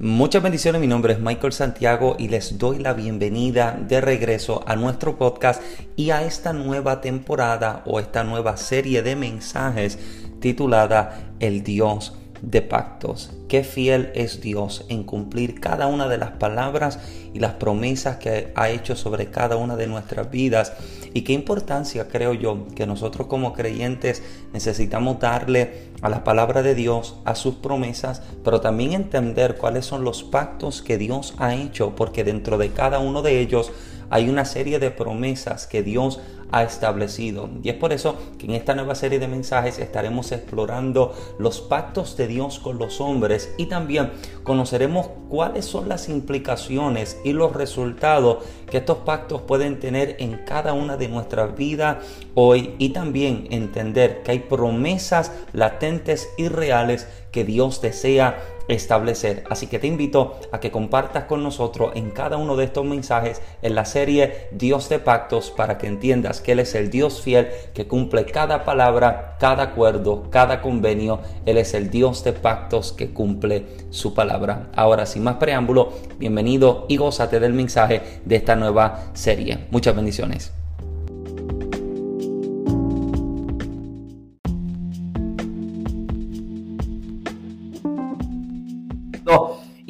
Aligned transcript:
Muchas 0.00 0.44
bendiciones, 0.44 0.80
mi 0.80 0.86
nombre 0.86 1.14
es 1.14 1.18
Michael 1.18 1.52
Santiago 1.52 2.14
y 2.20 2.28
les 2.28 2.56
doy 2.56 2.78
la 2.78 2.92
bienvenida 2.92 3.72
de 3.72 4.00
regreso 4.00 4.62
a 4.64 4.76
nuestro 4.76 5.18
podcast 5.18 5.60
y 5.96 6.10
a 6.10 6.22
esta 6.22 6.52
nueva 6.52 7.00
temporada 7.00 7.82
o 7.84 7.98
esta 7.98 8.22
nueva 8.22 8.56
serie 8.56 9.02
de 9.02 9.16
mensajes 9.16 9.98
titulada 10.38 11.32
El 11.40 11.64
Dios 11.64 12.16
de 12.42 12.62
pactos. 12.62 13.30
Qué 13.48 13.64
fiel 13.64 14.10
es 14.14 14.40
Dios 14.40 14.84
en 14.88 15.04
cumplir 15.04 15.60
cada 15.60 15.86
una 15.86 16.08
de 16.08 16.18
las 16.18 16.32
palabras 16.32 16.98
y 17.32 17.40
las 17.40 17.54
promesas 17.54 18.16
que 18.16 18.52
ha 18.54 18.70
hecho 18.70 18.96
sobre 18.96 19.30
cada 19.30 19.56
una 19.56 19.76
de 19.76 19.86
nuestras 19.86 20.30
vidas. 20.30 20.72
Y 21.14 21.22
qué 21.22 21.32
importancia 21.32 22.08
creo 22.08 22.34
yo 22.34 22.66
que 22.74 22.86
nosotros 22.86 23.26
como 23.26 23.52
creyentes 23.52 24.22
necesitamos 24.52 25.20
darle 25.20 25.88
a 26.02 26.08
la 26.08 26.24
palabra 26.24 26.62
de 26.62 26.74
Dios, 26.74 27.16
a 27.24 27.34
sus 27.34 27.56
promesas, 27.56 28.22
pero 28.44 28.60
también 28.60 28.92
entender 28.92 29.56
cuáles 29.56 29.86
son 29.86 30.04
los 30.04 30.22
pactos 30.22 30.82
que 30.82 30.98
Dios 30.98 31.34
ha 31.38 31.54
hecho, 31.54 31.94
porque 31.96 32.24
dentro 32.24 32.58
de 32.58 32.70
cada 32.70 32.98
uno 32.98 33.22
de 33.22 33.40
ellos 33.40 33.72
hay 34.10 34.28
una 34.28 34.44
serie 34.44 34.78
de 34.78 34.90
promesas 34.90 35.66
que 35.66 35.82
Dios 35.82 36.20
ha 36.20 36.37
establecido. 36.52 37.48
Y 37.62 37.68
es 37.68 37.76
por 37.76 37.92
eso 37.92 38.16
que 38.38 38.46
en 38.46 38.52
esta 38.52 38.74
nueva 38.74 38.94
serie 38.94 39.18
de 39.18 39.28
mensajes 39.28 39.78
estaremos 39.78 40.32
explorando 40.32 41.14
los 41.38 41.60
pactos 41.60 42.16
de 42.16 42.26
Dios 42.26 42.58
con 42.58 42.78
los 42.78 43.00
hombres 43.00 43.52
y 43.58 43.66
también 43.66 44.12
conoceremos 44.44 45.08
cuáles 45.28 45.64
son 45.64 45.88
las 45.88 46.08
implicaciones 46.08 47.18
y 47.24 47.32
los 47.32 47.52
resultados 47.52 48.44
que 48.70 48.78
estos 48.78 48.98
pactos 48.98 49.42
pueden 49.42 49.78
tener 49.78 50.16
en 50.18 50.38
cada 50.44 50.72
una 50.72 50.96
de 50.96 51.08
nuestras 51.08 51.56
vidas 51.56 51.98
hoy 52.34 52.74
y 52.78 52.90
también 52.90 53.46
entender 53.50 54.22
que 54.22 54.32
hay 54.32 54.38
promesas 54.40 55.32
latentes 55.52 56.28
y 56.36 56.48
reales 56.48 57.06
que 57.30 57.44
Dios 57.44 57.80
desea 57.80 58.38
establecer. 58.68 59.44
Así 59.50 59.66
que 59.66 59.78
te 59.78 59.86
invito 59.86 60.38
a 60.52 60.60
que 60.60 60.70
compartas 60.70 61.24
con 61.24 61.42
nosotros 61.42 61.92
en 61.94 62.10
cada 62.10 62.36
uno 62.36 62.56
de 62.56 62.64
estos 62.64 62.84
mensajes 62.84 63.42
en 63.62 63.74
la 63.74 63.84
serie 63.84 64.48
Dios 64.52 64.88
de 64.88 64.98
Pactos 64.98 65.50
para 65.50 65.78
que 65.78 65.86
entiendas 65.86 66.40
que 66.40 66.52
Él 66.52 66.60
es 66.60 66.74
el 66.74 66.90
Dios 66.90 67.22
fiel 67.22 67.48
que 67.74 67.86
cumple 67.86 68.26
cada 68.26 68.64
palabra, 68.64 69.36
cada 69.40 69.64
acuerdo, 69.64 70.30
cada 70.30 70.60
convenio. 70.60 71.20
Él 71.46 71.56
es 71.56 71.74
el 71.74 71.90
Dios 71.90 72.24
de 72.24 72.32
pactos 72.32 72.92
que 72.92 73.10
cumple 73.10 73.66
su 73.90 74.14
palabra. 74.14 74.68
Ahora, 74.74 75.06
sin 75.06 75.24
más 75.24 75.36
preámbulo, 75.36 75.92
bienvenido 76.18 76.86
y 76.88 76.96
gózate 76.96 77.40
del 77.40 77.52
mensaje 77.52 78.20
de 78.24 78.36
esta 78.36 78.56
nueva 78.56 79.10
serie. 79.14 79.66
Muchas 79.70 79.96
bendiciones. 79.96 80.57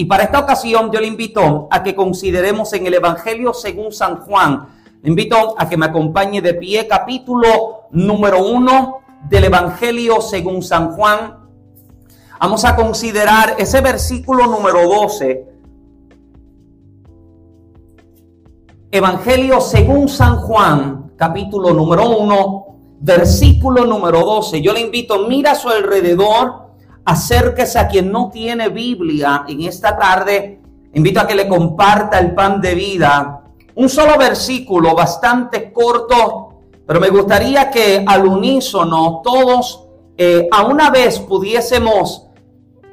Y 0.00 0.04
para 0.04 0.22
esta 0.22 0.38
ocasión 0.38 0.92
yo 0.92 1.00
le 1.00 1.08
invito 1.08 1.66
a 1.72 1.82
que 1.82 1.96
consideremos 1.96 2.72
en 2.72 2.86
el 2.86 2.94
Evangelio 2.94 3.52
según 3.52 3.90
San 3.90 4.20
Juan. 4.20 4.68
Le 5.02 5.08
invito 5.08 5.56
a 5.58 5.68
que 5.68 5.76
me 5.76 5.86
acompañe 5.86 6.40
de 6.40 6.54
pie 6.54 6.86
capítulo 6.86 7.88
número 7.90 8.46
uno 8.46 9.00
del 9.28 9.42
Evangelio 9.42 10.20
según 10.20 10.62
San 10.62 10.92
Juan. 10.92 11.38
Vamos 12.38 12.64
a 12.64 12.76
considerar 12.76 13.56
ese 13.58 13.80
versículo 13.80 14.46
número 14.46 14.88
12. 14.88 15.48
Evangelio 18.92 19.60
según 19.60 20.08
San 20.08 20.36
Juan, 20.36 21.10
capítulo 21.16 21.72
número 21.72 22.08
1, 22.20 22.66
versículo 23.00 23.84
número 23.84 24.20
12. 24.20 24.62
Yo 24.62 24.72
le 24.72 24.80
invito, 24.80 25.26
mira 25.26 25.50
a 25.50 25.56
su 25.56 25.68
alrededor 25.68 26.67
acérquese 27.08 27.78
a 27.78 27.88
quien 27.88 28.12
no 28.12 28.28
tiene 28.30 28.68
Biblia 28.68 29.44
en 29.48 29.62
esta 29.62 29.96
tarde. 29.96 30.60
Invito 30.92 31.20
a 31.20 31.26
que 31.26 31.34
le 31.34 31.48
comparta 31.48 32.18
el 32.18 32.34
pan 32.34 32.60
de 32.60 32.74
vida. 32.74 33.44
Un 33.76 33.88
solo 33.88 34.18
versículo 34.18 34.94
bastante 34.94 35.72
corto, 35.72 36.64
pero 36.86 37.00
me 37.00 37.08
gustaría 37.08 37.70
que 37.70 38.04
al 38.06 38.26
unísono 38.26 39.22
todos 39.24 39.86
eh, 40.18 40.48
a 40.52 40.66
una 40.66 40.90
vez 40.90 41.18
pudiésemos, 41.20 42.26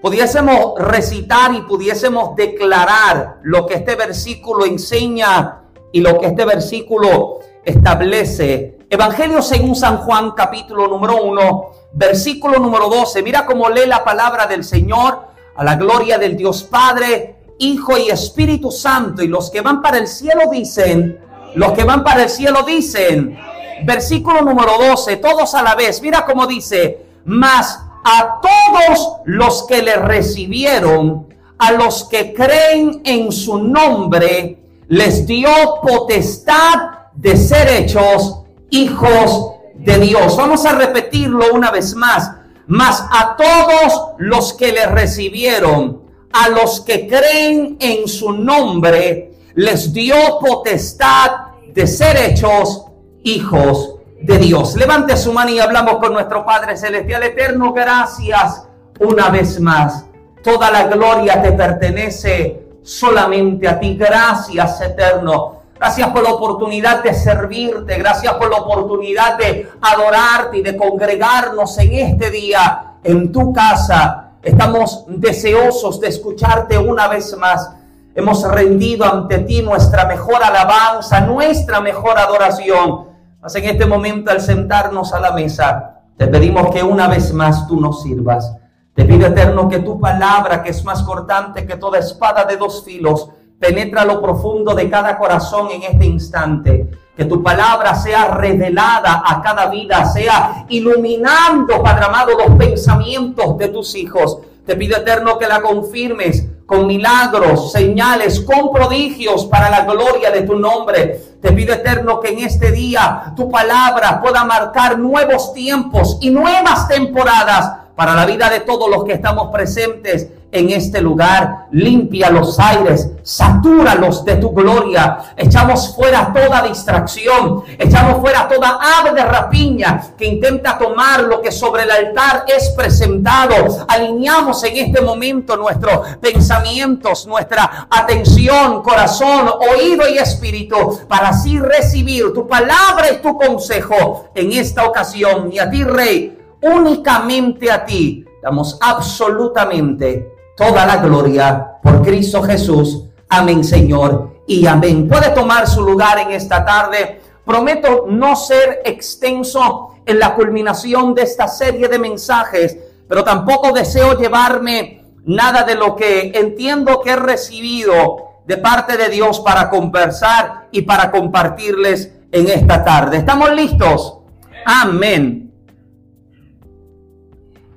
pudiésemos 0.02 0.80
recitar 0.80 1.54
y 1.54 1.64
pudiésemos 1.64 2.38
declarar 2.38 3.40
lo 3.44 3.66
que 3.66 3.74
este 3.74 3.96
versículo 3.96 4.66
enseña 4.66 5.64
y 5.92 6.00
lo 6.00 6.18
que 6.20 6.28
este 6.28 6.46
versículo 6.46 7.40
establece. 7.66 8.78
Evangelio 8.90 9.42
según 9.42 9.76
San 9.76 9.98
Juan 9.98 10.32
capítulo 10.32 10.88
número 10.88 11.22
1 11.22 11.85
versículo 11.96 12.60
número 12.60 12.90
12. 12.90 13.24
Mira 13.24 13.46
cómo 13.46 13.70
lee 13.70 13.88
la 13.88 14.04
palabra 14.04 14.46
del 14.46 14.64
Señor 14.64 15.28
a 15.56 15.64
la 15.64 15.76
gloria 15.76 16.18
del 16.18 16.38
Dios 16.38 16.64
Padre, 16.64 17.38
Hijo 17.58 17.98
y 17.98 18.10
Espíritu 18.10 18.70
Santo. 18.70 19.24
Y 19.24 19.28
los 19.28 19.50
que 19.50 19.62
van 19.62 19.82
para 19.82 19.98
el 19.98 20.08
cielo 20.08 20.42
dicen, 20.52 21.20
los 21.56 21.72
que 21.72 21.86
van 21.86 22.04
para 22.04 22.24
el 22.24 22.30
cielo 22.30 22.64
dicen, 22.64 23.40
versículo 23.84 24.42
número 24.42 24.78
12, 24.78 25.18
todos 25.18 25.56
a 25.56 25.64
la 25.64 25.76
vez. 25.76 26.02
Mira 26.02 26.26
cómo 26.26 26.46
dice, 26.46 27.06
mas 27.24 27.80
a 28.04 28.40
todos 28.42 29.22
los 29.26 29.64
que 29.66 29.82
le 29.82 29.96
recibieron, 29.96 31.34
a 31.58 31.72
los 31.72 32.04
que 32.04 32.34
creen 32.34 33.02
en 33.06 33.32
su 33.32 33.58
nombre, 33.58 34.60
les 34.90 35.26
dio 35.26 35.50
potestad 35.82 37.10
de 37.14 37.38
ser 37.38 37.70
hechos 37.70 38.42
hijos 38.70 39.55
de 39.78 40.00
Dios. 40.00 40.36
Vamos 40.38 40.66
a 40.66 40.76
repetirlo 40.76 41.54
una 41.54 41.72
vez 41.72 41.96
más. 41.96 42.32
Mas 42.68 43.06
a 43.12 43.36
todos 43.36 44.14
los 44.18 44.54
que 44.54 44.72
le 44.72 44.88
recibieron, 44.88 46.02
a 46.34 46.50
los 46.50 46.82
que 46.82 47.08
creen 47.08 47.78
en 47.80 48.08
su 48.08 48.32
nombre, 48.32 49.34
les 49.54 49.94
dio 49.94 50.16
potestad 50.40 51.32
de 51.74 51.86
ser 51.86 52.18
hechos 52.18 52.86
hijos 53.24 53.96
de 54.22 54.38
Dios. 54.40 54.76
Levante 54.76 55.16
su 55.16 55.32
mano 55.32 55.52
y 55.52 55.60
hablamos 55.60 55.98
con 55.98 56.14
nuestro 56.14 56.44
Padre 56.46 56.76
Celestial 56.76 57.24
Eterno. 57.24 57.72
Gracias 57.74 58.68
una 59.00 59.30
vez 59.30 59.60
más. 59.60 60.06
Toda 60.44 60.72
la 60.72 60.84
gloria 60.88 61.42
te 61.42 61.52
pertenece 61.52 62.66
solamente 62.82 63.68
a 63.68 63.80
ti. 63.80 63.96
Gracias, 63.96 64.82
Eterno 64.82 65.55
Gracias 65.78 66.10
por 66.10 66.24
la 66.24 66.32
oportunidad 66.32 67.04
de 67.04 67.14
servirte. 67.14 67.98
Gracias 67.98 68.34
por 68.36 68.50
la 68.50 68.58
oportunidad 68.58 69.38
de 69.38 69.70
adorarte 69.82 70.58
y 70.58 70.62
de 70.62 70.78
congregarnos 70.78 71.78
en 71.80 71.94
este 71.94 72.32
día 72.32 72.94
en 73.04 73.32
tu 73.32 73.52
casa. 73.52 74.32
Estamos 74.42 75.04
deseosos 75.08 76.00
de 76.00 76.08
escucharte 76.08 76.78
una 76.78 77.10
vez 77.10 77.36
más. 77.38 77.72
Hemos 78.16 78.50
rendido 78.50 79.04
ante 79.04 79.40
ti 79.40 79.62
nuestra 79.62 80.06
mejor 80.06 80.42
alabanza, 80.42 81.20
nuestra 81.20 81.82
mejor 81.82 82.18
adoración. 82.18 83.10
Mas 83.42 83.54
en 83.56 83.66
este 83.66 83.86
momento 83.86 84.32
al 84.32 84.40
sentarnos 84.40 85.14
a 85.14 85.20
la 85.20 85.34
mesa, 85.34 86.04
te 86.16 86.28
pedimos 86.28 86.74
que 86.74 86.84
una 86.84 87.10
vez 87.10 87.34
más 87.34 87.68
tú 87.68 87.82
nos 87.82 88.02
sirvas. 88.02 88.56
Te 88.94 89.04
pido 89.04 89.28
eterno 89.28 89.68
que 89.68 89.80
tu 89.80 90.00
palabra, 90.00 90.64
que 90.64 90.70
es 90.70 90.86
más 90.86 91.04
cortante 91.04 91.66
que 91.66 91.76
toda 91.76 92.00
espada 92.00 92.46
de 92.46 92.56
dos 92.56 92.86
filos, 92.86 93.30
penetra 93.60 94.06
lo 94.06 94.22
profundo 94.22 94.76
de 94.76 94.90
cada 94.90 95.18
corazón 95.18 95.70
en 95.72 95.84
este 95.84 96.06
instante. 96.06 96.90
Que 97.16 97.26
tu 97.26 97.42
palabra 97.42 97.96
sea 97.96 98.28
revelada 98.28 99.24
a 99.26 99.42
cada 99.42 99.68
vida, 99.68 100.06
sea 100.06 100.66
iluminando, 100.68 101.82
Padre 101.82 102.06
amado, 102.06 102.32
los 102.38 102.58
pensamientos 102.58 103.58
de 103.58 103.70
tus 103.70 103.96
hijos. 103.96 104.40
Te 104.66 104.76
pido 104.76 104.98
eterno 104.98 105.38
que 105.38 105.48
la 105.48 105.62
confirmes 105.62 106.48
con 106.66 106.88
milagros, 106.88 107.72
señales, 107.72 108.42
con 108.42 108.72
prodigios 108.72 109.46
para 109.46 109.70
la 109.70 109.86
gloria 109.86 110.32
de 110.32 110.42
tu 110.42 110.58
nombre. 110.58 111.22
Te 111.42 111.52
pido 111.52 111.74
eterno 111.74 112.20
que 112.20 112.30
en 112.30 112.40
este 112.40 112.72
día 112.72 113.34
tu 113.36 113.50
palabra 113.50 114.20
pueda 114.22 114.44
marcar 114.44 114.98
nuevos 114.98 115.54
tiempos 115.54 116.18
y 116.22 116.32
nuevas 116.32 116.88
temporadas 116.88 117.72
para 117.96 118.16
la 118.16 118.26
vida 118.26 118.50
de 118.50 118.62
todos 118.62 118.90
los 118.90 119.04
que 119.04 119.14
estamos 119.14 119.50
presentes 119.52 120.30
en 120.56 120.72
este 120.72 121.02
lugar. 121.02 121.68
Limpia 121.72 122.30
los 122.30 122.58
aires, 122.60 123.12
satúralos 123.22 124.24
de 124.24 124.38
tu 124.38 124.52
gloria. 124.52 125.34
Echamos 125.36 125.94
fuera 125.96 126.32
toda 126.34 126.62
distracción, 126.62 127.64
echamos 127.78 128.22
fuera 128.22 128.48
toda 128.48 128.80
ave 129.00 129.12
de 129.12 129.24
rapiña 129.24 130.02
que 130.18 130.26
intenta 130.26 130.78
tomar 130.78 131.24
lo 131.24 131.42
que 131.42 131.52
sobre 131.52 131.84
el 131.84 131.92
altar 131.92 132.46
es 132.48 132.70
presentado. 132.70 133.86
Alineamos 133.88 134.64
en 134.64 134.78
este 134.78 135.02
momento 135.02 135.58
nuestros 135.58 136.16
pensamientos, 136.18 137.28
nuestra 137.28 137.88
atención, 137.90 138.82
corazón, 138.82 139.50
oído 139.72 140.08
y 140.08 140.18
espíritu 140.18 141.02
para 141.08 141.30
así 141.30 141.60
recibir 141.60 142.34
tu 142.34 142.48
palabra 142.48 143.12
y 143.12 143.18
tu 143.18 143.38
consejo 143.38 144.30
en 144.34 144.54
esta 144.54 144.86
ocasión. 144.86 145.52
Y 145.52 145.60
a 145.60 145.70
ti, 145.70 145.84
Rey, 145.84 146.38
únicamente 146.62 147.70
a 147.70 147.86
ti 147.86 148.26
damos 148.42 148.78
absolutamente 148.80 150.35
toda 150.56 150.86
la 150.86 150.98
gloria 150.98 151.80
por 151.84 152.02
Cristo 152.02 152.42
Jesús. 152.44 153.04
Amén, 153.30 153.64
Señor, 153.64 154.42
y 154.48 154.66
amén. 154.66 155.08
Puede 155.08 155.30
tomar 155.32 155.68
su 155.68 155.82
lugar 155.82 156.20
en 156.20 156.32
esta 156.32 156.64
tarde. 156.64 157.22
Prometo 157.46 158.06
no 158.08 158.36
ser 158.36 158.82
extenso 158.86 159.96
en 160.06 160.20
la 160.20 160.34
culminación 160.36 161.14
de 161.14 161.24
esta 161.24 161.48
serie 161.48 161.88
de 161.88 162.00
mensajes, 162.00 162.78
pero 163.08 163.24
tampoco 163.24 163.72
deseo 163.72 164.18
llevarme 164.18 165.04
nada 165.26 165.64
de 165.64 165.76
lo 165.76 165.96
que 165.96 166.32
entiendo 166.34 167.02
que 167.02 167.12
he 167.12 167.16
recibido 167.16 168.42
de 168.46 168.58
parte 168.58 168.98
de 168.98 169.10
Dios 169.10 169.40
para 169.40 169.70
conversar 169.70 170.68
y 170.72 170.84
para 170.84 171.12
compartirles 171.12 172.12
en 172.32 172.48
esta 172.48 172.84
tarde. 172.84 173.18
¿Estamos 173.18 173.52
listos? 173.54 174.20
Amén. 174.66 175.52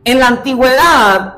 En 0.04 0.18
la 0.18 0.28
antigüedad 0.28 1.37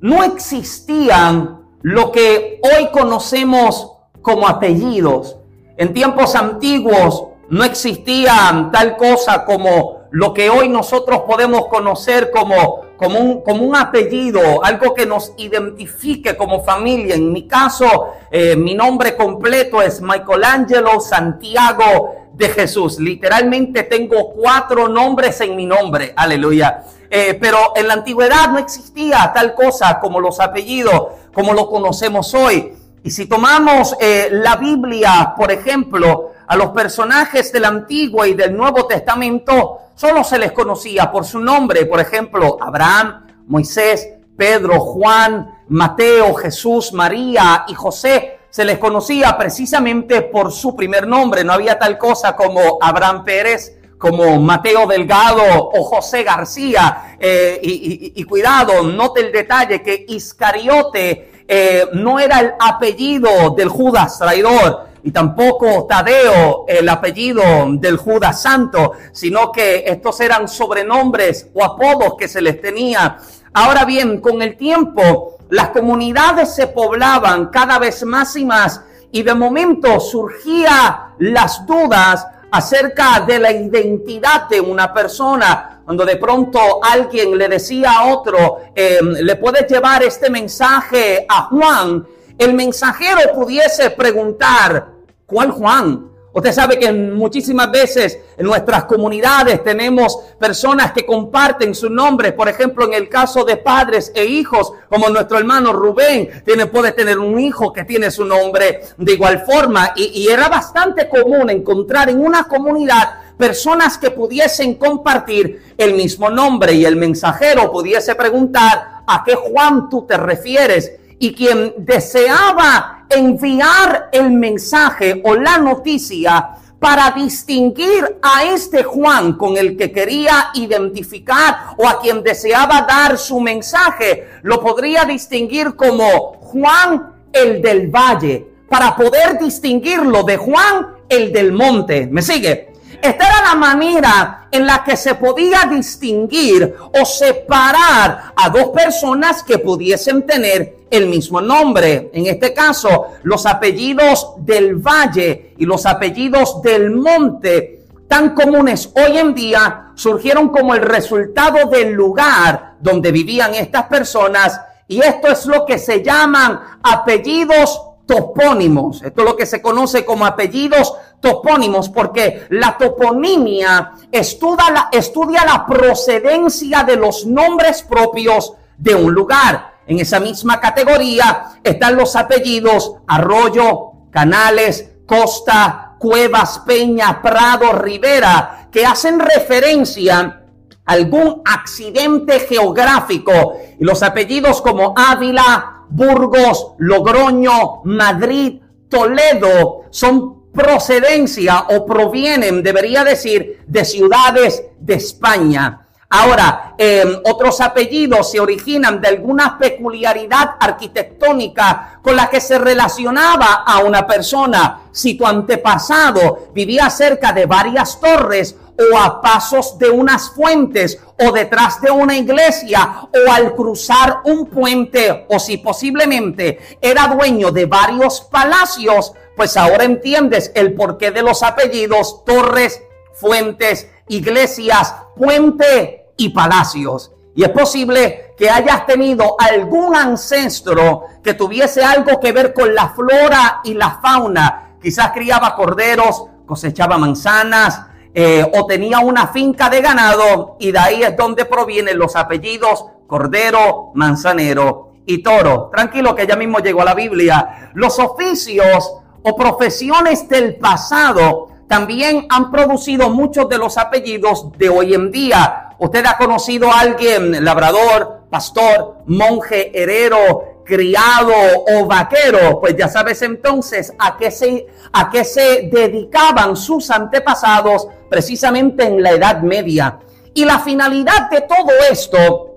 no 0.00 0.22
existían 0.24 1.62
lo 1.82 2.12
que 2.12 2.60
hoy 2.62 2.88
conocemos 2.90 3.92
como 4.22 4.48
apellidos. 4.48 5.36
En 5.76 5.94
tiempos 5.94 6.34
antiguos 6.34 7.24
no 7.50 7.64
existía 7.64 8.68
tal 8.72 8.96
cosa 8.96 9.44
como 9.44 9.98
lo 10.10 10.32
que 10.32 10.50
hoy 10.50 10.68
nosotros 10.68 11.22
podemos 11.26 11.66
conocer 11.66 12.30
como, 12.30 12.80
como, 12.96 13.18
un, 13.18 13.42
como 13.42 13.64
un 13.64 13.76
apellido, 13.76 14.64
algo 14.64 14.94
que 14.94 15.06
nos 15.06 15.32
identifique 15.36 16.36
como 16.36 16.64
familia. 16.64 17.14
En 17.14 17.32
mi 17.32 17.46
caso, 17.46 18.08
eh, 18.30 18.56
mi 18.56 18.74
nombre 18.74 19.16
completo 19.16 19.82
es 19.82 20.00
Michelangelo 20.00 21.00
Santiago 21.00 22.17
de 22.38 22.48
Jesús. 22.48 23.00
Literalmente 23.00 23.82
tengo 23.82 24.30
cuatro 24.30 24.88
nombres 24.88 25.40
en 25.40 25.56
mi 25.56 25.66
nombre. 25.66 26.14
Aleluya. 26.16 26.84
Eh, 27.10 27.36
pero 27.40 27.72
en 27.74 27.88
la 27.88 27.94
antigüedad 27.94 28.50
no 28.50 28.58
existía 28.58 29.32
tal 29.34 29.54
cosa 29.54 29.98
como 29.98 30.20
los 30.20 30.38
apellidos, 30.38 31.08
como 31.34 31.52
lo 31.52 31.68
conocemos 31.68 32.32
hoy. 32.34 32.72
Y 33.02 33.10
si 33.10 33.26
tomamos 33.26 33.96
eh, 34.00 34.28
la 34.30 34.56
Biblia, 34.56 35.34
por 35.36 35.50
ejemplo, 35.50 36.32
a 36.46 36.56
los 36.56 36.68
personajes 36.68 37.52
del 37.52 37.64
Antiguo 37.64 38.24
y 38.24 38.34
del 38.34 38.56
Nuevo 38.56 38.86
Testamento, 38.86 39.78
solo 39.96 40.22
se 40.22 40.38
les 40.38 40.52
conocía 40.52 41.10
por 41.10 41.24
su 41.24 41.40
nombre. 41.40 41.86
Por 41.86 41.98
ejemplo, 41.98 42.56
Abraham, 42.60 43.26
Moisés, 43.48 44.08
Pedro, 44.36 44.78
Juan, 44.78 45.64
Mateo, 45.68 46.34
Jesús, 46.34 46.92
María 46.92 47.64
y 47.66 47.74
José. 47.74 48.37
Se 48.58 48.64
les 48.64 48.78
conocía 48.78 49.38
precisamente 49.38 50.22
por 50.22 50.50
su 50.50 50.74
primer 50.74 51.06
nombre. 51.06 51.44
No 51.44 51.52
había 51.52 51.78
tal 51.78 51.96
cosa 51.96 52.34
como 52.34 52.76
Abraham 52.80 53.22
Pérez, 53.22 53.78
como 53.96 54.40
Mateo 54.40 54.84
Delgado 54.88 55.44
o 55.46 55.84
José 55.84 56.24
García. 56.24 57.14
Eh, 57.20 57.60
y, 57.62 58.24
cuidado, 58.24 58.82
note 58.82 59.20
el 59.20 59.30
detalle 59.30 59.80
que 59.80 60.06
Iscariote 60.08 61.44
eh, 61.46 61.86
no 61.92 62.18
era 62.18 62.40
el 62.40 62.50
apellido 62.58 63.50
del 63.50 63.68
Judas 63.68 64.18
traidor 64.18 64.88
y 65.04 65.12
tampoco 65.12 65.86
Tadeo, 65.88 66.64
el 66.66 66.88
apellido 66.88 67.42
del 67.70 67.96
Judas 67.96 68.42
Santo, 68.42 68.94
sino 69.12 69.52
que 69.52 69.84
estos 69.86 70.20
eran 70.20 70.48
sobrenombres 70.48 71.48
o 71.54 71.64
apodos 71.64 72.14
que 72.18 72.26
se 72.26 72.42
les 72.42 72.60
tenía. 72.60 73.18
Ahora 73.52 73.84
bien, 73.84 74.20
con 74.20 74.42
el 74.42 74.56
tiempo, 74.56 75.38
las 75.50 75.70
comunidades 75.70 76.54
se 76.54 76.66
poblaban 76.66 77.46
cada 77.46 77.78
vez 77.78 78.04
más 78.04 78.36
y 78.36 78.44
más 78.44 78.82
y 79.10 79.22
de 79.22 79.34
momento 79.34 79.98
surgían 80.00 81.14
las 81.18 81.66
dudas 81.66 82.26
acerca 82.50 83.20
de 83.20 83.38
la 83.38 83.52
identidad 83.52 84.48
de 84.48 84.60
una 84.60 84.92
persona. 84.92 85.80
Cuando 85.84 86.04
de 86.04 86.16
pronto 86.16 86.58
alguien 86.82 87.36
le 87.36 87.48
decía 87.48 87.92
a 87.92 88.14
otro, 88.14 88.60
em, 88.74 89.12
le 89.12 89.36
puedes 89.36 89.66
llevar 89.66 90.02
este 90.02 90.28
mensaje 90.28 91.24
a 91.28 91.44
Juan, 91.44 92.06
el 92.36 92.54
mensajero 92.54 93.32
pudiese 93.34 93.90
preguntar, 93.90 94.88
¿cuál 95.26 95.50
Juan? 95.50 96.10
Usted 96.38 96.52
sabe 96.52 96.78
que 96.78 96.92
muchísimas 96.92 97.68
veces 97.68 98.16
en 98.36 98.46
nuestras 98.46 98.84
comunidades 98.84 99.64
tenemos 99.64 100.20
personas 100.38 100.92
que 100.92 101.04
comparten 101.04 101.74
su 101.74 101.90
nombre. 101.90 102.30
Por 102.30 102.48
ejemplo, 102.48 102.84
en 102.84 102.94
el 102.94 103.08
caso 103.08 103.42
de 103.42 103.56
padres 103.56 104.12
e 104.14 104.24
hijos, 104.24 104.72
como 104.88 105.08
nuestro 105.08 105.36
hermano 105.36 105.72
Rubén, 105.72 106.30
tiene, 106.44 106.66
puede 106.66 106.92
tener 106.92 107.18
un 107.18 107.40
hijo 107.40 107.72
que 107.72 107.82
tiene 107.82 108.12
su 108.12 108.24
nombre 108.24 108.82
de 108.96 109.12
igual 109.14 109.44
forma. 109.44 109.94
Y 109.96 110.28
era 110.28 110.48
bastante 110.48 111.08
común 111.08 111.50
encontrar 111.50 112.08
en 112.08 112.24
una 112.24 112.44
comunidad 112.44 113.14
personas 113.36 113.98
que 113.98 114.12
pudiesen 114.12 114.76
compartir 114.76 115.74
el 115.76 115.94
mismo 115.94 116.30
nombre 116.30 116.72
y 116.72 116.84
el 116.84 116.94
mensajero 116.94 117.72
pudiese 117.72 118.14
preguntar 118.14 119.02
a 119.04 119.24
qué 119.24 119.34
Juan 119.34 119.88
tú 119.88 120.06
te 120.06 120.16
refieres 120.16 120.92
y 121.18 121.32
quien 121.32 121.74
deseaba 121.78 123.06
enviar 123.10 124.08
el 124.12 124.30
mensaje 124.30 125.20
o 125.24 125.34
la 125.34 125.58
noticia 125.58 126.50
para 126.78 127.10
distinguir 127.10 128.18
a 128.22 128.44
este 128.44 128.84
Juan 128.84 129.32
con 129.32 129.56
el 129.56 129.76
que 129.76 129.90
quería 129.90 130.50
identificar 130.54 131.74
o 131.76 131.88
a 131.88 132.00
quien 132.00 132.22
deseaba 132.22 132.82
dar 132.82 133.18
su 133.18 133.40
mensaje, 133.40 134.28
lo 134.42 134.60
podría 134.60 135.04
distinguir 135.04 135.74
como 135.74 136.34
Juan 136.34 137.14
el 137.32 137.60
del 137.60 137.88
valle, 137.88 138.46
para 138.68 138.94
poder 138.94 139.38
distinguirlo 139.38 140.22
de 140.22 140.36
Juan 140.36 140.86
el 141.08 141.32
del 141.32 141.52
monte. 141.52 142.06
¿Me 142.06 142.22
sigue? 142.22 142.68
Esta 143.02 143.26
era 143.26 143.42
la 143.42 143.54
manera 143.54 144.48
en 144.50 144.66
la 144.66 144.82
que 144.84 144.96
se 144.96 145.14
podía 145.14 145.68
distinguir 145.70 146.74
o 147.00 147.04
separar 147.04 148.32
a 148.34 148.50
dos 148.50 148.68
personas 148.68 149.42
que 149.42 149.58
pudiesen 149.58 150.26
tener 150.26 150.77
el 150.90 151.06
mismo 151.06 151.40
nombre. 151.40 152.10
En 152.12 152.26
este 152.26 152.52
caso, 152.52 153.06
los 153.22 153.46
apellidos 153.46 154.34
del 154.38 154.76
valle 154.76 155.54
y 155.58 155.64
los 155.64 155.86
apellidos 155.86 156.62
del 156.62 156.90
monte, 156.90 157.84
tan 158.06 158.34
comunes 158.34 158.92
hoy 158.96 159.18
en 159.18 159.34
día, 159.34 159.92
surgieron 159.94 160.48
como 160.48 160.74
el 160.74 160.82
resultado 160.82 161.68
del 161.68 161.92
lugar 161.92 162.76
donde 162.80 163.12
vivían 163.12 163.54
estas 163.54 163.84
personas. 163.84 164.60
Y 164.86 165.00
esto 165.00 165.28
es 165.28 165.46
lo 165.46 165.66
que 165.66 165.78
se 165.78 166.02
llaman 166.02 166.60
apellidos 166.82 167.82
topónimos. 168.08 169.02
Esto 169.02 169.20
es 169.20 169.28
lo 169.28 169.36
que 169.36 169.46
se 169.46 169.60
conoce 169.60 170.04
como 170.04 170.24
apellidos 170.24 170.94
topónimos, 171.20 171.90
porque 171.90 172.46
la 172.48 172.76
toponimia 172.78 173.92
estudia 174.10 174.70
la, 174.72 174.88
estudia 174.90 175.44
la 175.44 175.66
procedencia 175.66 176.82
de 176.84 176.96
los 176.96 177.26
nombres 177.26 177.82
propios 177.82 178.54
de 178.78 178.94
un 178.94 179.12
lugar. 179.12 179.77
En 179.88 179.98
esa 179.98 180.20
misma 180.20 180.60
categoría 180.60 181.60
están 181.64 181.96
los 181.96 182.14
apellidos 182.14 182.96
Arroyo, 183.06 183.92
Canales, 184.10 184.90
Costa, 185.06 185.96
Cuevas, 185.98 186.58
Peña, 186.66 187.22
Prado, 187.22 187.72
Rivera, 187.72 188.68
que 188.70 188.84
hacen 188.84 189.18
referencia 189.18 190.42
a 190.84 190.92
algún 190.92 191.40
accidente 191.42 192.40
geográfico. 192.40 193.56
Y 193.80 193.84
los 193.84 194.02
apellidos 194.02 194.60
como 194.60 194.92
Ávila, 194.94 195.86
Burgos, 195.88 196.74
Logroño, 196.76 197.80
Madrid, 197.84 198.60
Toledo 198.90 199.84
son 199.88 200.52
procedencia 200.52 201.64
o 201.70 201.86
provienen, 201.86 202.62
debería 202.62 203.04
decir, 203.04 203.62
de 203.66 203.86
ciudades 203.86 204.64
de 204.78 204.94
España. 204.94 205.87
Ahora, 206.10 206.74
em, 206.78 207.20
otros 207.26 207.60
apellidos 207.60 208.30
se 208.30 208.40
originan 208.40 208.98
de 208.98 209.08
alguna 209.08 209.58
peculiaridad 209.58 210.56
arquitectónica 210.58 212.00
con 212.02 212.16
la 212.16 212.30
que 212.30 212.40
se 212.40 212.58
relacionaba 212.58 213.64
a 213.66 213.80
una 213.80 214.06
persona. 214.06 214.84
Si 214.90 215.18
tu 215.18 215.26
antepasado 215.26 216.48
vivía 216.54 216.88
cerca 216.88 217.34
de 217.34 217.44
varias 217.44 218.00
torres 218.00 218.56
o 218.78 218.96
a 218.96 219.20
pasos 219.20 219.76
de 219.78 219.90
unas 219.90 220.30
fuentes 220.30 220.98
o 221.18 221.30
detrás 221.30 221.82
de 221.82 221.90
una 221.90 222.16
iglesia 222.16 223.02
o 223.12 223.30
al 223.30 223.54
cruzar 223.54 224.20
un 224.24 224.46
puente 224.46 225.26
o 225.28 225.38
si 225.38 225.58
posiblemente 225.58 226.78
era 226.80 227.08
dueño 227.08 227.50
de 227.50 227.66
varios 227.66 228.22
palacios, 228.22 229.12
pues 229.36 229.58
ahora 229.58 229.84
entiendes 229.84 230.52
el 230.54 230.72
porqué 230.72 231.10
de 231.10 231.22
los 231.22 231.42
apellidos 231.42 232.24
torres, 232.24 232.82
fuentes, 233.12 233.88
iglesias, 234.08 234.94
puente 235.16 236.12
y 236.16 236.30
palacios. 236.30 237.12
Y 237.34 237.44
es 237.44 237.50
posible 237.50 238.34
que 238.36 238.50
hayas 238.50 238.86
tenido 238.86 239.36
algún 239.38 239.94
ancestro 239.94 241.04
que 241.22 241.34
tuviese 241.34 241.84
algo 241.84 242.18
que 242.18 242.32
ver 242.32 242.52
con 242.52 242.74
la 242.74 242.88
flora 242.88 243.60
y 243.64 243.74
la 243.74 244.00
fauna. 244.02 244.76
Quizás 244.82 245.12
criaba 245.12 245.54
corderos, 245.54 246.24
cosechaba 246.46 246.98
manzanas, 246.98 247.82
eh, 248.14 248.44
o 248.54 248.66
tenía 248.66 248.98
una 249.00 249.28
finca 249.28 249.68
de 249.68 249.80
ganado 249.80 250.56
y 250.58 250.72
de 250.72 250.78
ahí 250.78 251.02
es 251.02 251.16
donde 251.16 251.44
provienen 251.44 251.98
los 251.98 252.16
apellidos 252.16 252.86
Cordero, 253.06 253.92
Manzanero 253.94 254.94
y 255.06 255.22
Toro. 255.22 255.70
Tranquilo 255.72 256.14
que 256.14 256.26
ya 256.26 256.36
mismo 256.36 256.58
llegó 256.58 256.82
a 256.82 256.86
la 256.86 256.94
Biblia. 256.94 257.70
Los 257.74 257.98
oficios 257.98 258.92
o 259.22 259.36
profesiones 259.36 260.28
del 260.28 260.56
pasado 260.56 261.47
también 261.68 262.26
han 262.30 262.50
producido 262.50 263.10
muchos 263.10 263.48
de 263.48 263.58
los 263.58 263.76
apellidos 263.76 264.50
de 264.56 264.68
hoy 264.68 264.94
en 264.94 265.12
día. 265.12 265.70
Usted 265.78 266.04
ha 266.06 266.16
conocido 266.16 266.72
a 266.72 266.80
alguien, 266.80 267.44
labrador, 267.44 268.22
pastor, 268.30 269.02
monje, 269.06 269.70
herero, 269.80 270.62
criado 270.64 271.32
o 271.66 271.86
vaquero, 271.86 272.60
pues 272.60 272.76
ya 272.76 272.88
sabes 272.88 273.22
entonces 273.22 273.92
a 273.98 274.16
qué 274.16 274.30
se, 274.30 274.66
a 274.92 275.08
qué 275.10 275.24
se 275.24 275.70
dedicaban 275.72 276.56
sus 276.56 276.90
antepasados 276.90 277.88
precisamente 278.10 278.84
en 278.84 279.02
la 279.02 279.12
Edad 279.12 279.40
Media. 279.42 279.98
Y 280.34 280.44
la 280.44 280.58
finalidad 280.58 281.30
de 281.30 281.42
todo 281.42 281.70
esto 281.90 282.56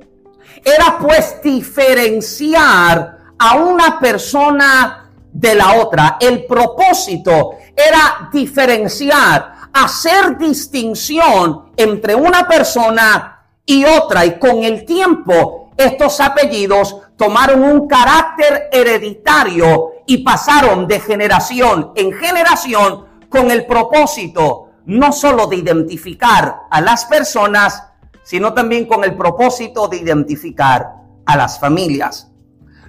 era 0.63 0.97
pues 0.99 1.41
diferenciar 1.41 3.17
a 3.37 3.55
una 3.55 3.99
persona 3.99 5.10
de 5.41 5.55
la 5.55 5.73
otra. 5.73 6.17
El 6.19 6.45
propósito 6.45 7.55
era 7.75 8.29
diferenciar, 8.31 9.55
hacer 9.73 10.37
distinción 10.37 11.71
entre 11.75 12.13
una 12.13 12.47
persona 12.47 13.43
y 13.65 13.83
otra. 13.83 14.23
Y 14.23 14.37
con 14.37 14.63
el 14.63 14.85
tiempo, 14.85 15.71
estos 15.75 16.19
apellidos 16.21 16.95
tomaron 17.17 17.63
un 17.63 17.87
carácter 17.87 18.69
hereditario 18.71 19.93
y 20.05 20.19
pasaron 20.19 20.87
de 20.87 20.99
generación 20.99 21.91
en 21.95 22.13
generación 22.13 23.05
con 23.27 23.49
el 23.49 23.65
propósito 23.65 24.67
no 24.85 25.11
solo 25.11 25.47
de 25.47 25.55
identificar 25.55 26.63
a 26.69 26.81
las 26.81 27.05
personas, 27.05 27.83
sino 28.23 28.53
también 28.53 28.85
con 28.85 29.03
el 29.03 29.15
propósito 29.15 29.87
de 29.87 29.97
identificar 29.97 30.87
a 31.25 31.37
las 31.37 31.59
familias. 31.59 32.31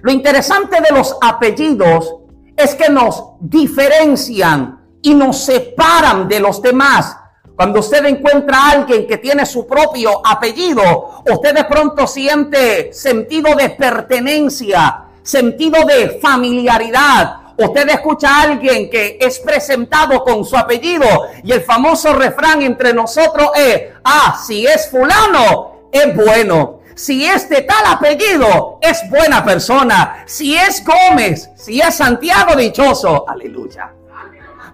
Lo 0.01 0.11
interesante 0.11 0.81
de 0.81 0.93
los 0.93 1.15
apellidos 1.21 2.15
es 2.55 2.75
que 2.75 2.89
nos 2.89 3.23
diferencian 3.39 4.79
y 5.01 5.13
nos 5.13 5.43
separan 5.43 6.27
de 6.27 6.39
los 6.39 6.61
demás. 6.61 7.17
Cuando 7.55 7.81
usted 7.81 8.05
encuentra 8.05 8.57
a 8.57 8.71
alguien 8.71 9.05
que 9.05 9.17
tiene 9.17 9.45
su 9.45 9.67
propio 9.67 10.25
apellido, 10.25 11.23
usted 11.31 11.53
de 11.53 11.65
pronto 11.65 12.07
siente 12.07 12.91
sentido 12.93 13.55
de 13.55 13.69
pertenencia, 13.71 15.03
sentido 15.21 15.85
de 15.85 16.19
familiaridad, 16.21 17.43
Usted 17.55 17.87
escucha 17.89 18.29
a 18.29 18.41
alguien 18.43 18.89
que 18.89 19.17
es 19.21 19.39
presentado 19.39 20.23
con 20.23 20.43
su 20.43 20.57
apellido 20.57 21.05
y 21.43 21.51
el 21.51 21.61
famoso 21.61 22.13
refrán 22.13 22.63
entre 22.63 22.93
nosotros 22.93 23.51
es, 23.55 23.93
ah, 24.03 24.41
si 24.45 24.65
es 24.65 24.89
fulano, 24.89 25.89
es 25.91 26.15
bueno. 26.15 26.79
Si 26.95 27.25
es 27.25 27.49
de 27.49 27.61
tal 27.61 27.85
apellido, 27.87 28.79
es 28.81 29.01
buena 29.09 29.43
persona. 29.43 30.23
Si 30.25 30.55
es 30.55 30.83
Gómez, 30.85 31.49
si 31.55 31.79
es 31.79 31.95
Santiago 31.95 32.55
dichoso, 32.55 33.27
aleluya. 33.27 33.91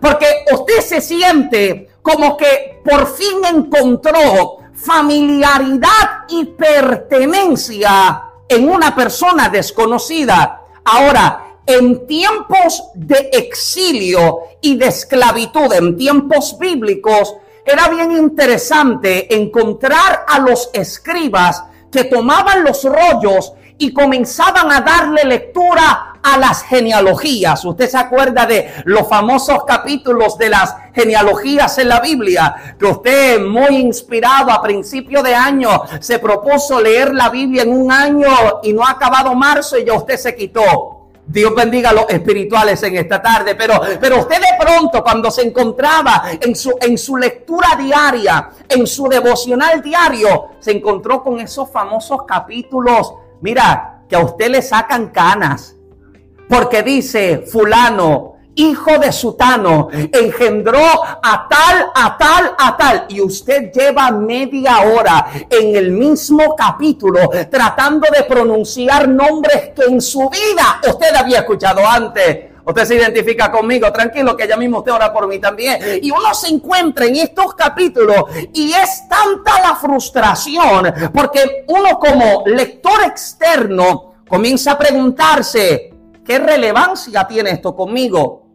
Porque 0.02 0.46
usted 0.52 0.82
se 0.82 1.02
siente 1.02 1.90
como 2.02 2.38
que 2.38 2.82
por 2.84 3.08
fin 3.08 3.44
encontró 3.46 4.58
familiaridad 4.74 6.26
y 6.30 6.46
pertenencia 6.46 8.24
en 8.48 8.70
una 8.70 8.96
persona 8.96 9.50
desconocida. 9.50 10.62
Ahora, 10.86 11.46
en 11.66 12.08
tiempos 12.08 12.84
de 12.96 13.30
exilio 13.34 14.40
y 14.62 14.76
de 14.78 14.88
esclavitud, 14.88 15.72
en 15.74 15.98
tiempos 15.98 16.58
bíblicos, 16.58 17.36
era 17.64 17.90
bien 17.90 18.12
interesante 18.12 19.36
encontrar 19.36 20.26
a 20.28 20.40
los 20.40 20.72
escribas 20.74 21.64
que 21.91 22.05
tomaban 22.05 22.63
los 22.63 22.84
rollos 22.84 23.53
y 23.77 23.93
comenzaban 23.93 24.72
a 24.72 24.81
darle 24.81 25.24
lectura 25.24 26.15
a 26.22 26.38
las 26.38 26.63
genealogías. 26.63 27.63
Usted 27.63 27.89
se 27.89 27.98
acuerda 27.98 28.46
de 28.46 28.69
los 28.86 29.08
famosos 29.08 29.63
capítulos 29.65 30.38
de 30.38 30.50
las 30.50 30.75
genealogías 30.93 31.77
en 31.77 31.88
la 31.88 32.01
Biblia, 32.01 32.75
que 32.77 32.86
usted 32.86 33.39
muy 33.39 33.77
inspirado 33.77 34.51
a 34.51 34.62
principio 34.62 35.24
de 35.24 35.34
año 35.34 35.84
se 36.01 36.19
propuso 36.19 36.81
leer 36.81 37.13
la 37.13 37.29
Biblia 37.29 37.63
en 37.63 37.72
un 37.72 37.91
año 37.91 38.29
y 38.63 38.74
no 38.74 38.84
ha 38.84 38.91
acabado 38.91 39.34
marzo 39.34 39.77
y 39.77 39.86
ya 39.86 39.93
usted 39.93 40.17
se 40.17 40.36
quitó. 40.36 40.99
Dios 41.31 41.53
bendiga 41.53 41.91
a 41.91 41.93
los 41.93 42.09
espirituales 42.09 42.81
en 42.81 42.98
esta 42.98 43.21
tarde, 43.21 43.53
pero, 43.53 43.79
pero 44.01 44.17
usted 44.17 44.38
de 44.38 44.65
pronto 44.65 45.03
cuando 45.03 45.29
se 45.29 45.43
encontraba 45.43 46.24
en 46.41 46.55
su, 46.55 46.75
en 46.81 46.98
su 46.98 47.17
lectura 47.17 47.75
diaria, 47.77 48.50
en 48.67 48.88
su 48.88 49.07
devocional 49.07 49.79
diario, 49.79 50.48
se 50.57 50.71
encontró 50.71 51.21
con 51.21 51.39
esos 51.39 51.69
famosos 51.69 52.24
capítulos, 52.27 53.13
mira, 53.41 54.05
que 54.09 54.15
a 54.15 54.21
usted 54.21 54.50
le 54.50 54.63
sacan 54.63 55.09
canas, 55.09 55.75
porque 56.48 56.81
dice 56.81 57.43
fulano, 57.45 58.38
hijo 58.60 58.98
de 59.00 59.12
Sutano, 59.12 59.89
engendró 59.92 60.86
a 61.24 61.48
tal, 61.48 61.92
a 61.96 62.18
tal, 62.18 62.56
a 62.58 62.78
tal. 62.78 63.06
Y 63.10 63.22
usted 63.22 63.72
lleva 63.72 64.12
media 64.12 64.82
hora 64.82 65.28
en 65.50 65.75
el 65.75 65.92
mismo 65.92 66.56
capítulo 66.56 67.30
tratando 67.50 68.08
de 68.16 68.24
pronunciar 68.24 69.08
nombres 69.08 69.72
que 69.75 69.84
en 69.84 70.01
su 70.01 70.30
vida 70.30 70.82
usted 70.88 71.16
había 71.16 71.39
escuchado 71.39 71.86
antes. 71.88 72.50
Usted 72.66 72.86
se 72.86 72.96
identifica 72.96 73.50
conmigo, 73.50 73.92
tranquilo, 73.92 74.38
que 74.38 74.48
ya 74.48 74.56
mismo 74.56 74.80
usted 74.80 74.92
ora 74.92 75.12
por 75.12 75.28
mí 75.28 75.39
también. 75.39 75.80
Y 76.04 76.12
uno 76.12 76.34
se 76.36 76.50
encuentra 76.50 77.06
en 77.06 77.16
estos 77.16 77.56
capítulos 77.56 78.25
y 78.54 78.72
es 78.74 79.08
tanta 79.10 79.60
la 79.62 79.75
frustración 79.75 80.94
porque 81.12 81.66
uno 81.68 81.98
como 81.98 82.44
lector 82.46 83.01
externo 83.06 84.13
comienza 84.28 84.74
a 84.74 84.78
preguntarse, 84.78 85.92
¿qué 86.24 86.38
relevancia 86.38 87.25
tiene 87.25 87.51
esto 87.51 87.75
conmigo? 87.75 88.49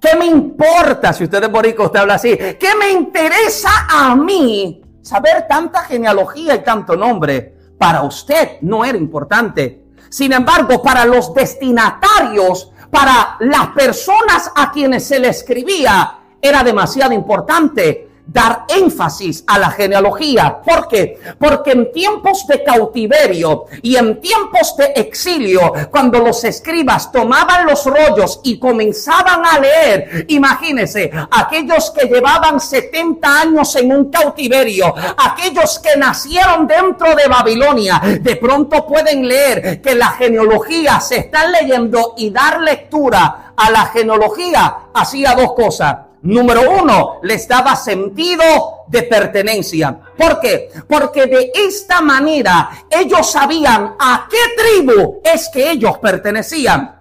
¿Qué 0.00 0.16
me 0.16 0.26
importa 0.26 1.12
si 1.12 1.24
usted 1.24 1.44
es 1.44 1.52
borico, 1.52 1.84
usted 1.84 2.00
habla 2.00 2.14
así? 2.14 2.36
¿Qué 2.36 2.74
me 2.78 2.90
interesa 2.90 3.86
a 3.88 4.16
mí 4.16 4.80
saber 5.02 5.46
tanta 5.46 5.80
genealogía 5.80 6.54
y 6.54 6.64
tanto 6.64 6.96
nombre? 6.96 7.54
Para 7.76 8.02
usted 8.02 8.58
no 8.62 8.84
era 8.84 8.96
importante. 8.96 9.84
Sin 10.08 10.32
embargo, 10.32 10.82
para 10.82 11.04
los 11.04 11.34
destinatarios, 11.34 12.72
para 12.90 13.36
las 13.40 13.68
personas 13.68 14.50
a 14.54 14.72
quienes 14.72 15.04
se 15.04 15.20
le 15.20 15.28
escribía, 15.28 16.18
era 16.40 16.62
demasiado 16.62 17.12
importante 17.12 18.09
dar 18.32 18.64
énfasis 18.68 19.44
a 19.46 19.58
la 19.58 19.70
genealogía. 19.70 20.60
¿Por 20.64 20.86
qué? 20.88 21.18
Porque 21.38 21.72
en 21.72 21.92
tiempos 21.92 22.46
de 22.46 22.62
cautiverio 22.62 23.64
y 23.82 23.96
en 23.96 24.20
tiempos 24.20 24.76
de 24.76 24.92
exilio, 24.96 25.72
cuando 25.90 26.20
los 26.20 26.44
escribas 26.44 27.10
tomaban 27.10 27.66
los 27.66 27.84
rollos 27.86 28.40
y 28.44 28.58
comenzaban 28.58 29.44
a 29.44 29.58
leer, 29.58 30.26
imagínense, 30.28 31.10
aquellos 31.30 31.90
que 31.90 32.06
llevaban 32.06 32.60
70 32.60 33.40
años 33.40 33.74
en 33.76 33.92
un 33.92 34.10
cautiverio, 34.10 34.94
aquellos 35.16 35.78
que 35.80 35.96
nacieron 35.98 36.66
dentro 36.66 37.16
de 37.16 37.26
Babilonia, 37.26 38.00
de 38.20 38.36
pronto 38.36 38.86
pueden 38.86 39.26
leer 39.26 39.80
que 39.80 39.94
la 39.94 40.08
genealogía 40.10 41.00
se 41.00 41.18
están 41.18 41.50
leyendo 41.50 42.14
y 42.16 42.30
dar 42.30 42.60
lectura 42.60 43.52
a 43.56 43.70
la 43.70 43.86
genealogía 43.86 44.76
hacía 44.94 45.34
dos 45.34 45.52
cosas 45.54 46.09
Número 46.22 46.70
uno, 46.82 47.20
les 47.22 47.48
daba 47.48 47.74
sentido 47.76 48.84
de 48.88 49.04
pertenencia. 49.04 49.98
¿Por 50.16 50.38
qué? 50.40 50.68
Porque 50.86 51.26
de 51.26 51.50
esta 51.54 52.00
manera 52.00 52.70
ellos 52.90 53.30
sabían 53.30 53.94
a 53.98 54.28
qué 54.30 54.36
tribu 54.56 55.20
es 55.24 55.48
que 55.48 55.70
ellos 55.70 55.98
pertenecían. 55.98 56.96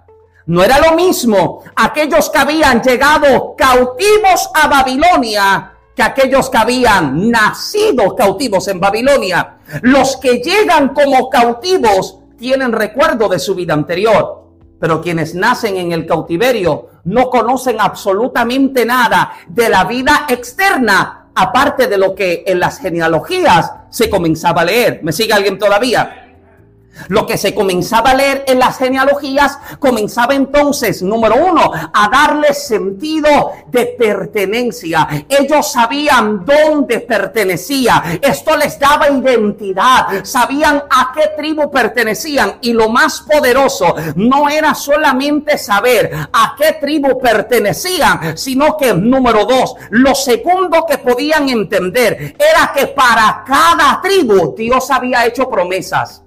No 0.45 0.63
era 0.63 0.79
lo 0.79 0.95
mismo 0.95 1.63
aquellos 1.75 2.29
que 2.29 2.37
habían 2.37 2.81
llegado 2.81 3.55
cautivos 3.57 4.49
a 4.53 4.67
Babilonia 4.67 5.73
que 5.99 6.03
aquellos 6.03 6.49
que 6.49 6.57
habían 6.57 7.29
nacido 7.29 8.15
cautivos 8.15 8.69
en 8.69 8.79
Babilonia. 8.79 9.57
Los 9.81 10.15
que 10.15 10.37
llegan 10.37 10.93
como 10.93 11.29
cautivos 11.29 12.19
tienen 12.37 12.71
recuerdo 12.71 13.27
de 13.27 13.37
su 13.37 13.53
vida 13.53 13.73
anterior. 13.73 14.48
Pero 14.79 15.01
quienes 15.01 15.35
nacen 15.35 15.77
en 15.77 15.91
el 15.91 16.05
cautiverio 16.05 16.87
no 17.05 17.29
conocen 17.29 17.77
absolutamente 17.79 18.85
nada 18.85 19.33
de 19.47 19.69
la 19.69 19.83
vida 19.83 20.25
externa, 20.29 21.29
aparte 21.35 21.87
de 21.87 21.97
lo 21.97 22.15
que 22.15 22.43
en 22.45 22.59
las 22.59 22.79
genealogías 22.79 23.71
se 23.89 24.09
comenzaba 24.09 24.61
a 24.61 24.65
leer. 24.65 24.99
¿Me 25.03 25.11
sigue 25.11 25.33
alguien 25.33 25.57
todavía? 25.57 26.28
Lo 27.07 27.25
que 27.25 27.37
se 27.37 27.55
comenzaba 27.55 28.11
a 28.11 28.15
leer 28.15 28.43
en 28.47 28.59
las 28.59 28.77
genealogías 28.77 29.57
comenzaba 29.79 30.35
entonces, 30.35 31.01
número 31.01 31.35
uno, 31.35 31.71
a 31.93 32.09
darle 32.09 32.53
sentido 32.53 33.51
de 33.67 33.95
pertenencia. 33.97 35.07
Ellos 35.27 35.71
sabían 35.71 36.45
dónde 36.45 36.99
pertenecía. 36.99 38.19
Esto 38.21 38.57
les 38.57 38.79
daba 38.79 39.09
identidad. 39.09 40.23
Sabían 40.23 40.83
a 40.89 41.11
qué 41.13 41.31
tribu 41.37 41.71
pertenecían. 41.71 42.57
Y 42.61 42.73
lo 42.73 42.89
más 42.89 43.21
poderoso 43.21 43.95
no 44.15 44.49
era 44.49 44.73
solamente 44.73 45.57
saber 45.57 46.11
a 46.31 46.55
qué 46.57 46.73
tribu 46.73 47.19
pertenecían, 47.19 48.37
sino 48.37 48.77
que, 48.77 48.93
número 48.93 49.45
dos, 49.45 49.75
lo 49.91 50.15
segundo 50.15 50.85
que 50.87 50.97
podían 50.97 51.49
entender 51.49 52.35
era 52.37 52.71
que 52.73 52.87
para 52.87 53.43
cada 53.45 54.01
tribu 54.01 54.55
Dios 54.55 54.89
había 54.91 55.25
hecho 55.25 55.49
promesas. 55.49 56.23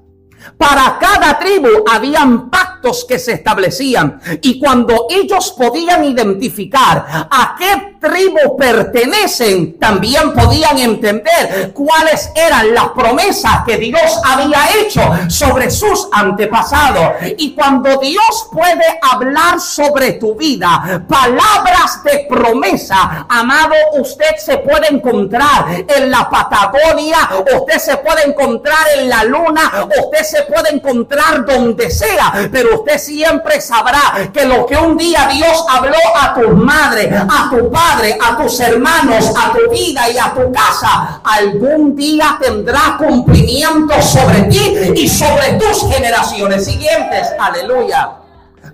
Para 0.57 0.99
cada 0.99 1.39
tribu 1.39 1.69
habían 1.91 2.51
pactos 2.51 3.05
que 3.09 3.19
se 3.19 3.33
establecían 3.33 4.21
y 4.41 4.59
cuando 4.59 5.07
ellos 5.11 5.55
podían 5.57 6.05
identificar 6.05 7.29
a 7.31 7.55
qué 7.59 7.93
tribu 8.03 8.57
pertenecen, 8.57 9.79
también 9.79 10.33
podían 10.35 10.77
entender 10.79 11.73
cuáles 11.73 12.31
eran 12.35 12.75
las 12.75 12.89
promesas 12.89 13.63
que 13.65 13.77
Dios 13.77 14.21
había 14.25 14.61
hecho 14.81 15.01
sobre 15.29 15.71
sus 15.71 16.09
antepasados. 16.13 17.13
Y 17.39 17.55
cuando 17.55 17.99
Dios 17.99 18.49
puede 18.53 18.85
hablar 19.01 19.61
sobre 19.61 20.13
tu 20.15 20.35
vida, 20.35 21.05
palabras 21.09 22.03
de 22.05 22.27
promesa, 22.29 23.27
amado, 23.29 23.75
usted 23.99 24.37
se 24.37 24.59
puede 24.59 24.89
encontrar 24.89 25.67
en 25.87 26.11
la 26.11 26.29
Patagonia, 26.29 27.31
usted 27.57 27.79
se 27.79 27.97
puede 27.99 28.27
encontrar 28.27 28.85
en 28.97 29.09
la 29.09 29.25
luna, 29.25 29.89
usted 30.03 30.25
se 30.25 30.32
puede 30.43 30.75
encontrar 30.75 31.45
donde 31.45 31.91
sea, 31.91 32.49
pero 32.51 32.81
usted 32.81 32.99
siempre 32.99 33.61
sabrá 33.61 34.31
que 34.33 34.45
lo 34.45 34.67
que 34.67 34.77
un 34.77 34.97
día 34.97 35.29
Dios 35.33 35.65
habló 35.69 35.97
a 36.15 36.35
tu 36.35 36.49
madre, 36.51 37.11
a 37.13 37.51
tu 37.51 37.71
padre, 37.71 38.19
a 38.21 38.37
tus 38.37 38.59
hermanos, 38.61 39.33
a 39.37 39.53
tu 39.53 39.71
vida 39.71 40.11
y 40.11 40.19
a 40.19 40.33
tu 40.35 40.51
casa, 40.53 41.21
algún 41.23 41.95
día 41.95 42.39
tendrá 42.41 42.97
cumplimiento 42.99 44.01
sobre 44.01 44.43
ti 44.45 44.93
y 44.97 45.09
sobre 45.09 45.55
tus 45.55 45.93
generaciones 45.93 46.65
siguientes. 46.65 47.29
Aleluya 47.39 48.17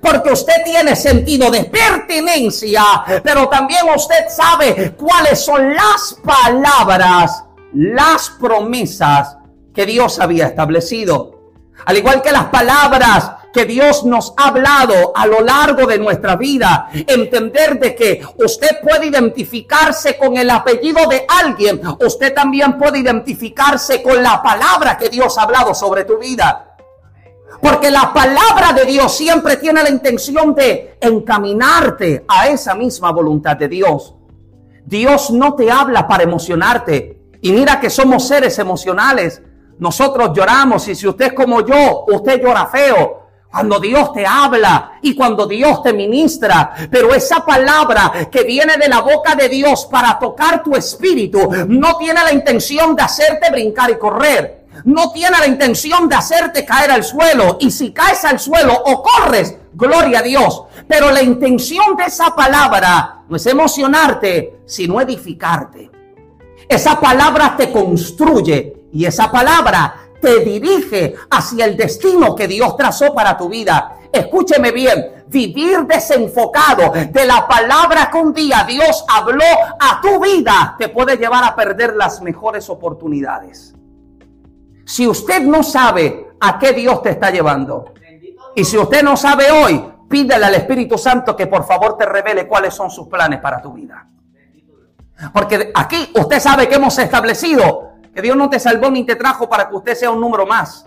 porque 0.01 0.33
usted 0.33 0.63
tiene 0.65 0.95
sentido 0.95 1.51
de 1.51 1.65
pertenencia, 1.65 2.85
pero 3.23 3.49
también 3.49 3.87
usted 3.95 4.27
sabe 4.29 4.95
cuáles 4.97 5.41
son 5.41 5.75
las 5.75 6.17
palabras, 6.23 7.45
las 7.73 8.31
promesas 8.31 9.37
que 9.75 9.87
Dios 9.87 10.19
había 10.19 10.47
establecido. 10.47 11.38
Al 11.85 11.97
igual 11.97 12.23
que 12.23 12.33
las 12.33 12.47
palabras 12.47 13.33
que 13.53 13.65
Dios 13.65 14.05
nos 14.05 14.35
ha 14.37 14.49
hablado 14.49 15.13
a 15.15 15.27
lo 15.27 15.41
largo 15.41 15.87
de 15.87 15.99
nuestra 15.99 16.37
vida. 16.37 16.89
Entender 16.93 17.79
de 17.79 17.95
que 17.95 18.23
usted 18.37 18.81
puede 18.83 19.07
identificarse 19.07 20.17
con 20.17 20.37
el 20.37 20.51
apellido 20.51 21.09
de 21.09 21.25
alguien. 21.29 21.81
Usted 22.01 22.35
también 22.35 22.79
puede 22.79 22.99
identificarse 22.99 24.03
con 24.03 24.23
la 24.23 24.43
palabra 24.43 24.97
que 24.97 25.09
Dios 25.09 25.37
ha 25.39 25.43
hablado 25.43 25.75
sobre 25.75 26.05
tu 26.05 26.19
vida. 26.19 26.77
Porque 27.61 27.91
la 27.91 28.13
palabra 28.13 28.73
de 28.73 28.85
Dios 28.85 29.17
siempre 29.17 29.57
tiene 29.57 29.83
la 29.83 29.91
intención 29.91 30.55
de 30.55 30.97
encaminarte 31.01 32.25
a 32.29 32.49
esa 32.49 32.75
misma 32.75 33.11
voluntad 33.11 33.57
de 33.57 33.69
Dios. 33.69 34.15
Dios 34.85 35.31
no 35.31 35.55
te 35.55 35.71
habla 35.71 36.07
para 36.07 36.23
emocionarte. 36.23 37.19
Y 37.41 37.53
mira 37.53 37.81
que 37.81 37.91
somos 37.91 38.27
seres 38.29 38.59
emocionales. 38.59 39.43
Nosotros 39.79 40.31
lloramos 40.35 40.87
y 40.89 40.95
si 40.95 41.07
usted 41.07 41.27
es 41.27 41.33
como 41.33 41.65
yo, 41.65 42.05
usted 42.09 42.43
llora 42.43 42.67
feo. 42.67 43.19
Cuando 43.51 43.81
Dios 43.81 44.13
te 44.13 44.27
habla 44.27 44.99
y 45.01 45.15
cuando 45.15 45.47
Dios 45.47 45.83
te 45.83 45.95
ministra, 45.95 46.75
pero 46.91 47.15
esa 47.15 47.47
palabra 47.47 48.29
que 48.31 48.43
viene 48.43 48.77
de 48.77 48.89
la 48.89 49.01
boca 49.01 49.35
de 49.35 49.49
Dios 49.49 49.87
para 49.87 50.19
tocar 50.19 50.63
tu 50.63 50.77
espíritu 50.77 51.49
no 51.67 51.97
tiene 51.97 52.23
la 52.23 52.33
intención 52.33 52.95
de 52.95 53.03
hacerte 53.03 53.51
brincar 53.51 53.91
y 53.91 53.99
correr. 53.99 54.59
No 54.85 55.11
tiene 55.13 55.39
la 55.39 55.47
intención 55.47 56.09
de 56.09 56.17
hacerte 56.17 56.65
caer 56.65 56.91
al 56.91 57.03
suelo. 57.03 57.57
Y 57.61 57.71
si 57.71 57.91
caes 57.91 58.25
al 58.25 58.39
suelo 58.39 58.75
o 58.75 59.03
corres, 59.03 59.57
gloria 59.73 60.21
a 60.21 60.23
Dios. 60.23 60.65
Pero 60.87 61.11
la 61.11 61.23
intención 61.23 61.97
de 61.97 62.05
esa 62.05 62.35
palabra 62.37 63.23
no 63.29 63.37
es 63.37 63.47
emocionarte, 63.47 64.61
sino 64.67 65.01
edificarte. 65.01 65.91
Esa 66.69 67.01
palabra 67.01 67.57
te 67.57 67.73
construye 67.73 68.78
y 68.93 69.05
esa 69.05 69.31
palabra 69.31 70.09
te 70.21 70.41
dirige 70.41 71.15
hacia 71.31 71.65
el 71.65 71.77
destino 71.77 72.35
que 72.35 72.49
Dios 72.49 72.77
trazó 72.77 73.15
para 73.15 73.37
tu 73.37 73.49
vida. 73.49 73.99
Escúcheme 74.13 74.73
bien, 74.73 75.25
vivir 75.29 75.87
desenfocado 75.87 76.93
de 76.93 77.25
la 77.25 77.47
palabra 77.47 78.11
que 78.11 78.19
un 78.19 78.33
día 78.33 78.65
Dios 78.67 79.05
habló 79.09 79.45
a 79.79 80.01
tu 80.01 80.21
vida 80.21 80.75
te 80.79 80.89
puede 80.89 81.17
llevar 81.17 81.45
a 81.45 81.55
perder 81.55 81.95
las 81.95 82.21
mejores 82.23 82.69
oportunidades. 82.71 83.75
Si 84.85 85.07
usted 85.07 85.43
no 85.43 85.63
sabe 85.63 86.29
a 86.41 86.59
qué 86.59 86.73
Dios 86.73 87.03
te 87.03 87.11
está 87.11 87.31
llevando, 87.31 87.93
y 88.55 88.65
si 88.65 88.79
usted 88.79 89.03
no 89.03 89.17
sabe 89.17 89.51
hoy, 89.51 89.85
pídele 90.09 90.47
al 90.47 90.55
Espíritu 90.55 90.97
Santo 90.97 91.37
que 91.37 91.47
por 91.47 91.65
favor 91.65 91.97
te 91.97 92.07
revele 92.07 92.49
cuáles 92.49 92.75
son 92.75 92.91
sus 92.91 93.07
planes 93.07 93.41
para 93.41 93.61
tu 93.61 93.73
vida. 93.73 94.09
Porque 95.33 95.71
aquí 95.75 96.11
usted 96.15 96.41
sabe 96.41 96.69
que 96.69 96.77
hemos 96.77 96.99
establecido 96.99 97.88
que 98.19 98.23
Dios 98.23 98.37
no 98.37 98.51
te 98.51 98.59
salvó 98.59 98.91
ni 98.91 99.05
te 99.05 99.15
trajo 99.15 99.49
para 99.49 99.69
que 99.69 99.77
usted 99.77 99.95
sea 99.95 100.11
un 100.11 100.21
número 100.21 100.45
más. 100.45 100.85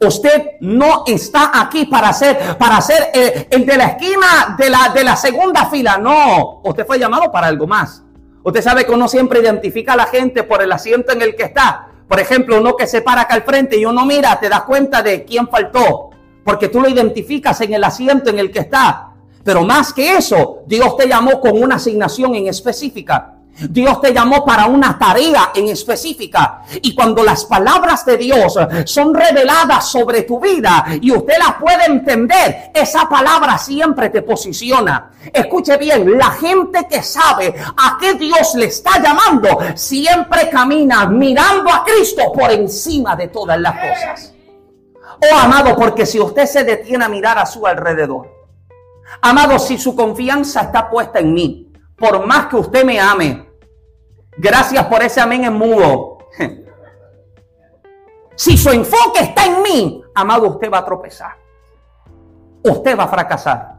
Usted 0.00 0.56
no 0.62 1.04
está 1.06 1.52
aquí 1.60 1.84
para 1.84 2.12
ser, 2.12 2.58
para 2.58 2.80
ser 2.80 3.12
eh, 3.14 3.46
el, 3.48 3.64
de 3.64 3.76
la 3.76 3.84
esquina 3.84 4.56
de 4.58 4.68
la, 4.68 4.88
de 4.92 5.04
la 5.04 5.14
segunda 5.14 5.66
fila. 5.66 5.96
No, 5.96 6.60
usted 6.64 6.84
fue 6.84 6.98
llamado 6.98 7.30
para 7.30 7.46
algo 7.46 7.68
más. 7.68 8.02
Usted 8.42 8.62
sabe 8.62 8.84
que 8.84 8.90
uno 8.90 9.06
siempre 9.06 9.38
identifica 9.38 9.92
a 9.92 9.96
la 9.96 10.06
gente 10.06 10.42
por 10.42 10.60
el 10.60 10.72
asiento 10.72 11.12
en 11.12 11.22
el 11.22 11.36
que 11.36 11.44
está. 11.44 11.90
Por 12.08 12.18
ejemplo, 12.18 12.58
uno 12.58 12.74
que 12.74 12.88
se 12.88 13.00
para 13.00 13.20
acá 13.20 13.34
al 13.34 13.42
frente 13.42 13.78
y 13.78 13.86
uno 13.86 14.04
mira, 14.04 14.40
te 14.40 14.48
das 14.48 14.62
cuenta 14.62 15.02
de 15.02 15.24
quién 15.24 15.46
faltó. 15.46 16.10
Porque 16.44 16.66
tú 16.66 16.80
lo 16.80 16.88
identificas 16.88 17.60
en 17.60 17.74
el 17.74 17.84
asiento 17.84 18.28
en 18.28 18.40
el 18.40 18.50
que 18.50 18.58
está. 18.58 19.12
Pero 19.44 19.62
más 19.62 19.92
que 19.92 20.16
eso, 20.16 20.64
Dios 20.66 20.96
te 20.96 21.06
llamó 21.06 21.40
con 21.40 21.62
una 21.62 21.76
asignación 21.76 22.34
en 22.34 22.48
específica. 22.48 23.33
Dios 23.68 24.00
te 24.00 24.12
llamó 24.12 24.44
para 24.44 24.66
una 24.66 24.98
tarea 24.98 25.52
en 25.54 25.68
específica. 25.68 26.62
Y 26.82 26.94
cuando 26.94 27.22
las 27.22 27.44
palabras 27.44 28.04
de 28.04 28.16
Dios 28.16 28.58
son 28.84 29.14
reveladas 29.14 29.88
sobre 29.88 30.22
tu 30.22 30.40
vida 30.40 30.84
y 31.00 31.12
usted 31.12 31.34
la 31.38 31.58
puede 31.58 31.84
entender, 31.86 32.70
esa 32.74 33.08
palabra 33.08 33.56
siempre 33.58 34.10
te 34.10 34.22
posiciona. 34.22 35.10
Escuche 35.32 35.76
bien, 35.76 36.18
la 36.18 36.30
gente 36.30 36.86
que 36.88 37.02
sabe 37.02 37.54
a 37.76 37.96
qué 38.00 38.14
Dios 38.14 38.54
le 38.56 38.66
está 38.66 39.00
llamando, 39.00 39.58
siempre 39.74 40.48
camina 40.50 41.06
mirando 41.06 41.72
a 41.72 41.84
Cristo 41.84 42.32
por 42.32 42.50
encima 42.50 43.16
de 43.16 43.28
todas 43.28 43.58
las 43.58 43.74
cosas. 43.74 44.34
Oh 45.20 45.38
amado, 45.38 45.76
porque 45.76 46.06
si 46.06 46.20
usted 46.20 46.46
se 46.46 46.64
detiene 46.64 47.04
a 47.04 47.08
mirar 47.08 47.38
a 47.38 47.46
su 47.46 47.66
alrededor, 47.66 48.28
amado, 49.22 49.58
si 49.58 49.78
su 49.78 49.94
confianza 49.94 50.62
está 50.62 50.90
puesta 50.90 51.20
en 51.20 51.32
mí, 51.32 51.63
por 51.96 52.26
más 52.26 52.46
que 52.46 52.56
usted 52.56 52.84
me 52.84 53.00
ame, 53.00 53.48
gracias 54.36 54.84
por 54.86 55.02
ese 55.02 55.20
amén 55.20 55.44
en 55.44 55.54
mudo. 55.54 56.18
Si 58.36 58.56
su 58.56 58.68
enfoque 58.70 59.20
está 59.20 59.46
en 59.46 59.62
mí, 59.62 60.02
amado, 60.12 60.48
usted 60.48 60.68
va 60.68 60.78
a 60.78 60.84
tropezar. 60.84 61.36
Usted 62.64 62.98
va 62.98 63.04
a 63.04 63.08
fracasar. 63.08 63.74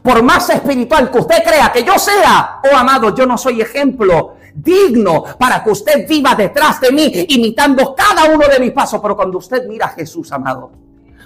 Por 0.00 0.22
más 0.22 0.48
espiritual 0.50 1.10
que 1.10 1.18
usted 1.18 1.42
crea 1.42 1.72
que 1.72 1.82
yo 1.82 1.98
sea, 1.98 2.60
oh 2.62 2.76
amado, 2.76 3.12
yo 3.14 3.26
no 3.26 3.36
soy 3.36 3.60
ejemplo 3.60 4.36
digno 4.54 5.24
para 5.38 5.62
que 5.64 5.70
usted 5.70 6.06
viva 6.08 6.34
detrás 6.34 6.80
de 6.80 6.92
mí, 6.92 7.26
imitando 7.30 7.94
cada 7.94 8.32
uno 8.32 8.46
de 8.46 8.60
mis 8.60 8.70
pasos. 8.70 9.00
Pero 9.02 9.16
cuando 9.16 9.38
usted 9.38 9.66
mira 9.66 9.86
a 9.86 9.90
Jesús, 9.90 10.30
amado, 10.32 10.70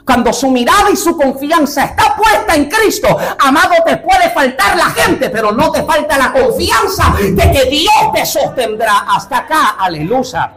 cuando 0.06 0.32
su 0.32 0.50
mirada 0.50 0.88
y 0.92 0.96
su 0.96 1.16
confianza 1.16 1.84
está 1.84 2.14
puesta 2.14 2.54
en 2.54 2.66
Cristo, 2.70 3.08
amado, 3.40 3.74
te 3.84 3.96
puede 3.96 4.30
faltar 4.30 4.76
la 4.76 4.84
gente, 4.84 5.28
pero 5.30 5.50
no 5.50 5.72
te 5.72 5.82
falta 5.82 6.16
la 6.16 6.32
confianza 6.32 7.12
de 7.20 7.50
que 7.50 7.64
Dios 7.68 8.12
te 8.14 8.24
sostendrá 8.24 8.98
hasta 9.08 9.38
acá. 9.38 9.70
Aleluya. 9.78 10.52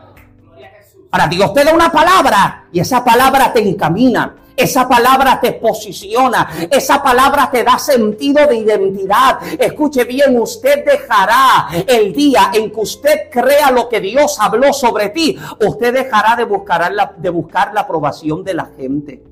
Para 1.10 1.28
Dios 1.28 1.52
te 1.56 1.64
da 1.64 1.74
una 1.74 1.92
palabra 1.92 2.66
y 2.72 2.80
esa 2.80 3.04
palabra 3.04 3.52
te 3.52 3.68
encamina. 3.68 4.36
Esa 4.56 4.90
palabra 4.90 5.40
te 5.40 5.54
posiciona, 5.54 6.50
esa 6.70 7.02
palabra 7.02 7.50
te 7.50 7.64
da 7.64 7.80
sentido 7.80 8.46
de 8.46 8.58
identidad. 8.58 9.40
Escuche 9.58 10.04
bien, 10.04 10.38
usted 10.38 10.84
dejará 10.84 11.70
el 11.88 12.12
día 12.12 12.52
en 12.54 12.70
que 12.70 12.80
usted 12.82 13.30
crea 13.32 13.72
lo 13.72 13.88
que 13.88 14.02
Dios 14.02 14.38
habló 14.38 14.74
sobre 14.74 15.10
ti. 15.10 15.40
Usted 15.66 15.94
dejará 15.94 16.36
de 16.36 16.44
buscar 16.44 16.92
la, 16.92 17.14
de 17.16 17.30
buscar 17.30 17.74
la 17.74 17.82
aprobación 17.82 18.44
de 18.44 18.54
la 18.54 18.70
gente. 18.76 19.29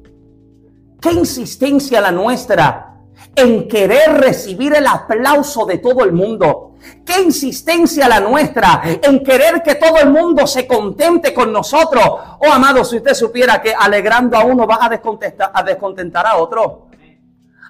Qué 0.99 1.11
insistencia 1.11 2.01
la 2.01 2.11
nuestra 2.11 2.87
en 3.35 3.67
querer 3.67 4.19
recibir 4.19 4.75
el 4.75 4.87
aplauso 4.87 5.65
de 5.65 5.77
todo 5.77 6.03
el 6.03 6.11
mundo. 6.11 6.75
Qué 7.05 7.21
insistencia 7.21 8.07
la 8.07 8.19
nuestra 8.19 8.81
en 8.83 9.23
querer 9.23 9.61
que 9.61 9.75
todo 9.75 9.97
el 9.97 10.09
mundo 10.09 10.47
se 10.47 10.65
contente 10.65 11.33
con 11.33 11.51
nosotros. 11.53 12.03
Oh, 12.39 12.51
amado, 12.51 12.83
si 12.83 12.97
usted 12.97 13.13
supiera 13.13 13.61
que 13.61 13.73
alegrando 13.73 14.37
a 14.37 14.43
uno 14.43 14.65
vas 14.65 14.79
a 14.81 14.89
descontentar 14.89 15.51
a, 15.53 15.63
descontentar 15.63 16.25
a 16.25 16.37
otro. 16.37 16.87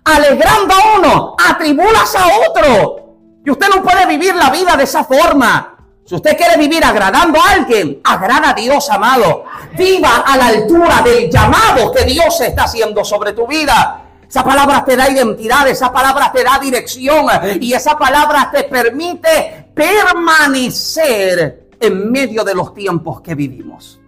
Alegrando 0.06 0.74
a 0.74 0.98
uno, 0.98 1.36
atribulas 1.50 2.16
a 2.16 2.28
otro. 2.50 3.42
Y 3.46 3.52
usted 3.52 3.68
no 3.74 3.84
puede 3.84 4.06
vivir 4.06 4.36
la 4.36 4.50
vida 4.50 4.78
de 4.78 4.84
esa 4.84 5.04
forma. 5.04 5.78
Si 6.06 6.16
usted 6.16 6.38
quiere 6.38 6.58
vivir 6.58 6.86
agradando 6.86 7.38
a 7.42 7.52
alguien, 7.52 8.00
agrada 8.06 8.52
a 8.52 8.54
Dios, 8.54 8.90
amado. 8.90 9.44
Viva 9.78 10.24
a 10.26 10.38
la 10.38 10.48
altura 10.48 11.02
del 11.04 11.30
llamado 11.30 11.91
que 11.91 12.06
Dios 12.06 12.39
está 12.41 12.63
haciendo 12.63 13.04
sobre 13.04 13.34
tu 13.34 13.48
vida. 13.48 14.04
Esa 14.28 14.43
palabra 14.43 14.84
te 14.84 14.96
da 14.96 15.10
identidad, 15.10 15.67
esa 15.67 15.91
palabra 15.91 16.32
te 16.34 16.43
da 16.43 16.60
dirección 16.60 17.26
y 17.62 17.74
esa 17.74 17.98
palabra 17.98 18.50
te 18.52 18.65
permite 18.65 19.72
permanecer 19.74 21.70
en 21.80 22.12
medio 22.12 22.43
de 22.43 22.54
los 22.54 22.74
tiempos 22.74 23.22
que 23.22 23.36
vivimos. 23.36 24.00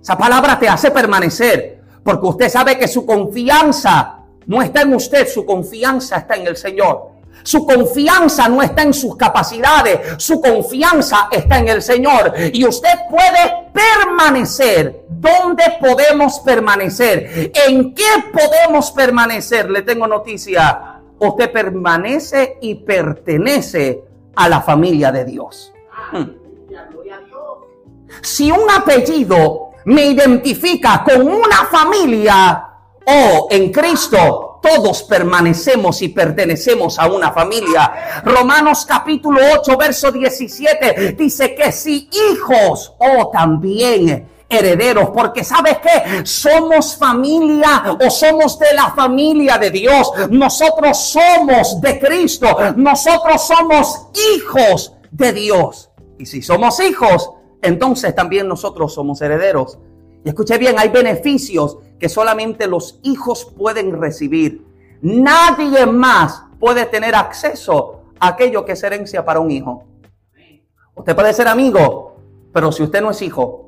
Esa 0.00 0.18
palabra 0.18 0.58
te 0.58 0.68
hace 0.68 0.90
permanecer 0.90 1.80
porque 2.02 2.26
usted 2.26 2.48
sabe 2.48 2.78
que 2.78 2.88
su 2.88 3.04
confianza 3.04 4.20
no 4.46 4.62
está 4.62 4.82
en 4.82 4.94
usted, 4.94 5.28
su 5.28 5.44
confianza 5.44 6.18
está 6.18 6.36
en 6.36 6.46
el 6.46 6.56
Señor. 6.56 7.15
Su 7.46 7.64
confianza 7.64 8.48
no 8.48 8.60
está 8.60 8.82
en 8.82 8.92
sus 8.92 9.14
capacidades, 9.14 10.16
su 10.18 10.40
confianza 10.40 11.28
está 11.30 11.60
en 11.60 11.68
el 11.68 11.80
Señor. 11.80 12.34
Y 12.52 12.66
usted 12.66 12.90
puede 13.08 13.70
permanecer. 13.72 15.04
¿Dónde 15.08 15.62
podemos 15.80 16.40
permanecer? 16.40 17.52
¿En 17.68 17.94
qué 17.94 18.02
podemos 18.32 18.90
permanecer? 18.90 19.70
Le 19.70 19.82
tengo 19.82 20.08
noticia. 20.08 21.00
Usted 21.20 21.52
permanece 21.52 22.58
y 22.62 22.74
pertenece 22.74 24.02
a 24.34 24.48
la 24.48 24.60
familia 24.60 25.12
de 25.12 25.24
Dios. 25.24 25.72
Si 28.22 28.50
un 28.50 28.68
apellido 28.68 29.70
me 29.84 30.04
identifica 30.06 31.04
con 31.04 31.28
una 31.28 31.64
familia, 31.70 32.70
o 33.06 33.12
oh, 33.12 33.46
en 33.52 33.70
Cristo 33.70 34.45
todos 34.66 35.04
permanecemos 35.04 36.02
y 36.02 36.08
pertenecemos 36.08 36.98
a 36.98 37.06
una 37.06 37.30
familia. 37.32 38.22
Romanos 38.24 38.84
capítulo 38.84 39.40
8, 39.60 39.76
verso 39.76 40.10
17 40.10 41.12
dice 41.12 41.54
que 41.54 41.70
si 41.70 42.08
hijos 42.32 42.94
o 42.98 43.20
oh, 43.20 43.30
también 43.30 44.28
herederos, 44.48 45.10
porque 45.10 45.44
sabes 45.44 45.78
que 45.78 46.26
somos 46.26 46.96
familia 46.96 47.96
o 48.04 48.10
somos 48.10 48.58
de 48.58 48.74
la 48.74 48.90
familia 48.90 49.58
de 49.58 49.70
Dios. 49.70 50.10
Nosotros 50.30 50.96
somos 50.98 51.80
de 51.80 51.98
Cristo. 51.98 52.56
Nosotros 52.76 53.46
somos 53.46 54.06
hijos 54.34 54.94
de 55.10 55.32
Dios. 55.32 55.90
Y 56.18 56.26
si 56.26 56.42
somos 56.42 56.80
hijos, 56.80 57.30
entonces 57.62 58.14
también 58.14 58.48
nosotros 58.48 58.94
somos 58.94 59.20
herederos. 59.20 59.78
Y 60.24 60.28
escuche 60.28 60.58
bien, 60.58 60.76
hay 60.78 60.88
beneficios 60.88 61.78
que 61.98 62.08
solamente 62.08 62.66
los 62.66 63.00
hijos 63.02 63.52
pueden 63.56 64.00
recibir. 64.00 64.66
Nadie 65.02 65.86
más 65.86 66.44
puede 66.58 66.86
tener 66.86 67.14
acceso 67.14 68.02
a 68.18 68.28
aquello 68.28 68.64
que 68.64 68.72
es 68.72 68.82
herencia 68.82 69.24
para 69.24 69.40
un 69.40 69.50
hijo. 69.50 69.84
Usted 70.94 71.14
puede 71.14 71.32
ser 71.34 71.48
amigo, 71.48 72.16
pero 72.52 72.72
si 72.72 72.82
usted 72.82 73.02
no 73.02 73.10
es 73.10 73.20
hijo, 73.22 73.65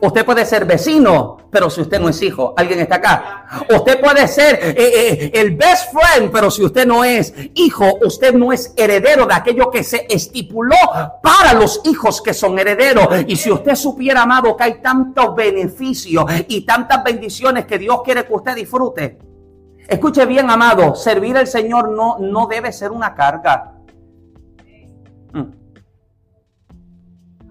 Usted 0.00 0.24
puede 0.24 0.46
ser 0.46 0.64
vecino, 0.64 1.38
pero 1.50 1.68
si 1.68 1.80
usted 1.80 1.98
no 1.98 2.08
es 2.08 2.22
hijo, 2.22 2.54
alguien 2.56 2.78
está 2.78 2.96
acá. 2.96 3.66
Usted 3.74 4.00
puede 4.00 4.28
ser 4.28 4.54
eh, 4.62 4.74
eh, 4.76 5.30
el 5.34 5.56
best 5.56 5.92
friend, 5.92 6.30
pero 6.30 6.52
si 6.52 6.64
usted 6.64 6.86
no 6.86 7.02
es 7.02 7.34
hijo, 7.54 7.98
usted 8.04 8.32
no 8.34 8.52
es 8.52 8.72
heredero 8.76 9.26
de 9.26 9.34
aquello 9.34 9.70
que 9.70 9.82
se 9.82 10.06
estipuló 10.08 10.76
para 11.20 11.52
los 11.54 11.80
hijos 11.84 12.22
que 12.22 12.32
son 12.32 12.58
herederos. 12.60 13.08
Y 13.26 13.34
si 13.34 13.50
usted 13.50 13.74
supiera, 13.74 14.22
amado, 14.22 14.56
que 14.56 14.64
hay 14.64 14.80
tantos 14.80 15.34
beneficios 15.34 16.24
y 16.46 16.60
tantas 16.60 17.02
bendiciones 17.02 17.66
que 17.66 17.78
Dios 17.78 18.00
quiere 18.04 18.24
que 18.24 18.34
usted 18.34 18.54
disfrute. 18.54 19.18
Escuche 19.88 20.26
bien, 20.26 20.48
amado, 20.48 20.94
servir 20.94 21.36
al 21.36 21.48
Señor 21.48 21.90
no, 21.90 22.18
no 22.20 22.46
debe 22.46 22.72
ser 22.72 22.92
una 22.92 23.14
carga. 23.14 23.72
Mm. 25.32 25.57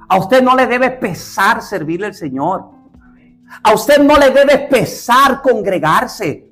A 0.08 0.18
usted 0.18 0.42
no 0.42 0.56
le 0.56 0.68
debe 0.68 0.92
pesar 0.92 1.62
servirle 1.62 2.08
al 2.08 2.14
Señor. 2.14 2.66
A 3.64 3.74
usted 3.74 4.00
no 4.00 4.18
le 4.18 4.30
debe 4.32 4.58
pesar 4.70 5.42
congregarse. 5.42 6.52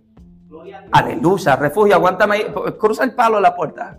Aleluya, 0.91 1.55
refugio, 1.55 1.95
aguántame, 1.95 2.53
cruza 2.79 3.03
el 3.03 3.13
palo 3.13 3.37
de 3.37 3.41
la 3.41 3.55
puerta. 3.55 3.97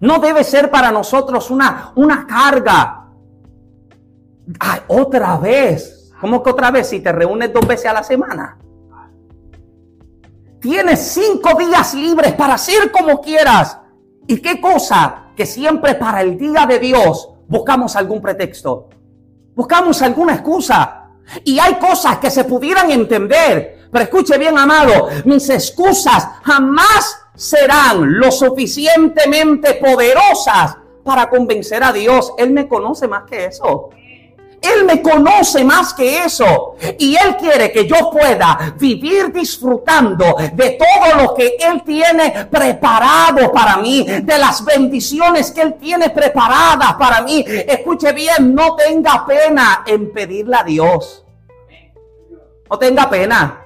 No 0.00 0.18
debe 0.18 0.44
ser 0.44 0.70
para 0.70 0.92
nosotros 0.92 1.50
una, 1.50 1.92
una 1.96 2.26
carga. 2.26 3.08
Ay, 4.60 4.80
otra 4.88 5.36
vez. 5.38 6.12
¿Cómo 6.20 6.42
que 6.42 6.50
otra 6.50 6.70
vez? 6.70 6.88
Si 6.88 7.00
te 7.00 7.12
reúnes 7.12 7.52
dos 7.52 7.66
veces 7.66 7.86
a 7.86 7.92
la 7.92 8.02
semana. 8.02 8.58
Tienes 10.60 11.00
cinco 11.00 11.56
días 11.58 11.94
libres 11.94 12.32
para 12.34 12.54
hacer 12.54 12.90
como 12.90 13.20
quieras. 13.20 13.78
¿Y 14.26 14.40
qué 14.40 14.60
cosa? 14.60 15.27
Que 15.38 15.46
siempre 15.46 15.94
para 15.94 16.20
el 16.20 16.36
día 16.36 16.66
de 16.66 16.80
Dios 16.80 17.28
buscamos 17.46 17.94
algún 17.94 18.20
pretexto, 18.20 18.88
buscamos 19.54 20.02
alguna 20.02 20.34
excusa. 20.34 21.10
Y 21.44 21.60
hay 21.60 21.74
cosas 21.74 22.18
que 22.18 22.28
se 22.28 22.42
pudieran 22.42 22.90
entender, 22.90 23.86
pero 23.92 24.02
escuche 24.02 24.36
bien, 24.36 24.58
amado, 24.58 25.06
mis 25.26 25.48
excusas 25.48 26.26
jamás 26.42 27.20
serán 27.36 28.18
lo 28.18 28.32
suficientemente 28.32 29.74
poderosas 29.74 30.76
para 31.04 31.30
convencer 31.30 31.84
a 31.84 31.92
Dios. 31.92 32.32
Él 32.36 32.50
me 32.50 32.66
conoce 32.66 33.06
más 33.06 33.22
que 33.22 33.44
eso. 33.44 33.90
Él 34.60 34.84
me 34.84 35.00
conoce 35.00 35.64
más 35.64 35.94
que 35.94 36.24
eso. 36.24 36.76
Y 36.98 37.16
Él 37.16 37.36
quiere 37.36 37.70
que 37.70 37.86
yo 37.86 38.10
pueda 38.10 38.74
vivir 38.78 39.32
disfrutando 39.32 40.36
de 40.52 40.78
todo 40.78 41.22
lo 41.22 41.34
que 41.34 41.56
Él 41.58 41.82
tiene 41.84 42.46
preparado 42.50 43.52
para 43.52 43.76
mí, 43.76 44.04
de 44.04 44.38
las 44.38 44.64
bendiciones 44.64 45.50
que 45.50 45.62
Él 45.62 45.74
tiene 45.74 46.10
preparadas 46.10 46.94
para 46.94 47.22
mí. 47.22 47.44
Escuche 47.46 48.12
bien, 48.12 48.54
no 48.54 48.74
tenga 48.76 49.24
pena 49.26 49.84
en 49.86 50.12
pedirle 50.12 50.56
a 50.56 50.64
Dios. 50.64 51.24
No 52.70 52.78
tenga 52.78 53.08
pena. 53.08 53.64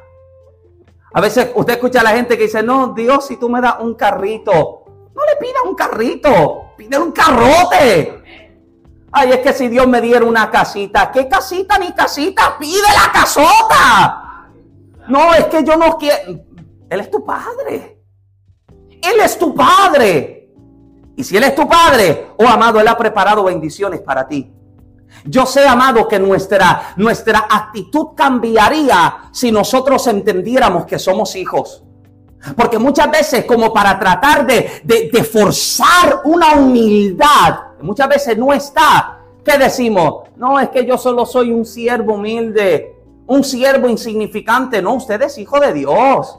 A 1.15 1.21
veces 1.21 1.51
usted 1.55 1.75
escucha 1.75 2.01
a 2.01 2.05
la 2.05 2.11
gente 2.11 2.39
que 2.39 2.45
dice, 2.45 2.63
no, 2.63 2.95
Dios, 2.95 3.27
si 3.27 3.37
tú 3.37 3.49
me 3.49 3.61
das 3.61 3.77
un 3.81 3.95
carrito, 3.95 4.85
no 5.15 5.23
le 5.27 5.37
pida 5.39 5.63
un 5.67 5.75
carrito, 5.75 6.73
pide 6.77 6.99
un 6.99 7.13
carrote. 7.13 8.22
Ay, 9.13 9.31
es 9.31 9.39
que 9.41 9.53
si 9.53 9.69
Dios 9.69 9.87
me 9.87 10.01
diera 10.01 10.25
una 10.25 10.51
casita, 10.51 11.11
¿qué 11.13 11.29
casita 11.29 11.79
ni 11.79 11.93
casita? 11.93 12.57
Pide 12.59 12.81
la 12.81 13.13
casota. 13.13 14.49
No, 15.09 15.35
es 15.35 15.45
que 15.47 15.63
yo 15.63 15.77
no 15.77 15.99
quiero. 15.99 16.41
Él 16.89 17.01
es 17.01 17.11
tu 17.11 17.25
padre. 17.25 18.03
Él 19.03 19.21
es 19.23 19.39
tu 19.39 19.55
padre. 19.55 20.51
Y 21.17 21.25
si 21.25 21.37
Él 21.37 21.45
es 21.45 21.55
tu 21.55 21.69
padre, 21.69 22.29
oh 22.39 22.49
amado, 22.49 22.81
Él 22.81 22.89
ha 22.89 22.97
preparado 22.97 23.45
bendiciones 23.45 24.01
para 24.01 24.27
ti. 24.27 24.51
Yo 25.25 25.45
sé, 25.45 25.67
amado, 25.67 26.09
que 26.09 26.19
nuestra, 26.19 26.95
nuestra 26.97 27.47
actitud 27.51 28.09
cambiaría 28.17 29.29
si 29.31 29.53
nosotros 29.53 30.07
entendiéramos 30.07 30.87
que 30.87 30.99
somos 30.99 31.37
hijos. 31.37 31.85
Porque 32.57 32.79
muchas 32.79 33.11
veces, 33.11 33.45
como 33.45 33.73
para 33.73 33.99
tratar 33.99 34.47
de, 34.47 34.81
de, 34.83 35.11
de 35.13 35.23
forzar 35.23 36.23
una 36.25 36.55
humildad, 36.55 37.59
muchas 37.83 38.09
veces 38.09 38.39
no 38.39 38.53
está. 38.53 39.19
¿Qué 39.45 39.59
decimos? 39.59 40.29
No, 40.37 40.59
es 40.61 40.69
que 40.69 40.87
yo 40.87 40.97
solo 40.97 41.27
soy 41.27 41.51
un 41.51 41.65
siervo 41.65 42.15
humilde, 42.15 42.97
un 43.27 43.43
siervo 43.43 43.89
insignificante. 43.89 44.81
No, 44.81 44.95
usted 44.95 45.21
es 45.23 45.39
hijo 45.39 45.59
de 45.59 45.73
Dios. 45.73 46.39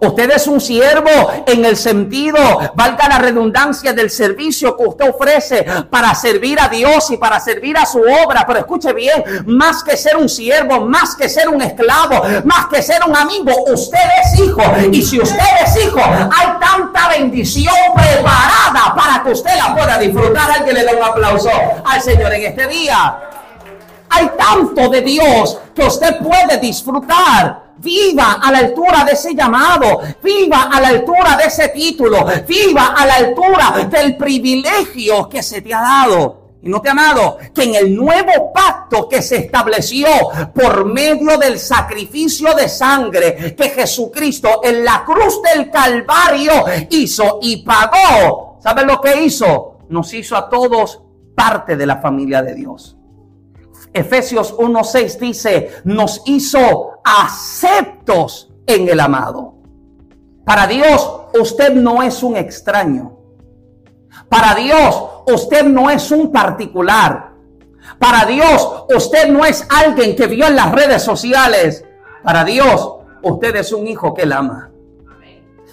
Usted 0.00 0.30
es 0.30 0.46
un 0.46 0.60
siervo 0.60 1.10
en 1.46 1.64
el 1.64 1.76
sentido, 1.76 2.38
valga 2.74 3.08
la 3.08 3.18
redundancia 3.18 3.92
del 3.92 4.10
servicio 4.10 4.76
que 4.76 4.84
usted 4.84 5.10
ofrece 5.10 5.66
para 5.90 6.14
servir 6.14 6.58
a 6.60 6.68
Dios 6.68 7.10
y 7.10 7.16
para 7.16 7.40
servir 7.40 7.76
a 7.76 7.86
su 7.86 8.00
obra. 8.00 8.44
Pero 8.46 8.60
escuche 8.60 8.92
bien, 8.92 9.24
más 9.46 9.82
que 9.82 9.96
ser 9.96 10.16
un 10.16 10.28
siervo, 10.28 10.80
más 10.80 11.16
que 11.16 11.28
ser 11.28 11.48
un 11.48 11.60
esclavo, 11.60 12.22
más 12.44 12.66
que 12.66 12.82
ser 12.82 13.00
un 13.06 13.16
amigo, 13.16 13.52
usted 13.72 13.98
es 14.22 14.40
hijo. 14.40 14.62
Y 14.92 15.02
si 15.02 15.20
usted 15.20 15.44
es 15.64 15.84
hijo, 15.84 16.00
hay 16.00 16.46
tanta 16.60 17.08
bendición 17.08 17.74
preparada 17.94 18.94
para 18.94 19.22
que 19.22 19.32
usted 19.32 19.56
la 19.56 19.74
pueda 19.74 19.98
disfrutar. 19.98 20.50
Alguien 20.50 20.76
le 20.76 20.84
da 20.84 20.92
un 20.92 21.02
aplauso 21.02 21.50
al 21.84 22.00
Señor 22.00 22.32
en 22.34 22.44
este 22.44 22.66
día. 22.66 23.18
Hay 24.10 24.30
tanto 24.38 24.88
de 24.88 25.02
Dios 25.02 25.58
que 25.74 25.84
usted 25.84 26.18
puede 26.18 26.58
disfrutar. 26.58 27.67
Viva 27.78 28.40
a 28.42 28.50
la 28.50 28.58
altura 28.58 29.04
de 29.04 29.12
ese 29.12 29.34
llamado. 29.34 30.00
Viva 30.22 30.68
a 30.72 30.80
la 30.80 30.88
altura 30.88 31.36
de 31.36 31.44
ese 31.44 31.68
título. 31.68 32.26
Viva 32.46 32.94
a 32.96 33.06
la 33.06 33.14
altura 33.14 33.88
del 33.90 34.16
privilegio 34.16 35.28
que 35.28 35.42
se 35.42 35.62
te 35.62 35.72
ha 35.72 35.80
dado. 35.80 36.48
Y 36.60 36.68
no 36.68 36.80
te 36.80 36.90
ha 36.90 36.94
dado 36.94 37.38
que 37.54 37.62
en 37.62 37.74
el 37.76 37.94
nuevo 37.94 38.52
pacto 38.52 39.08
que 39.08 39.22
se 39.22 39.36
estableció 39.36 40.08
por 40.52 40.84
medio 40.84 41.38
del 41.38 41.58
sacrificio 41.58 42.52
de 42.54 42.68
sangre 42.68 43.54
que 43.56 43.70
Jesucristo 43.70 44.60
en 44.64 44.84
la 44.84 45.04
cruz 45.04 45.40
del 45.42 45.70
Calvario 45.70 46.64
hizo 46.90 47.38
y 47.42 47.58
pagó. 47.58 48.58
¿Sabes 48.60 48.84
lo 48.86 49.00
que 49.00 49.22
hizo? 49.22 49.78
Nos 49.88 50.12
hizo 50.12 50.36
a 50.36 50.48
todos 50.48 51.00
parte 51.36 51.76
de 51.76 51.86
la 51.86 51.98
familia 51.98 52.42
de 52.42 52.54
Dios. 52.54 52.97
Efesios 53.98 54.56
1.6 54.56 55.18
dice, 55.18 55.70
nos 55.84 56.22
hizo 56.26 57.00
aceptos 57.04 58.50
en 58.66 58.88
el 58.88 59.00
amado. 59.00 59.54
Para 60.44 60.66
Dios, 60.66 61.22
usted 61.38 61.74
no 61.74 62.02
es 62.02 62.22
un 62.22 62.36
extraño. 62.36 63.18
Para 64.28 64.54
Dios, 64.54 65.04
usted 65.26 65.64
no 65.64 65.90
es 65.90 66.10
un 66.10 66.32
particular. 66.32 67.32
Para 67.98 68.24
Dios, 68.24 68.84
usted 68.94 69.28
no 69.28 69.44
es 69.44 69.66
alguien 69.68 70.14
que 70.14 70.26
vio 70.26 70.46
en 70.46 70.56
las 70.56 70.72
redes 70.72 71.02
sociales. 71.02 71.84
Para 72.22 72.44
Dios, 72.44 72.94
usted 73.22 73.56
es 73.56 73.72
un 73.72 73.86
hijo 73.86 74.14
que 74.14 74.22
él 74.22 74.32
ama. 74.32 74.70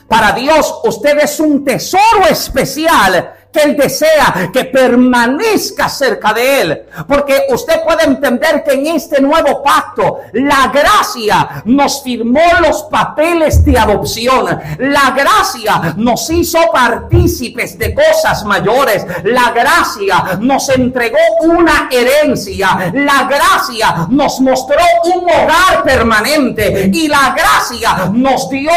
Para 0.08 0.32
Dios, 0.34 0.82
usted 0.84 1.18
es 1.20 1.40
un 1.40 1.64
tesoro 1.64 2.26
especial 2.30 3.35
que 3.56 3.62
Él 3.64 3.78
desea 3.78 4.50
que 4.52 4.66
permanezca 4.66 5.88
cerca 5.88 6.34
de 6.34 6.62
Él. 6.62 6.82
Porque 7.08 7.44
usted 7.50 7.84
puede 7.84 8.04
entender 8.04 8.64
que 8.64 8.74
en 8.74 8.88
este 8.88 9.22
nuevo 9.22 9.64
pacto 9.64 10.20
la 10.34 10.72
gracia 10.74 11.64
nos 11.66 12.04
firmó 12.04 12.42
los 12.62 12.84
papeles 12.84 13.64
de 13.64 13.78
adopción. 13.78 14.60
La 14.80 15.12
gracia 15.12 15.94
nos 15.98 16.30
hizo 16.30 16.60
partícipes 16.72 17.78
de 17.78 17.94
cosas 17.94 18.44
mayores. 18.46 19.06
La 19.24 19.52
gracia 19.52 20.38
nos 20.40 20.68
entregó 20.70 21.18
una 21.42 21.88
herencia. 21.92 22.92
La 22.94 23.24
gracia 23.24 24.08
nos 24.10 24.40
mostró 24.42 24.82
un 25.06 25.24
hogar 25.24 25.84
permanente. 25.84 26.90
Y 26.94 27.08
la 27.08 27.34
gracia 27.36 28.10
nos 28.12 28.50
dio 28.50 28.72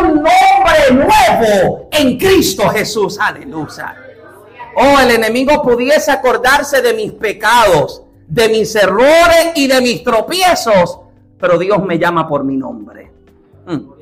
un 0.00 0.14
nombre 0.14 0.90
nuevo 0.92 1.88
en 1.90 2.18
Cristo 2.18 2.68
Jesús. 2.70 3.18
Aleluya. 3.20 3.94
Oh, 4.76 5.00
el 5.00 5.10
enemigo 5.10 5.62
pudiese 5.62 6.10
acordarse 6.10 6.82
de 6.82 6.94
mis 6.94 7.12
pecados, 7.12 8.02
de 8.26 8.48
mis 8.48 8.74
errores 8.74 9.52
y 9.54 9.66
de 9.66 9.80
mis 9.80 10.02
tropiezos, 10.02 11.00
pero 11.38 11.58
Dios 11.58 11.84
me 11.84 11.98
llama 11.98 12.26
por 12.26 12.44
mi 12.44 12.56
nombre. 12.56 13.10
Mm. 13.66 13.92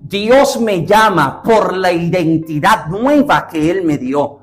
Dios 0.00 0.60
me 0.60 0.86
llama 0.86 1.42
por 1.42 1.76
la 1.76 1.92
identidad 1.92 2.86
nueva 2.86 3.46
que 3.46 3.70
Él 3.70 3.82
me 3.82 3.98
dio. 3.98 4.40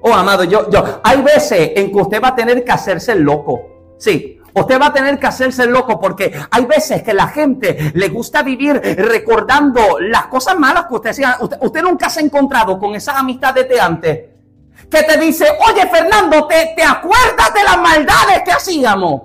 Oh, 0.00 0.14
amado, 0.14 0.44
yo, 0.44 0.70
yo, 0.70 1.00
hay 1.02 1.20
veces 1.22 1.72
en 1.74 1.90
que 1.90 1.98
usted 1.98 2.22
va 2.22 2.28
a 2.28 2.34
tener 2.34 2.64
que 2.64 2.72
hacerse 2.72 3.12
el 3.12 3.22
loco. 3.22 3.94
Sí, 3.98 4.38
Usted 4.54 4.80
va 4.80 4.86
a 4.86 4.92
tener 4.92 5.18
que 5.18 5.26
hacerse 5.26 5.66
loco 5.66 6.00
porque 6.00 6.32
hay 6.50 6.64
veces 6.64 7.02
que 7.02 7.14
la 7.14 7.28
gente 7.28 7.92
le 7.94 8.08
gusta 8.08 8.42
vivir 8.42 8.80
recordando 8.98 9.98
las 10.00 10.26
cosas 10.26 10.58
malas 10.58 10.86
que 10.86 10.94
usted 10.94 11.10
hacía. 11.10 11.36
Usted, 11.40 11.82
nunca 11.82 12.10
se 12.10 12.20
ha 12.20 12.24
encontrado 12.24 12.78
con 12.78 12.94
esas 12.94 13.16
amistades 13.16 13.68
de 13.68 13.80
antes 13.80 14.20
que 14.90 15.02
te 15.02 15.18
dice, 15.18 15.46
oye 15.70 15.86
Fernando, 15.86 16.46
¿te, 16.46 16.72
¿te 16.74 16.82
acuerdas 16.82 17.52
de 17.54 17.64
las 17.64 17.78
maldades 17.78 18.42
que 18.44 18.52
hacíamos? 18.52 19.22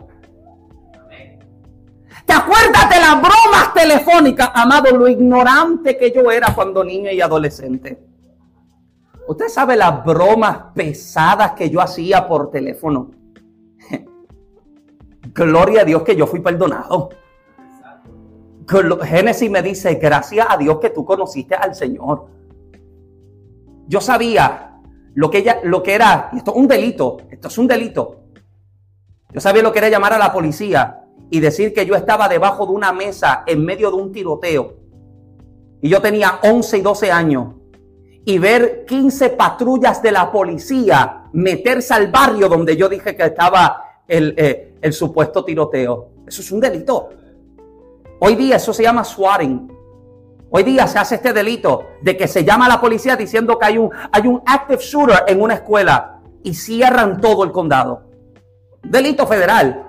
¿Te 2.26 2.34
acuerdas 2.34 2.90
de 2.90 3.00
las 3.00 3.22
bromas 3.22 3.74
telefónicas? 3.74 4.50
Amado, 4.54 4.96
lo 4.96 5.08
ignorante 5.08 5.98
que 5.98 6.12
yo 6.12 6.32
era 6.32 6.54
cuando 6.56 6.84
niño 6.84 7.12
y 7.12 7.20
adolescente. 7.20 8.02
Usted 9.28 9.48
sabe 9.48 9.76
las 9.76 10.04
bromas 10.04 10.58
pesadas 10.74 11.54
que 11.54 11.70
yo 11.70 11.82
hacía 11.82 12.28
por 12.28 12.50
teléfono. 12.50 13.12
Gloria 15.34 15.82
a 15.82 15.86
Dios 15.86 16.04
que 16.04 16.16
yo 16.16 16.28
fui 16.28 16.40
perdonado. 16.40 17.10
Génesis 19.04 19.52
me 19.52 19.62
dice, 19.62 19.96
gracias 19.96 20.48
a 20.50 20.58
Dios 20.58 20.80
que 20.80 20.90
tú 20.90 21.04
conociste 21.04 21.56
al 21.56 21.76
Señor. 21.76 22.28
Yo 23.88 24.00
sabía 24.00 24.73
lo 25.16 25.30
que, 25.30 25.40
ella, 25.40 25.60
lo 25.64 25.84
que 25.84 25.94
era, 25.94 26.30
y 26.34 26.38
esto 26.38 26.52
es 26.52 26.58
un 26.58 26.68
delito, 26.68 27.18
esto 27.30 27.48
es 27.48 27.58
un 27.58 27.68
delito. 27.68 28.18
Yo 29.32 29.42
sabía 29.42 29.64
lo 29.64 29.72
que 29.72 29.80
era 29.80 29.90
llamar 29.90 30.14
a 30.14 30.18
la 30.18 30.32
policía 30.32 31.06
y 31.30 31.40
decir 31.40 31.74
que 31.74 31.86
yo 31.86 31.96
estaba 31.96 32.28
debajo 32.28 32.66
de 32.66 32.74
una 32.74 32.92
mesa 32.94 33.44
en 33.48 33.64
medio 33.66 33.90
de 33.90 33.98
un 33.98 34.12
tiroteo. 34.12 34.76
Y 35.82 35.90
yo 35.90 36.02
tenía 36.02 36.40
11 36.44 36.78
y 36.78 36.82
12 36.82 37.12
años. 37.12 37.48
Y 38.26 38.38
ver 38.38 38.86
15 38.86 39.32
patrullas 39.32 40.02
de 40.02 40.12
la 40.12 40.32
policía 40.32 41.26
meterse 41.34 41.94
al 41.94 42.10
barrio 42.10 42.48
donde 42.48 42.78
yo 42.78 42.88
dije 42.88 43.16
que 43.16 43.24
estaba 43.24 44.02
el, 44.08 44.34
eh, 44.38 44.76
el 44.82 44.94
supuesto 44.94 45.44
tiroteo. 45.44 46.10
Eso 46.28 46.42
es 46.42 46.52
un 46.52 46.60
delito. 46.60 47.10
Hoy 48.20 48.36
día 48.36 48.56
eso 48.56 48.72
se 48.72 48.84
llama 48.84 49.04
swatting. 49.04 49.73
Hoy 50.56 50.62
día 50.62 50.86
se 50.86 51.00
hace 51.00 51.16
este 51.16 51.34
delito 51.34 51.94
de 52.02 52.16
que 52.16 52.28
se 52.28 52.44
llama 52.44 52.68
a 52.68 52.70
la 52.70 52.80
policía 52.80 53.16
diciendo 53.16 53.58
que 53.58 53.66
hay 53.66 53.80
un, 53.80 53.90
hay 54.12 54.28
un 54.28 54.40
active 54.46 54.80
shooter 54.80 55.24
en 55.26 55.42
una 55.42 55.56
escuela 55.56 56.20
y 56.44 56.54
cierran 56.54 57.20
todo 57.20 57.44
el 57.44 57.52
condado. 57.52 58.04
Delito 58.84 59.26
federal. 59.26 59.84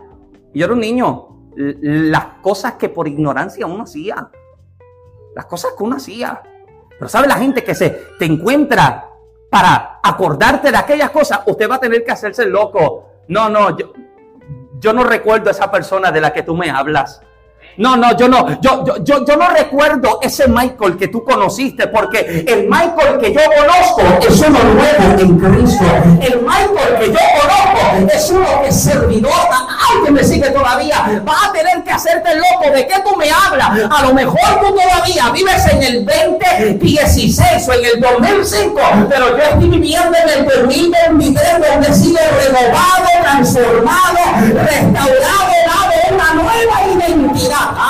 yo 0.54 0.64
era 0.64 0.72
un 0.72 0.80
niño. 0.80 1.50
Las 1.54 2.24
cosas 2.40 2.72
que 2.76 2.88
por 2.88 3.06
ignorancia 3.06 3.66
uno 3.66 3.82
hacía. 3.82 4.30
Las 5.34 5.44
cosas 5.44 5.72
que 5.76 5.84
uno 5.84 5.96
hacía. 5.96 6.40
Pero 6.98 7.10
sabe 7.10 7.28
la 7.28 7.36
gente 7.36 7.62
que 7.62 7.74
se 7.74 7.90
te 8.18 8.24
encuentra 8.24 9.10
para 9.50 10.00
acordarte 10.02 10.70
de 10.70 10.78
aquellas 10.78 11.10
cosas, 11.10 11.40
usted 11.44 11.70
va 11.70 11.74
a 11.74 11.80
tener 11.80 12.02
que 12.02 12.12
hacerse 12.12 12.46
loco. 12.46 13.10
No, 13.28 13.50
no, 13.50 13.76
yo, 13.76 13.92
yo 14.80 14.94
no 14.94 15.04
recuerdo 15.04 15.50
a 15.50 15.52
esa 15.52 15.70
persona 15.70 16.10
de 16.10 16.22
la 16.22 16.32
que 16.32 16.42
tú 16.42 16.56
me 16.56 16.70
hablas. 16.70 17.20
No, 17.76 17.96
no, 17.96 18.16
yo 18.16 18.28
no, 18.28 18.60
yo, 18.60 18.84
yo, 18.84 19.02
yo, 19.02 19.24
yo 19.24 19.36
no 19.36 19.48
recuerdo 19.48 20.20
ese 20.22 20.46
Michael 20.46 20.96
que 20.96 21.08
tú 21.08 21.24
conociste, 21.24 21.88
porque 21.88 22.44
el 22.46 22.68
Michael 22.68 23.18
que 23.18 23.32
yo 23.32 23.40
conozco 23.56 24.02
es 24.26 24.40
uno 24.40 24.58
nuevo 24.62 25.18
en 25.18 25.38
Cristo. 25.38 25.84
El 26.20 26.40
Michael 26.42 26.98
que 27.00 27.06
yo 27.06 27.18
conozco 27.40 28.14
es 28.14 28.30
uno 28.30 28.62
que 28.62 28.68
es 28.68 28.80
servidor. 28.80 29.32
Alguien 29.92 30.14
me 30.14 30.24
sigue 30.24 30.50
todavía. 30.50 31.22
Va 31.26 31.48
a 31.48 31.52
tener 31.52 31.82
que 31.82 31.90
hacerte 31.90 32.36
loco. 32.36 32.70
¿De 32.72 32.86
qué 32.86 32.94
tú 33.04 33.16
me 33.16 33.28
hablas? 33.30 33.70
A 33.90 34.02
lo 34.02 34.14
mejor 34.14 34.38
tú 34.60 34.74
todavía 34.74 35.30
vives 35.32 35.66
en 35.72 35.82
el 35.82 36.04
2016 36.04 37.68
o 37.68 37.72
en 37.72 37.84
el 37.84 38.00
2005, 38.00 38.80
pero 39.08 39.36
yo 39.36 39.42
estoy 39.42 39.68
viviendo 39.68 40.16
en 40.16 40.28
el 40.28 40.44
2023 40.44 41.44
donde 41.70 41.88
he 41.88 41.94
sido 41.94 42.20
renovado, 42.44 43.06
transformado, 43.22 44.18
restaurado, 44.42 45.63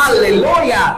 Aleluya. 0.06 0.96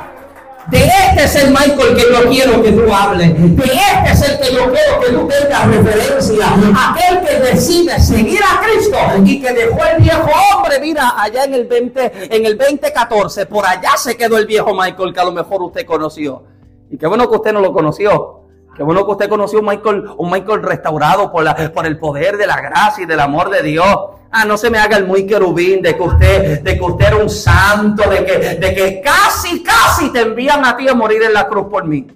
De 0.69 0.79
este 0.79 1.25
es 1.25 1.37
el 1.37 1.51
Michael 1.51 1.95
que 1.95 2.03
yo 2.13 2.29
quiero 2.29 2.61
que 2.61 2.73
tú 2.73 2.93
hables. 2.93 3.57
De 3.57 3.65
este 3.65 4.11
es 4.13 4.23
el 4.29 4.39
que 4.41 4.53
yo 4.53 4.73
quiero 4.73 5.01
que 5.01 5.13
tú 5.13 5.29
tengas 5.29 5.69
referencia. 5.69 6.47
Aquel 6.91 7.21
que 7.21 7.39
decide 7.39 8.01
seguir 8.01 8.41
a 8.43 8.61
Cristo 8.61 8.97
y 9.25 9.41
que 9.41 9.53
dejó 9.53 9.79
el 9.85 10.03
viejo 10.03 10.29
hombre. 10.55 10.81
Mira, 10.81 11.15
allá 11.17 11.45
en 11.45 11.55
el 11.55 11.67
20, 11.67 12.35
en 12.35 12.47
el 12.47 12.59
2014, 12.59 13.47
por 13.47 13.65
allá 13.65 13.97
se 13.97 14.17
quedó 14.17 14.39
el 14.39 14.47
viejo 14.47 14.75
Michael 14.75 15.15
que 15.15 15.21
a 15.21 15.25
lo 15.25 15.33
mejor 15.33 15.63
usted 15.63 15.87
conoció. 15.87 16.43
Y 16.91 16.99
qué 16.99 17.07
bueno 17.07 17.31
que 17.31 17.37
usted 17.37 17.53
no 17.53 17.61
lo 17.61 17.73
conoció. 17.73 18.46
Qué 18.77 18.83
bueno 18.83 19.07
que 19.07 19.13
usted 19.13 19.29
conoció 19.31 19.61
un 19.61 19.67
Michael, 19.67 20.05
un 20.19 20.31
Michael 20.31 20.63
restaurado 20.63 21.33
por, 21.33 21.43
la, 21.43 21.57
por 21.73 21.87
el 21.87 21.99
poder 21.99 22.37
de 22.37 22.47
la 22.47 22.61
gracia 22.61 23.05
y 23.05 23.07
del 23.07 23.21
amor 23.21 23.49
de 23.49 23.63
Dios. 23.63 23.97
Ah, 24.31 24.45
no 24.45 24.59
se 24.59 24.69
me 24.69 24.77
haga 24.79 24.99
el 24.99 25.07
muy 25.07 25.27
querubín 25.27 25.81
de 25.81 25.97
que 25.97 26.03
usted, 26.03 26.63
de 26.63 26.77
que 26.77 26.85
usted 26.85 27.07
era 27.07 27.17
un 27.17 27.31
santo, 27.31 28.09
de 28.11 28.23
que, 28.23 28.39
de 28.57 28.75
que 28.75 29.01
casi, 29.01 29.63
casi 29.63 30.13
te 30.13 30.21
envían 30.21 30.63
a 30.63 30.77
ti 30.77 30.87
a 30.89 30.95
morir 30.95 31.23
en 31.23 31.33
la 31.33 31.49
cruz 31.49 31.69
por 31.71 31.87
mí. 31.87 32.07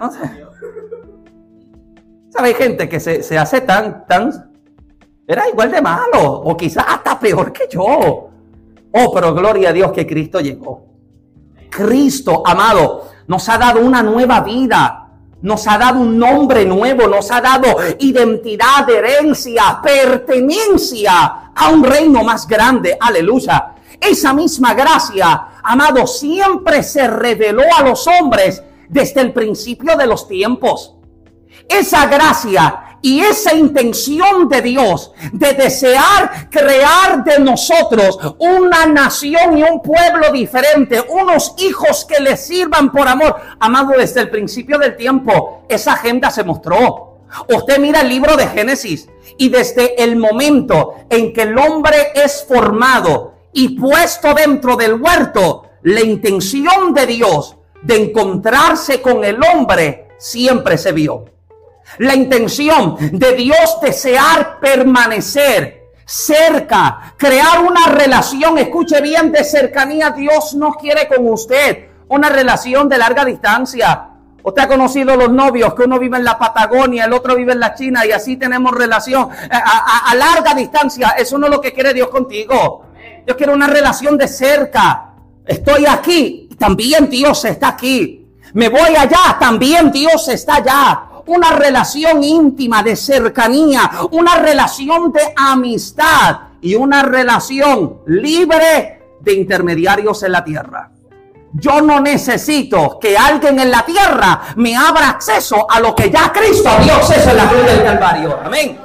No 0.00 0.12
¿Sabe? 2.30 2.48
Hay 2.48 2.54
gente 2.54 2.88
que 2.88 3.00
se, 3.00 3.24
se 3.24 3.36
hace 3.36 3.62
tan, 3.62 4.06
tan, 4.06 4.52
era 5.26 5.48
igual 5.48 5.72
de 5.72 5.82
malo, 5.82 6.22
o 6.22 6.56
quizás 6.56 6.84
hasta 6.86 7.18
peor 7.18 7.52
que 7.52 7.66
yo. 7.68 8.30
Oh, 8.92 9.12
pero 9.12 9.34
gloria 9.34 9.70
a 9.70 9.72
Dios 9.72 9.90
que 9.90 10.06
Cristo 10.06 10.38
llegó. 10.38 10.86
Cristo, 11.68 12.44
amado, 12.46 13.08
nos 13.26 13.48
ha 13.48 13.58
dado 13.58 13.80
una 13.80 14.04
nueva 14.04 14.40
vida 14.40 15.05
nos 15.46 15.64
ha 15.68 15.78
dado 15.78 16.00
un 16.00 16.18
nombre 16.18 16.64
nuevo, 16.64 17.06
nos 17.06 17.30
ha 17.30 17.40
dado 17.40 17.76
identidad, 18.00 18.90
herencia, 18.90 19.78
pertenencia 19.80 21.52
a 21.54 21.68
un 21.70 21.84
reino 21.84 22.24
más 22.24 22.48
grande. 22.48 22.96
Aleluya. 22.98 23.74
Esa 24.00 24.32
misma 24.32 24.74
gracia, 24.74 25.50
amado, 25.62 26.04
siempre 26.08 26.82
se 26.82 27.06
reveló 27.06 27.62
a 27.78 27.82
los 27.84 28.08
hombres 28.08 28.60
desde 28.88 29.20
el 29.20 29.32
principio 29.32 29.96
de 29.96 30.08
los 30.08 30.26
tiempos. 30.26 30.95
Esa 31.68 32.06
gracia 32.06 32.86
y 33.02 33.20
esa 33.20 33.54
intención 33.54 34.48
de 34.48 34.62
Dios 34.62 35.12
de 35.32 35.52
desear 35.52 36.48
crear 36.50 37.22
de 37.22 37.38
nosotros 37.38 38.18
una 38.38 38.86
nación 38.86 39.56
y 39.56 39.62
un 39.62 39.80
pueblo 39.80 40.32
diferente, 40.32 41.00
unos 41.08 41.54
hijos 41.58 42.04
que 42.04 42.20
le 42.20 42.36
sirvan 42.36 42.90
por 42.90 43.06
amor. 43.06 43.36
Amado, 43.60 43.92
desde 43.96 44.22
el 44.22 44.30
principio 44.30 44.78
del 44.78 44.96
tiempo, 44.96 45.64
esa 45.68 45.92
agenda 45.92 46.30
se 46.30 46.42
mostró. 46.42 47.20
Usted 47.48 47.78
mira 47.78 48.00
el 48.00 48.08
libro 48.08 48.36
de 48.36 48.48
Génesis 48.48 49.08
y 49.38 49.50
desde 49.50 50.02
el 50.02 50.16
momento 50.16 50.94
en 51.08 51.32
que 51.32 51.42
el 51.42 51.56
hombre 51.58 52.12
es 52.14 52.44
formado 52.48 53.34
y 53.52 53.78
puesto 53.78 54.34
dentro 54.34 54.76
del 54.76 54.94
huerto, 54.94 55.70
la 55.82 56.00
intención 56.00 56.92
de 56.92 57.06
Dios 57.06 57.56
de 57.82 58.02
encontrarse 58.02 59.00
con 59.00 59.24
el 59.24 59.38
hombre 59.44 60.08
siempre 60.18 60.76
se 60.76 60.90
vio. 60.90 61.35
La 61.98 62.14
intención 62.14 62.96
de 63.12 63.32
Dios 63.32 63.78
desear 63.80 64.58
permanecer 64.60 65.86
cerca, 66.04 67.14
crear 67.16 67.62
una 67.62 67.86
relación, 67.88 68.58
escuche 68.58 69.00
bien, 69.00 69.32
de 69.32 69.44
cercanía. 69.44 70.10
Dios 70.10 70.54
no 70.54 70.74
quiere 70.74 71.08
con 71.08 71.26
usted 71.28 71.88
una 72.08 72.28
relación 72.28 72.88
de 72.88 72.98
larga 72.98 73.24
distancia. 73.24 74.10
Usted 74.42 74.62
ha 74.62 74.68
conocido 74.68 75.16
los 75.16 75.32
novios, 75.32 75.74
que 75.74 75.82
uno 75.82 75.98
vive 75.98 76.18
en 76.18 76.24
la 76.24 76.38
Patagonia, 76.38 77.06
el 77.06 77.12
otro 77.12 77.34
vive 77.34 77.52
en 77.52 77.60
la 77.60 77.74
China 77.74 78.06
y 78.06 78.12
así 78.12 78.36
tenemos 78.36 78.72
relación 78.72 79.28
a, 79.50 80.10
a 80.10 80.14
larga 80.14 80.54
distancia. 80.54 81.14
Eso 81.18 81.36
no 81.36 81.46
es 81.46 81.52
lo 81.52 81.60
que 81.60 81.72
quiere 81.72 81.92
Dios 81.92 82.08
contigo. 82.08 82.84
Dios 83.24 83.36
quiere 83.36 83.52
una 83.52 83.66
relación 83.66 84.16
de 84.16 84.28
cerca. 84.28 85.14
Estoy 85.44 85.86
aquí, 85.86 86.48
también 86.56 87.10
Dios 87.10 87.44
está 87.44 87.68
aquí. 87.68 88.24
Me 88.52 88.68
voy 88.68 88.94
allá, 88.96 89.36
también 89.40 89.90
Dios 89.90 90.28
está 90.28 90.56
allá. 90.56 91.02
Una 91.26 91.50
relación 91.50 92.22
íntima 92.22 92.82
de 92.82 92.96
cercanía, 92.96 93.90
una 94.10 94.36
relación 94.36 95.12
de 95.12 95.32
amistad 95.36 96.38
y 96.60 96.74
una 96.74 97.02
relación 97.02 97.98
libre 98.06 99.02
de 99.20 99.34
intermediarios 99.34 100.22
en 100.22 100.32
la 100.32 100.44
tierra. 100.44 100.90
Yo 101.52 101.80
no 101.80 102.00
necesito 102.00 102.98
que 103.00 103.16
alguien 103.16 103.58
en 103.58 103.70
la 103.70 103.84
tierra 103.84 104.40
me 104.56 104.76
abra 104.76 105.10
acceso 105.10 105.66
a 105.70 105.80
lo 105.80 105.94
que 105.94 106.10
ya 106.10 106.32
Cristo 106.32 106.70
dio 106.82 106.94
acceso 106.94 107.30
en 107.30 107.36
la 107.36 107.48
cruz 107.48 107.64
del 107.64 107.82
Calvario. 107.82 108.38
Amén. 108.44 108.78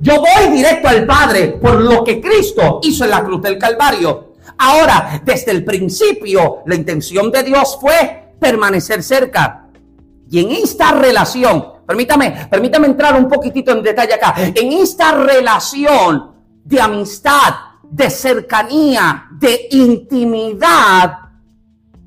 Yo 0.00 0.14
voy 0.20 0.56
directo 0.56 0.88
al 0.88 1.06
Padre 1.06 1.58
por 1.60 1.80
lo 1.80 2.02
que 2.02 2.20
Cristo 2.20 2.80
hizo 2.82 3.04
en 3.04 3.10
la 3.10 3.22
cruz 3.22 3.42
del 3.42 3.58
Calvario. 3.58 4.32
Ahora, 4.58 5.20
desde 5.24 5.52
el 5.52 5.64
principio, 5.64 6.62
la 6.66 6.74
intención 6.74 7.30
de 7.30 7.42
Dios 7.42 7.78
fue 7.80 8.32
permanecer 8.40 9.02
cerca. 9.02 9.61
Y 10.32 10.40
en 10.40 10.50
esta 10.50 10.92
relación, 10.92 11.62
permítame, 11.86 12.48
permítame 12.50 12.86
entrar 12.86 13.14
un 13.20 13.28
poquitito 13.28 13.70
en 13.70 13.82
detalle 13.82 14.14
acá. 14.14 14.34
En 14.38 14.72
esta 14.72 15.12
relación 15.12 16.32
de 16.64 16.80
amistad, 16.80 17.52
de 17.82 18.08
cercanía, 18.08 19.26
de 19.32 19.68
intimidad, 19.72 21.18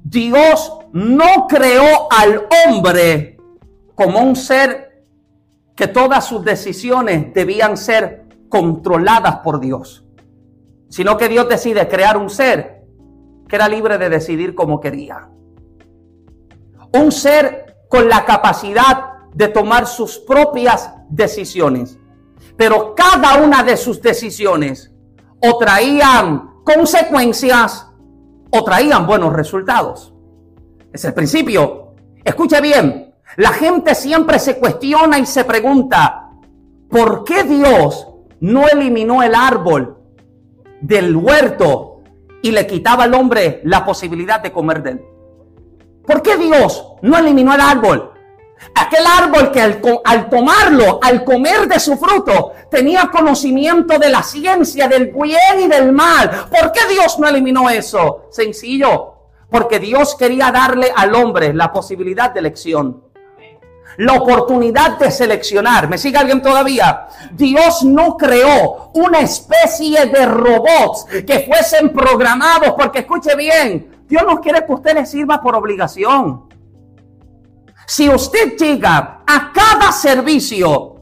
Dios 0.03 0.73
no 0.91 1.45
creó 1.47 2.07
al 2.09 2.47
hombre 2.65 3.38
como 3.93 4.19
un 4.21 4.35
ser 4.35 5.03
que 5.75 5.88
todas 5.88 6.25
sus 6.25 6.43
decisiones 6.43 7.31
debían 7.31 7.77
ser 7.77 8.25
controladas 8.49 9.38
por 9.43 9.59
Dios, 9.59 10.03
sino 10.89 11.15
que 11.15 11.29
Dios 11.29 11.47
decide 11.47 11.88
crear 11.88 12.17
un 12.17 12.31
ser 12.31 12.88
que 13.47 13.55
era 13.55 13.69
libre 13.69 13.99
de 13.99 14.09
decidir 14.09 14.55
como 14.55 14.79
quería. 14.79 15.29
Un 16.91 17.11
ser 17.11 17.64
con 17.95 18.10
la 18.10 18.25
capacidad 18.25 19.05
de 19.34 19.47
tomar 19.47 19.88
sus 19.88 20.17
propias 20.17 20.91
decisiones. 21.08 21.97
Pero 22.58 22.93
cada 22.93 23.38
una 23.41 23.63
de 23.63 23.77
sus 23.77 24.01
decisiones 24.01 24.91
o 25.41 25.58
traían 25.58 26.55
consecuencias 26.65 27.88
o 28.51 28.63
traían 28.65 29.08
buenos 29.08 29.31
resultados. 29.31 30.13
Es 30.91 31.05
el 31.05 31.13
principio. 31.13 31.93
Escuche 32.21 32.60
bien, 32.60 33.13
la 33.38 33.51
gente 33.51 33.95
siempre 33.95 34.39
se 34.39 34.58
cuestiona 34.58 35.17
y 35.17 35.25
se 35.25 35.45
pregunta, 35.45 36.31
¿por 36.89 37.23
qué 37.23 37.43
Dios 37.43 38.10
no 38.41 38.67
eliminó 38.67 39.23
el 39.23 39.36
árbol 39.36 39.99
del 40.81 41.15
huerto 41.15 42.01
y 42.41 42.51
le 42.51 42.67
quitaba 42.67 43.05
al 43.05 43.13
hombre 43.13 43.62
la 43.63 43.86
posibilidad 43.86 44.41
de 44.41 44.51
comer 44.51 44.84
de 44.84 44.89
él? 44.91 45.14
¿Por 46.06 46.22
qué 46.22 46.38
Dios 46.38 46.86
no 47.02 47.18
eliminó 47.18 47.54
el 47.54 47.62
árbol? 47.62 48.12
Aquel 48.74 49.06
árbol 49.06 49.52
que 49.52 49.62
al, 49.62 49.82
al, 50.04 50.30
tomarlo, 50.30 51.00
al 51.02 51.24
comer 51.24 51.68
de 51.68 51.80
su 51.80 51.98
fruto, 51.98 52.54
tenía 52.70 53.10
conocimiento 53.12 53.98
de 54.00 54.10
la 54.10 54.24
ciencia, 54.24 54.88
del 54.88 55.08
bien 55.08 55.60
y 55.62 55.68
del 55.68 55.91
mal. 55.91 56.48
¿Por 56.50 56.72
qué 56.72 56.82
Dios 56.89 57.20
no 57.20 57.28
eliminó 57.28 57.70
eso? 57.70 58.26
Sencillo. 58.32 59.13
Porque 59.50 59.80
Dios 59.80 60.15
quería 60.15 60.52
darle 60.52 60.91
al 60.96 61.13
hombre 61.15 61.54
la 61.54 61.72
posibilidad 61.72 62.32
de 62.32 62.39
elección. 62.39 63.04
La 63.98 64.13
oportunidad 64.13 64.98
de 64.98 65.10
seleccionar. 65.10 65.88
¿Me 65.88 65.98
sigue 65.98 66.18
alguien 66.18 66.41
todavía? 66.41 67.08
Dios 67.32 67.84
no 67.84 68.18
creó 68.18 68.91
una 68.94 69.20
especie 69.20 70.06
de 70.08 70.26
robots 70.26 71.06
que 71.26 71.46
fuesen 71.48 71.94
programados. 71.94 72.74
Porque 72.78 73.00
escuche 73.00 73.36
bien, 73.36 73.94
Dios 74.08 74.24
no 74.26 74.39
quiere 74.39 74.65
que 74.65 74.74
usted 74.74 74.94
le 74.94 75.06
sirva 75.06 75.41
por 75.41 75.56
obligación. 75.56 76.46
Si 77.88 78.10
usted 78.10 78.56
llega 78.58 79.22
a 79.26 79.52
cada 79.54 79.91
servicio 79.91 80.96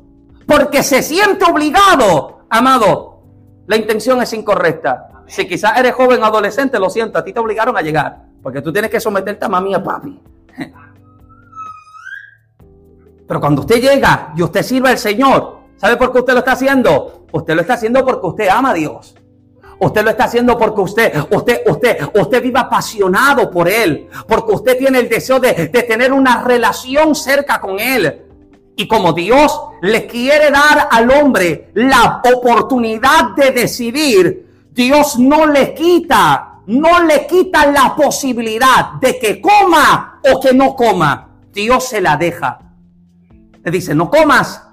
porque 0.46 0.84
se 0.84 1.02
siente 1.02 1.46
obligado, 1.46 2.46
amado, 2.50 3.22
la 3.68 3.78
intención 3.78 4.22
es 4.22 4.34
incorrecta. 4.34 5.24
Si 5.28 5.48
quizás 5.48 5.78
eres 5.78 5.94
joven 5.94 6.24
adolescente, 6.24 6.80
lo 6.80 6.90
siento, 6.90 7.18
a 7.18 7.24
ti 7.24 7.32
te 7.32 7.40
obligaron 7.40 7.78
a 7.78 7.82
llegar. 7.82 8.26
Porque 8.42 8.62
tú 8.62 8.74
tienes 8.74 8.92
que 8.92 9.00
someterte 9.00 9.46
a 9.46 9.50
mami 9.50 9.72
y 9.72 9.74
a 9.74 9.82
papi. 9.84 10.22
Pero 13.28 13.40
cuando 13.40 13.62
usted 13.62 13.82
llega 13.82 14.34
y 14.36 14.44
usted 14.44 14.62
sirve 14.64 14.90
al 14.90 14.98
Señor, 14.98 15.60
¿sabe 15.78 15.96
por 15.96 16.12
qué 16.12 16.20
usted 16.20 16.34
lo 16.34 16.40
está 16.40 16.52
haciendo? 16.52 17.26
Usted 17.32 17.56
lo 17.56 17.62
está 17.62 17.76
haciendo 17.76 18.06
porque 18.06 18.28
usted 18.28 18.50
ama 18.50 18.72
a 18.72 18.74
Dios. 18.74 19.16
Usted 19.80 20.04
lo 20.04 20.12
está 20.12 20.26
haciendo 20.26 20.58
porque 20.58 20.82
usted, 20.82 21.14
usted, 21.32 21.62
usted, 21.68 21.98
usted 22.16 22.42
vive 22.42 22.60
apasionado 22.60 23.50
por 23.50 23.68
Él. 23.68 24.08
Porque 24.28 24.54
usted 24.54 24.78
tiene 24.78 25.00
el 25.00 25.10
deseo 25.10 25.40
de, 25.40 25.54
de 25.54 25.84
tener 25.84 26.14
una 26.14 26.44
relación 26.44 27.16
cerca 27.16 27.60
con 27.60 27.80
Él. 27.80 28.22
Y 28.76 28.88
como 28.88 29.14
Dios 29.14 29.60
le 29.82 30.08
quiere 30.08 30.50
dar 30.50 30.88
al 30.90 31.12
hombre 31.12 31.70
la 31.74 32.22
oportunidad 32.24 33.36
de 33.36 33.52
decidir, 33.52 34.48
Dios 34.72 35.20
no 35.20 35.46
le 35.46 35.74
quita, 35.76 36.62
no 36.66 37.04
le 37.04 37.28
quita 37.28 37.68
la 37.68 37.96
posibilidad 37.96 38.94
de 39.00 39.20
que 39.20 39.40
coma 39.40 40.20
o 40.32 40.40
que 40.40 40.54
no 40.54 40.76
coma. 40.76 41.30
Dios 41.52 41.88
se 41.88 42.02
la 42.02 42.18
deja. 42.18 42.60
Le 43.64 43.72
dice, 43.72 43.94
no 43.94 44.10
comas. 44.10 44.64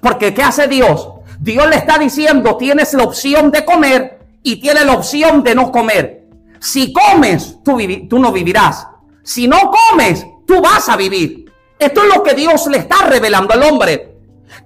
Porque 0.00 0.34
¿qué 0.34 0.42
hace 0.42 0.66
Dios? 0.66 1.08
Dios 1.38 1.68
le 1.68 1.76
está 1.76 1.98
diciendo, 1.98 2.56
tienes 2.56 2.92
la 2.94 3.04
opción 3.04 3.50
de 3.50 3.64
comer 3.64 4.23
y 4.44 4.60
tiene 4.60 4.84
la 4.84 4.92
opción 4.92 5.42
de 5.42 5.54
no 5.54 5.72
comer. 5.72 6.28
Si 6.60 6.92
comes, 6.92 7.58
tú, 7.64 7.78
tú 8.08 8.18
no 8.18 8.30
vivirás. 8.30 8.86
Si 9.24 9.48
no 9.48 9.72
comes, 9.72 10.24
tú 10.46 10.60
vas 10.60 10.88
a 10.88 10.96
vivir. 10.96 11.50
Esto 11.78 12.02
es 12.04 12.14
lo 12.14 12.22
que 12.22 12.34
Dios 12.34 12.66
le 12.68 12.78
está 12.78 13.06
revelando 13.06 13.54
al 13.54 13.62
hombre. 13.64 14.18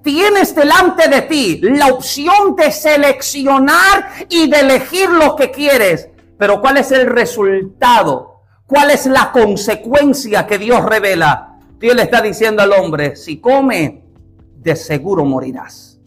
Tienes 0.02 0.54
delante 0.54 1.08
de 1.08 1.22
ti 1.22 1.60
la 1.62 1.86
opción 1.86 2.56
de 2.56 2.70
seleccionar 2.72 4.26
y 4.28 4.50
de 4.50 4.60
elegir 4.60 5.08
lo 5.10 5.34
que 5.36 5.50
quieres. 5.50 6.08
Pero 6.36 6.60
¿cuál 6.60 6.76
es 6.76 6.90
el 6.92 7.06
resultado? 7.06 8.42
¿Cuál 8.66 8.90
es 8.90 9.06
la 9.06 9.30
consecuencia 9.32 10.46
que 10.46 10.58
Dios 10.58 10.84
revela? 10.84 11.58
Dios 11.78 11.94
le 11.94 12.02
está 12.02 12.20
diciendo 12.20 12.62
al 12.62 12.72
hombre, 12.72 13.14
si 13.14 13.38
come, 13.40 14.02
de 14.56 14.74
seguro 14.74 15.24
morirás. 15.24 15.98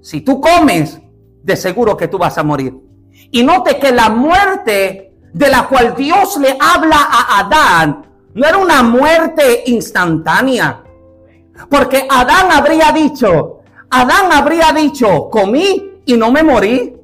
Si 0.00 0.22
tú 0.22 0.40
comes, 0.40 1.00
de 1.42 1.56
seguro 1.56 1.96
que 1.96 2.08
tú 2.08 2.18
vas 2.18 2.38
a 2.38 2.42
morir. 2.42 2.74
Y 3.30 3.42
note 3.42 3.78
que 3.78 3.92
la 3.92 4.08
muerte 4.08 5.12
de 5.32 5.48
la 5.48 5.66
cual 5.68 5.94
Dios 5.96 6.38
le 6.38 6.56
habla 6.58 6.96
a 7.10 7.40
Adán 7.40 8.06
no 8.34 8.46
era 8.46 8.58
una 8.58 8.82
muerte 8.82 9.64
instantánea. 9.66 10.82
Porque 11.68 12.06
Adán 12.08 12.52
habría 12.52 12.92
dicho, 12.92 13.60
Adán 13.90 14.32
habría 14.32 14.72
dicho, 14.72 15.28
comí 15.30 16.00
y 16.04 16.16
no 16.16 16.30
me 16.30 16.42
morí. 16.42 16.94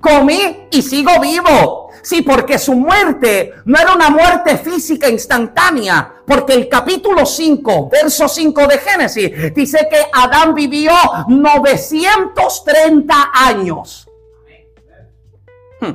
Comí 0.00 0.66
y 0.70 0.82
sigo 0.82 1.12
vivo. 1.20 1.83
Sí, 2.04 2.20
porque 2.20 2.58
su 2.58 2.74
muerte 2.74 3.54
no 3.64 3.80
era 3.80 3.94
una 3.94 4.10
muerte 4.10 4.58
física 4.58 5.08
instantánea, 5.08 6.16
porque 6.26 6.52
el 6.52 6.68
capítulo 6.68 7.24
5, 7.24 7.88
verso 7.88 8.28
5 8.28 8.66
de 8.66 8.78
Génesis, 8.78 9.54
dice 9.54 9.88
que 9.90 9.96
Adán 10.12 10.54
vivió 10.54 10.92
930 11.28 13.30
años. 13.32 14.06
Hmm. 15.80 15.94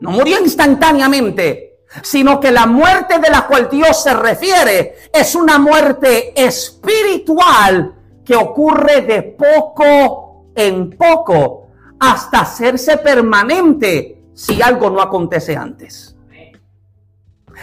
No 0.00 0.10
murió 0.10 0.40
instantáneamente, 0.40 1.82
sino 2.02 2.40
que 2.40 2.50
la 2.50 2.66
muerte 2.66 3.20
de 3.20 3.30
la 3.30 3.46
cual 3.46 3.68
Dios 3.70 4.02
se 4.02 4.12
refiere 4.12 4.96
es 5.12 5.36
una 5.36 5.60
muerte 5.60 6.32
espiritual 6.34 7.94
que 8.24 8.34
ocurre 8.34 9.02
de 9.02 9.22
poco 9.22 10.46
en 10.56 10.90
poco 10.90 11.68
hasta 12.00 12.40
hacerse 12.40 12.96
permanente 12.96 14.16
si 14.36 14.60
algo 14.60 14.90
no 14.90 15.00
acontece 15.00 15.56
antes. 15.56 16.14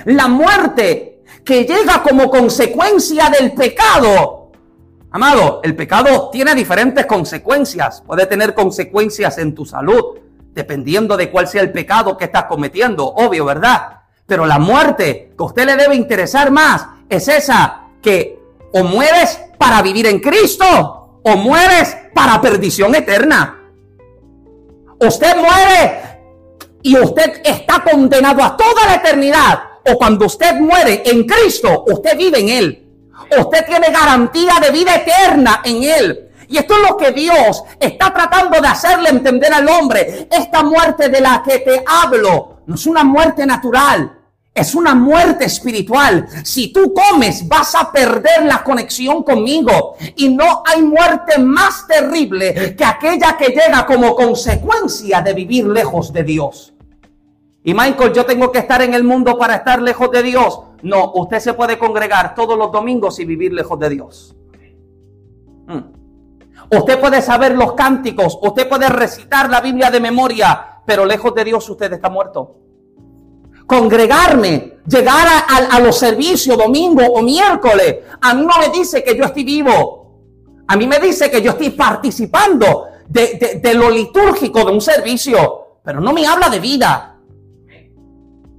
La 0.06 0.28
muerte 0.28 1.22
que 1.46 1.66
llega 1.66 2.02
como 2.02 2.32
consecuencia 2.32 3.30
del 3.30 3.54
pecado. 3.54 4.52
Amado, 5.12 5.62
el 5.64 5.76
pecado 5.76 6.32
tiene 6.32 6.56
diferentes 6.56 7.06
consecuencias. 7.06 8.02
Puede 8.02 8.26
tener 8.26 8.56
consecuencias 8.56 9.38
en 9.38 9.54
tu 9.54 9.66
salud, 9.66 10.18
dependiendo 10.52 11.16
de 11.16 11.30
cuál 11.30 11.48
sea 11.48 11.62
el 11.62 11.72
pecado 11.72 12.18
que 12.18 12.26
estás 12.26 12.46
cometiendo, 12.46 13.06
obvio, 13.06 13.46
¿verdad? 13.46 14.00
Pero 14.26 14.48
la 14.48 14.58
muerte 14.58 15.32
que 15.38 15.44
a 15.44 15.46
usted 15.46 15.66
le 15.68 15.76
debe 15.76 15.94
interesar 15.94 16.50
más 16.50 16.88
es 17.08 17.28
esa 17.28 17.84
que 18.02 18.40
o 18.74 18.84
mueres 18.84 19.40
para 19.60 19.84
vivir 19.84 20.08
en 20.08 20.20
Cristo 20.20 21.20
o 21.24 21.36
mueres 21.38 21.96
para 22.16 22.42
perdición 22.42 22.96
eterna. 22.96 23.60
Usted 25.00 25.36
muere 25.36 26.13
y 26.84 26.98
usted 27.00 27.42
está 27.44 27.84
condenado 27.84 28.44
a 28.44 28.56
toda 28.56 28.86
la 28.86 28.96
eternidad, 28.96 29.60
o 29.86 29.98
cuando 29.98 30.26
usted 30.26 30.56
muere 30.56 31.02
en 31.06 31.26
Cristo, 31.26 31.86
usted 31.88 32.18
vive 32.18 32.40
en 32.40 32.50
Él. 32.50 32.80
Usted 33.38 33.66
tiene 33.66 33.90
garantía 33.90 34.56
de 34.62 34.72
vida 34.72 34.96
eterna 34.96 35.62
en 35.64 35.84
Él. 35.84 36.30
Y 36.48 36.58
esto 36.58 36.76
es 36.76 36.90
lo 36.90 36.98
que 36.98 37.12
Dios 37.12 37.64
está 37.80 38.14
tratando 38.14 38.62
de 38.62 38.68
hacerle 38.68 39.10
entender 39.10 39.52
al 39.54 39.68
hombre. 39.68 40.28
Esta 40.30 40.62
muerte 40.62 41.10
de 41.10 41.22
la 41.22 41.42
que 41.44 41.60
te 41.60 41.84
hablo 41.86 42.60
no 42.66 42.76
es 42.76 42.86
una 42.86 43.04
muerte 43.04 43.46
natural. 43.46 44.20
Es 44.54 44.76
una 44.76 44.94
muerte 44.94 45.46
espiritual. 45.46 46.28
Si 46.44 46.72
tú 46.72 46.94
comes, 46.94 47.48
vas 47.48 47.74
a 47.74 47.92
perder 47.92 48.46
la 48.46 48.64
conexión 48.64 49.24
conmigo. 49.24 49.96
Y 50.16 50.30
no 50.30 50.62
hay 50.66 50.84
muerte 50.84 51.40
más 51.40 51.88
terrible 51.88 52.76
que 52.76 52.86
aquella 52.86 53.36
que 53.36 53.48
llega 53.48 53.86
como 53.88 54.14
consecuencia 54.14 55.22
de 55.22 55.34
vivir 55.34 55.66
lejos 55.66 56.14
de 56.14 56.24
Dios. 56.24 56.73
Y 57.64 57.74
Michael, 57.74 58.14
yo 58.14 58.26
tengo 58.26 58.52
que 58.52 58.60
estar 58.60 58.82
en 58.82 58.94
el 58.94 59.04
mundo 59.04 59.38
para 59.38 59.56
estar 59.56 59.82
lejos 59.82 60.12
de 60.12 60.24
Dios. 60.24 60.62
No, 60.82 61.12
usted 61.16 61.40
se 61.40 61.54
puede 61.54 61.78
congregar 61.78 62.36
todos 62.36 62.58
los 62.58 62.72
domingos 62.72 63.20
y 63.20 63.26
vivir 63.26 63.54
lejos 63.54 63.80
de 63.80 63.90
Dios. 63.90 64.36
Hmm. 65.68 66.76
Usted 66.76 67.00
puede 67.00 67.22
saber 67.22 67.56
los 67.56 67.74
cánticos, 67.74 68.38
usted 68.42 68.68
puede 68.68 68.90
recitar 68.90 69.50
la 69.50 69.62
Biblia 69.62 69.92
de 69.92 70.00
memoria, 70.00 70.82
pero 70.86 71.06
lejos 71.06 71.34
de 71.36 71.46
Dios 71.46 71.70
usted 71.70 71.94
está 71.94 72.10
muerto 72.10 72.64
congregarme, 73.66 74.78
llegar 74.88 75.28
a, 75.48 75.80
los 75.80 75.98
servicios 75.98 76.58
domingo 76.58 77.04
o 77.06 77.22
miércoles, 77.22 77.98
a 78.22 78.34
mí 78.34 78.46
no 78.46 78.60
me 78.60 78.70
dice 78.70 79.04
que 79.04 79.16
yo 79.18 79.26
estoy 79.26 79.44
vivo. 79.44 80.04
A 80.68 80.76
mí 80.76 80.88
me 80.88 81.00
dice 81.00 81.30
que 81.30 81.42
yo 81.42 81.52
estoy 81.52 81.72
participando 81.72 82.88
de 83.08 83.74
lo 83.74 83.90
litúrgico 83.90 84.64
de 84.66 84.72
un 84.72 84.82
servicio, 84.82 85.80
pero 85.84 86.00
no 86.00 86.14
me 86.14 86.26
habla 86.26 86.50
de 86.50 86.60
vida. 86.60 87.13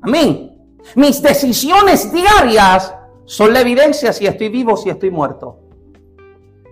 Amén. 0.04 0.50
Mis 0.96 1.22
decisiones 1.22 2.12
diarias 2.12 2.94
son 3.24 3.54
la 3.54 3.60
evidencia 3.60 4.12
si 4.12 4.26
estoy 4.26 4.50
vivo 4.50 4.74
o 4.74 4.76
si 4.76 4.90
estoy 4.90 5.10
muerto. 5.10 5.60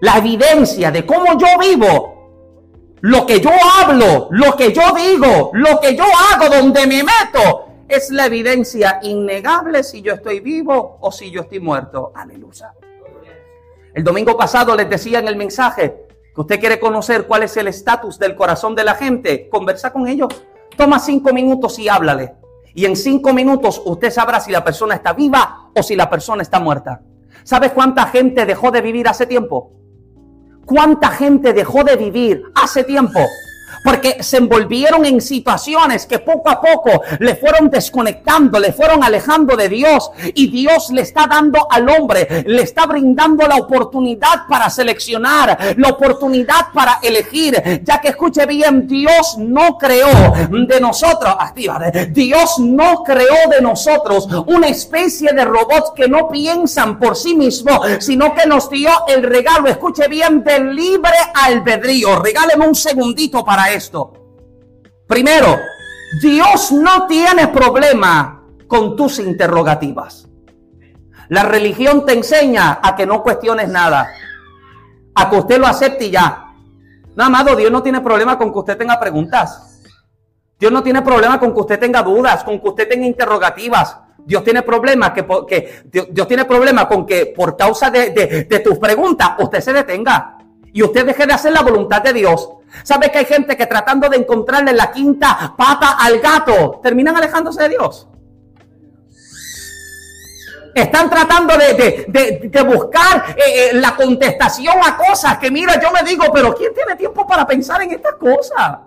La 0.02 0.18
evidencia 0.18 0.90
de 0.90 1.06
cómo 1.06 1.38
yo 1.38 1.46
vivo, 1.58 2.98
lo 3.00 3.24
que 3.24 3.40
yo 3.40 3.50
hablo, 3.80 4.28
lo 4.32 4.54
que 4.54 4.70
yo 4.72 4.82
digo, 4.94 5.50
lo 5.54 5.80
que 5.80 5.96
yo 5.96 6.04
hago, 6.04 6.54
donde 6.54 6.86
me 6.86 7.02
meto, 7.02 7.68
es 7.88 8.10
la 8.10 8.26
evidencia 8.26 9.00
innegable 9.02 9.82
si 9.82 10.02
yo 10.02 10.12
estoy 10.12 10.40
vivo 10.40 10.98
o 11.00 11.10
si 11.10 11.30
yo 11.30 11.40
estoy 11.40 11.60
muerto. 11.60 12.12
Aleluya. 12.14 12.74
El 13.94 14.04
domingo 14.04 14.36
pasado 14.36 14.76
les 14.76 14.90
decía 14.90 15.20
en 15.20 15.28
el 15.28 15.36
mensaje 15.36 16.06
que 16.34 16.40
usted 16.40 16.60
quiere 16.60 16.78
conocer 16.78 17.26
cuál 17.26 17.44
es 17.44 17.56
el 17.56 17.68
estatus 17.68 18.18
del 18.18 18.36
corazón 18.36 18.74
de 18.74 18.84
la 18.84 18.94
gente. 18.94 19.48
Conversa 19.48 19.90
con 19.90 20.06
ellos. 20.06 20.28
Toma 20.76 20.98
cinco 20.98 21.32
minutos 21.32 21.78
y 21.78 21.88
háblale. 21.88 22.41
Y 22.74 22.86
en 22.86 22.96
cinco 22.96 23.32
minutos 23.32 23.82
usted 23.84 24.10
sabrá 24.10 24.40
si 24.40 24.50
la 24.50 24.64
persona 24.64 24.94
está 24.94 25.12
viva 25.12 25.70
o 25.74 25.82
si 25.82 25.96
la 25.96 26.08
persona 26.08 26.42
está 26.42 26.58
muerta. 26.60 27.02
¿Sabes 27.44 27.72
cuánta 27.72 28.06
gente 28.06 28.46
dejó 28.46 28.70
de 28.70 28.80
vivir 28.80 29.08
hace 29.08 29.26
tiempo? 29.26 29.72
¿Cuánta 30.64 31.08
gente 31.10 31.52
dejó 31.52 31.84
de 31.84 31.96
vivir 31.96 32.42
hace 32.54 32.84
tiempo? 32.84 33.20
Porque 33.82 34.22
se 34.22 34.38
envolvieron 34.38 35.04
en 35.04 35.20
situaciones 35.20 36.06
que 36.06 36.18
poco 36.18 36.50
a 36.50 36.60
poco 36.60 37.02
le 37.18 37.36
fueron 37.36 37.70
desconectando, 37.70 38.58
le 38.58 38.72
fueron 38.72 39.02
alejando 39.02 39.56
de 39.56 39.68
Dios 39.68 40.10
y 40.34 40.48
Dios 40.50 40.90
le 40.90 41.02
está 41.02 41.26
dando 41.26 41.66
al 41.70 41.88
hombre, 41.88 42.44
le 42.46 42.62
está 42.62 42.86
brindando 42.86 43.46
la 43.46 43.56
oportunidad 43.56 44.46
para 44.48 44.70
seleccionar, 44.70 45.74
la 45.76 45.88
oportunidad 45.88 46.72
para 46.72 46.98
elegir, 47.02 47.82
ya 47.84 48.00
que 48.00 48.08
escuche 48.08 48.46
bien, 48.46 48.86
Dios 48.86 49.36
no 49.38 49.78
creó 49.78 50.08
de 50.50 50.80
nosotros, 50.80 51.34
Dios 52.10 52.58
no 52.58 53.02
creó 53.02 53.48
de 53.50 53.60
nosotros 53.60 54.28
una 54.46 54.68
especie 54.68 55.32
de 55.32 55.44
robots 55.44 55.92
que 55.94 56.08
no 56.08 56.28
piensan 56.28 56.98
por 56.98 57.16
sí 57.16 57.34
mismos, 57.34 57.80
sino 58.00 58.34
que 58.34 58.46
nos 58.46 58.70
dio 58.70 58.90
el 59.08 59.22
regalo, 59.22 59.68
escuche 59.68 60.08
bien, 60.08 60.42
del 60.42 60.74
libre 60.74 61.12
albedrío. 61.34 62.20
Regáleme 62.20 62.66
un 62.66 62.74
segundito 62.74 63.44
para 63.44 63.71
esto. 63.74 64.12
Primero, 65.06 65.58
Dios 66.20 66.72
no 66.72 67.06
tiene 67.06 67.48
problema 67.48 68.44
con 68.66 68.96
tus 68.96 69.18
interrogativas. 69.18 70.28
La 71.28 71.42
religión 71.44 72.04
te 72.04 72.12
enseña 72.12 72.80
a 72.82 72.94
que 72.94 73.06
no 73.06 73.22
cuestiones 73.22 73.68
nada, 73.68 74.10
a 75.14 75.30
que 75.30 75.36
usted 75.36 75.58
lo 75.58 75.66
acepte 75.66 76.06
y 76.06 76.10
ya. 76.10 76.46
No, 77.14 77.24
amado, 77.24 77.56
Dios 77.56 77.70
no 77.70 77.82
tiene 77.82 78.00
problema 78.00 78.36
con 78.38 78.52
que 78.52 78.58
usted 78.58 78.76
tenga 78.76 78.98
preguntas. 78.98 79.82
Dios 80.58 80.72
no 80.72 80.82
tiene 80.82 81.02
problema 81.02 81.40
con 81.40 81.52
que 81.52 81.60
usted 81.60 81.78
tenga 81.78 82.02
dudas, 82.02 82.44
con 82.44 82.60
que 82.60 82.68
usted 82.68 82.88
tenga 82.88 83.06
interrogativas. 83.06 83.98
Dios 84.18 84.44
tiene 84.44 84.62
problema 84.62 85.12
que, 85.12 85.26
que 85.48 85.82
Dios, 86.10 86.28
tiene 86.28 86.44
problema 86.44 86.86
con 86.86 87.04
que 87.04 87.26
por 87.36 87.56
causa 87.56 87.90
de, 87.90 88.10
de 88.10 88.60
tus 88.60 88.78
preguntas 88.78 89.32
usted 89.38 89.60
se 89.60 89.72
detenga 89.72 90.38
y 90.72 90.82
usted 90.82 91.06
deje 91.06 91.26
de 91.26 91.32
hacer 91.32 91.52
la 91.52 91.62
voluntad 91.62 92.02
de 92.02 92.12
Dios. 92.12 92.48
¿Sabe 92.82 93.10
que 93.10 93.18
hay 93.18 93.24
gente 93.26 93.56
que 93.56 93.66
tratando 93.66 94.08
de 94.08 94.16
encontrarle 94.16 94.72
la 94.72 94.90
quinta 94.90 95.54
pata 95.56 95.96
al 96.00 96.18
gato 96.20 96.80
terminan 96.82 97.16
alejándose 97.16 97.62
de 97.62 97.68
Dios? 97.68 98.08
Están 100.74 101.10
tratando 101.10 101.54
de, 101.58 102.64
buscar 102.66 103.36
eh, 103.36 103.42
eh, 103.46 103.70
la 103.74 103.94
contestación 103.94 104.74
a 104.82 104.96
cosas 104.96 105.36
que, 105.36 105.50
mira, 105.50 105.78
yo 105.78 105.90
me 105.92 106.02
digo, 106.08 106.24
pero 106.32 106.54
¿quién 106.54 106.72
tiene 106.72 106.96
tiempo 106.96 107.26
para 107.26 107.46
pensar 107.46 107.82
en 107.82 107.90
estas 107.90 108.14
cosas? 108.14 108.78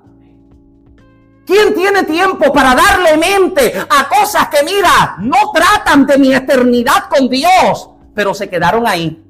¿Quién 1.46 1.76
tiene 1.76 2.02
tiempo 2.04 2.52
para 2.52 2.74
darle 2.74 3.18
mente 3.18 3.72
a 3.78 4.10
cosas 4.10 4.50
que, 4.50 4.64
mira, 4.64 5.18
no 5.20 5.52
tratan 5.54 6.08
de 6.08 6.18
mi 6.18 6.34
eternidad 6.34 7.08
con 7.08 7.30
Dios, 7.30 7.92
pero 8.16 8.34
se 8.34 8.50
quedaron 8.50 8.88
ahí? 8.88 9.25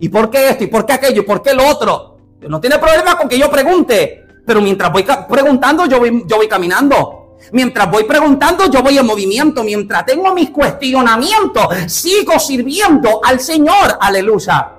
¿Y 0.00 0.08
por 0.08 0.30
qué 0.30 0.48
esto? 0.50 0.64
¿Y 0.64 0.68
por 0.68 0.84
qué 0.86 0.94
aquello? 0.94 1.22
¿Y 1.22 1.24
por 1.24 1.42
qué 1.42 1.54
lo 1.54 1.66
otro? 1.66 2.14
no 2.48 2.60
tiene 2.60 2.78
problema 2.78 3.16
con 3.16 3.26
que 3.26 3.38
yo 3.38 3.50
pregunte, 3.50 4.26
pero 4.46 4.60
mientras 4.60 4.92
voy 4.92 5.04
preguntando, 5.28 5.86
yo 5.86 5.98
voy, 5.98 6.48
caminando. 6.48 7.36
Mientras 7.52 7.90
voy 7.90 8.04
preguntando, 8.04 8.70
yo 8.70 8.82
voy 8.82 8.98
en 8.98 9.06
movimiento. 9.06 9.64
Mientras 9.64 10.04
tengo 10.04 10.34
mis 10.34 10.50
cuestionamientos, 10.50 11.66
sigo 11.86 12.38
sirviendo 12.38 13.20
al 13.24 13.40
Señor. 13.40 13.96
Aleluya. 14.00 14.72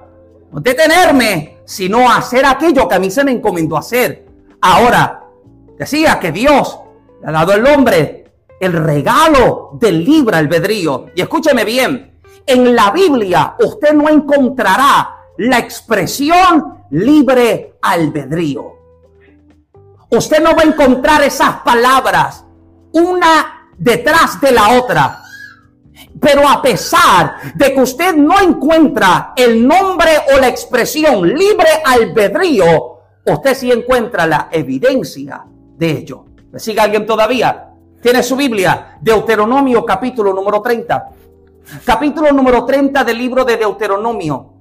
No 0.52 0.60
detenerme, 0.62 1.60
sino 1.66 2.10
hacer 2.10 2.46
aquello 2.46 2.88
que 2.88 2.96
a 2.96 3.00
mí 3.00 3.10
se 3.10 3.24
me 3.24 3.32
encomendó 3.32 3.78
hacer. 3.78 4.26
Ahora, 4.62 5.24
decía 5.78 6.20
que 6.20 6.32
Dios 6.32 6.80
le 7.22 7.28
ha 7.28 7.32
dado 7.32 7.54
al 7.54 7.66
hombre 7.66 8.26
el 8.60 8.74
regalo 8.74 9.72
del 9.74 10.04
libre 10.04 10.38
albedrío. 10.38 11.08
Y 11.16 11.22
escúcheme 11.22 11.66
bien, 11.66 12.15
en 12.46 12.76
la 12.76 12.92
Biblia 12.92 13.56
usted 13.60 13.94
no 13.94 14.10
encontrará 14.10 15.16
la 15.38 15.60
expresión 15.60 16.86
libre 16.92 17.76
albedrío. 17.82 18.74
Usted 20.10 20.42
no 20.42 20.56
va 20.56 20.62
a 20.62 20.66
encontrar 20.66 21.24
esas 21.24 21.58
palabras 21.58 22.46
una 22.94 23.70
detrás 23.78 24.40
de 24.40 24.52
la 24.52 24.80
otra. 24.80 25.22
Pero 26.20 26.48
a 26.48 26.62
pesar 26.62 27.54
de 27.56 27.74
que 27.74 27.82
usted 27.82 28.16
no 28.16 28.40
encuentra 28.40 29.34
el 29.36 29.68
nombre 29.68 30.12
o 30.34 30.40
la 30.40 30.48
expresión 30.48 31.28
libre 31.28 31.68
albedrío, 31.84 33.00
usted 33.26 33.54
sí 33.54 33.72
encuentra 33.72 34.26
la 34.26 34.48
evidencia 34.52 35.44
de 35.46 35.92
ello. 35.92 36.26
¿Me 36.52 36.60
sigue 36.60 36.80
alguien 36.80 37.06
todavía? 37.06 37.72
Tiene 38.02 38.24
su 38.24 38.36
Biblia, 38.36 38.98
Deuteronomio 39.02 39.84
capítulo 39.84 40.32
número 40.34 40.62
30. 40.62 41.10
Capítulo 41.84 42.32
número 42.32 42.66
30 42.66 43.04
del 43.04 43.18
libro 43.18 43.44
de 43.46 43.58
Deuteronomio 43.58 44.56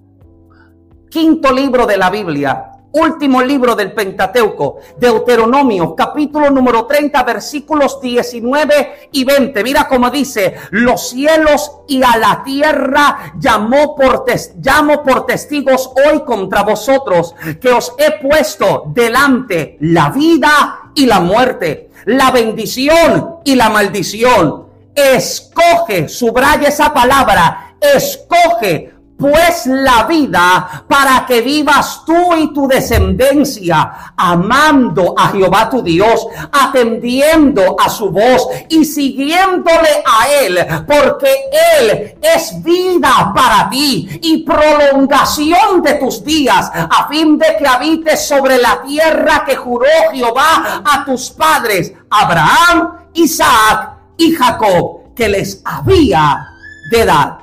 quinto 1.15 1.53
libro 1.53 1.87
de 1.87 1.97
la 1.97 2.11
Biblia, 2.11 2.73
último 2.91 3.41
libro 3.41 3.77
del 3.77 3.93
Pentateuco, 3.93 4.79
Deuteronomio, 4.99 5.95
capítulo 5.95 6.51
número 6.51 6.87
30, 6.87 7.23
versículos 7.23 8.01
19 8.01 9.11
y 9.13 9.23
20. 9.23 9.63
Mira 9.63 9.87
cómo 9.87 10.11
dice, 10.11 10.57
los 10.73 11.11
cielos 11.11 11.71
y 11.87 12.03
a 12.03 12.17
la 12.17 12.43
tierra 12.43 13.33
llamó 13.39 13.95
por 13.95 14.25
llamo 14.61 15.05
por 15.05 15.25
testigos 15.25 15.93
hoy 16.05 16.25
contra 16.25 16.65
vosotros, 16.65 17.37
que 17.61 17.71
os 17.71 17.95
he 17.97 18.21
puesto 18.21 18.87
delante 18.89 19.77
la 19.83 20.11
vida 20.11 20.91
y 20.97 21.07
la 21.07 21.21
muerte, 21.21 21.91
la 22.07 22.33
bendición 22.33 23.37
y 23.45 23.55
la 23.55 23.71
maldición. 23.71 24.64
Escoge, 24.95 26.09
subraya 26.09 26.68
esa 26.68 26.92
palabra, 26.92 27.76
escoge 27.80 28.95
pues 29.16 29.66
la 29.66 30.05
vida 30.05 30.84
para 30.88 31.24
que 31.26 31.40
vivas 31.40 32.03
tú 32.05 32.34
y 32.36 32.53
tu 32.53 32.66
descendencia, 32.66 34.12
amando 34.16 35.14
a 35.16 35.28
Jehová 35.28 35.70
tu 35.70 35.82
Dios, 35.82 36.26
atendiendo 36.53 37.76
a 37.78 37.88
su 37.88 38.11
voz 38.11 38.49
y 38.68 38.84
siguiéndole 38.84 40.03
a 40.05 40.28
Él, 40.42 40.59
porque 40.86 41.32
Él 41.78 42.18
es 42.20 42.62
vida 42.62 43.32
para 43.34 43.70
ti 43.70 44.09
y 44.22 44.42
prolongación 44.42 45.82
de 45.82 45.95
tus 45.95 46.24
días, 46.24 46.70
a 46.74 47.09
fin 47.09 47.38
de 47.38 47.57
que 47.57 47.66
habites 47.66 48.26
sobre 48.26 48.59
la 48.59 48.82
tierra 48.82 49.45
que 49.47 49.57
juró 49.57 49.86
Jehová 50.12 50.82
a 50.84 51.05
tus 51.05 51.30
padres, 51.30 51.92
Abraham, 52.11 52.99
Isaac 53.14 53.93
y 54.17 54.33
Jacob, 54.33 55.15
que 55.15 55.29
les 55.29 55.62
había 55.65 56.47
de 56.91 57.05
dar. 57.05 57.39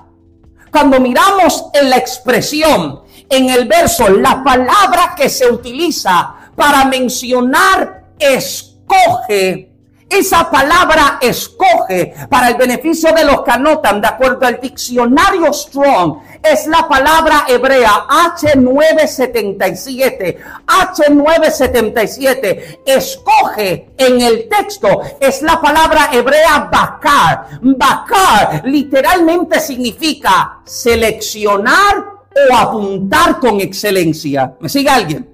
Cuando 0.72 1.00
miramos 1.00 1.66
en 1.74 1.90
la 1.90 1.98
expresión, 1.98 3.02
en 3.30 3.50
el 3.50 3.68
verso, 3.68 4.10
la 4.10 4.44
palabra 4.44 5.14
que 5.16 5.30
se 5.30 5.50
utiliza 5.50 6.36
para 6.56 6.86
mencionar 6.86 8.14
escoge 8.20 9.71
Esa 10.12 10.52
palabra 10.52 11.18
escoge 11.22 12.14
para 12.30 12.50
el 12.50 12.56
beneficio 12.56 13.14
de 13.14 13.24
los 13.24 13.44
que 13.44 13.52
anotan, 13.52 14.02
de 14.02 14.08
acuerdo 14.08 14.46
al 14.46 14.60
diccionario 14.60 15.54
Strong, 15.54 16.18
es 16.44 16.68
la 16.68 16.86
palabra 16.86 17.46
hebrea 17.48 18.08
H977. 18.10 20.36
H977 20.68 22.80
escoge 22.86 23.94
en 23.98 24.20
el 24.20 24.50
texto, 24.50 25.00
es 25.18 25.42
la 25.44 25.62
palabra 25.62 26.10
hebrea 26.12 26.68
bakar. 26.70 27.48
Bakar 27.62 28.64
literalmente 28.66 29.62
significa 29.62 30.60
seleccionar 30.66 32.04
o 32.50 32.54
apuntar 32.54 33.40
con 33.40 33.62
excelencia. 33.62 34.56
¿Me 34.60 34.68
sigue 34.68 34.90
alguien? 34.90 35.26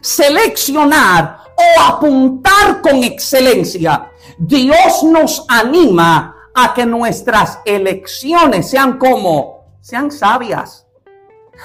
Seleccionar 0.00 1.45
o 1.56 1.80
apuntar 1.80 2.80
con 2.82 3.02
excelencia. 3.02 4.10
Dios 4.38 5.02
nos 5.04 5.44
anima 5.48 6.36
a 6.54 6.74
que 6.74 6.86
nuestras 6.86 7.60
elecciones 7.64 8.70
sean 8.70 8.98
como, 8.98 9.78
sean 9.80 10.10
sabias. 10.10 10.86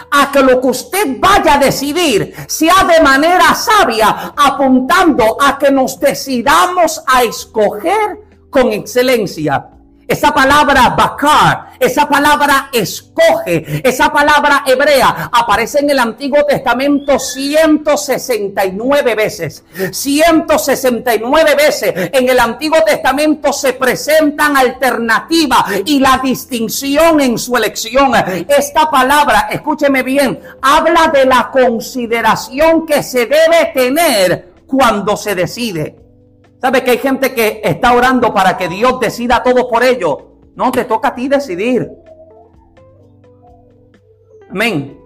A 0.09 0.31
que 0.31 0.41
lo 0.41 0.61
que 0.61 0.67
usted 0.67 1.19
vaya 1.19 1.55
a 1.55 1.59
decidir 1.59 2.33
sea 2.47 2.85
de 2.85 3.03
manera 3.03 3.53
sabia, 3.53 4.33
apuntando 4.37 5.37
a 5.41 5.57
que 5.57 5.69
nos 5.69 5.99
decidamos 5.99 7.03
a 7.05 7.23
escoger 7.23 8.19
con 8.49 8.71
excelencia. 8.71 9.80
Esa 10.11 10.33
palabra 10.33 10.89
bakar, 10.89 11.71
esa 11.79 12.09
palabra 12.09 12.67
escoge, 12.73 13.81
esa 13.81 14.11
palabra 14.11 14.65
hebrea 14.67 15.29
aparece 15.31 15.79
en 15.79 15.89
el 15.89 15.99
Antiguo 15.99 16.43
Testamento 16.43 17.17
169 17.17 19.15
veces. 19.15 19.63
169 19.89 21.55
veces 21.55 21.93
en 22.11 22.27
el 22.27 22.41
Antiguo 22.41 22.83
Testamento 22.85 23.53
se 23.53 23.71
presentan 23.71 24.57
alternativas 24.57 25.63
y 25.85 26.01
la 26.01 26.19
distinción 26.21 27.21
en 27.21 27.37
su 27.37 27.55
elección. 27.55 28.11
Esta 28.49 28.91
palabra, 28.91 29.47
escúcheme 29.49 30.03
bien, 30.03 30.41
habla 30.61 31.07
de 31.07 31.23
la 31.23 31.49
consideración 31.49 32.85
que 32.85 33.01
se 33.01 33.27
debe 33.27 33.71
tener 33.73 34.51
cuando 34.67 35.15
se 35.15 35.35
decide. 35.35 36.00
¿Sabe 36.61 36.83
que 36.83 36.91
hay 36.91 36.97
gente 36.99 37.33
que 37.33 37.61
está 37.63 37.93
orando 37.93 38.33
para 38.33 38.55
que 38.55 38.67
Dios 38.67 38.99
decida 38.99 39.41
todo 39.41 39.67
por 39.67 39.83
ellos? 39.83 40.17
No, 40.55 40.71
te 40.71 40.85
toca 40.85 41.07
a 41.07 41.15
ti 41.15 41.27
decidir. 41.27 41.89
Amén. 44.49 44.99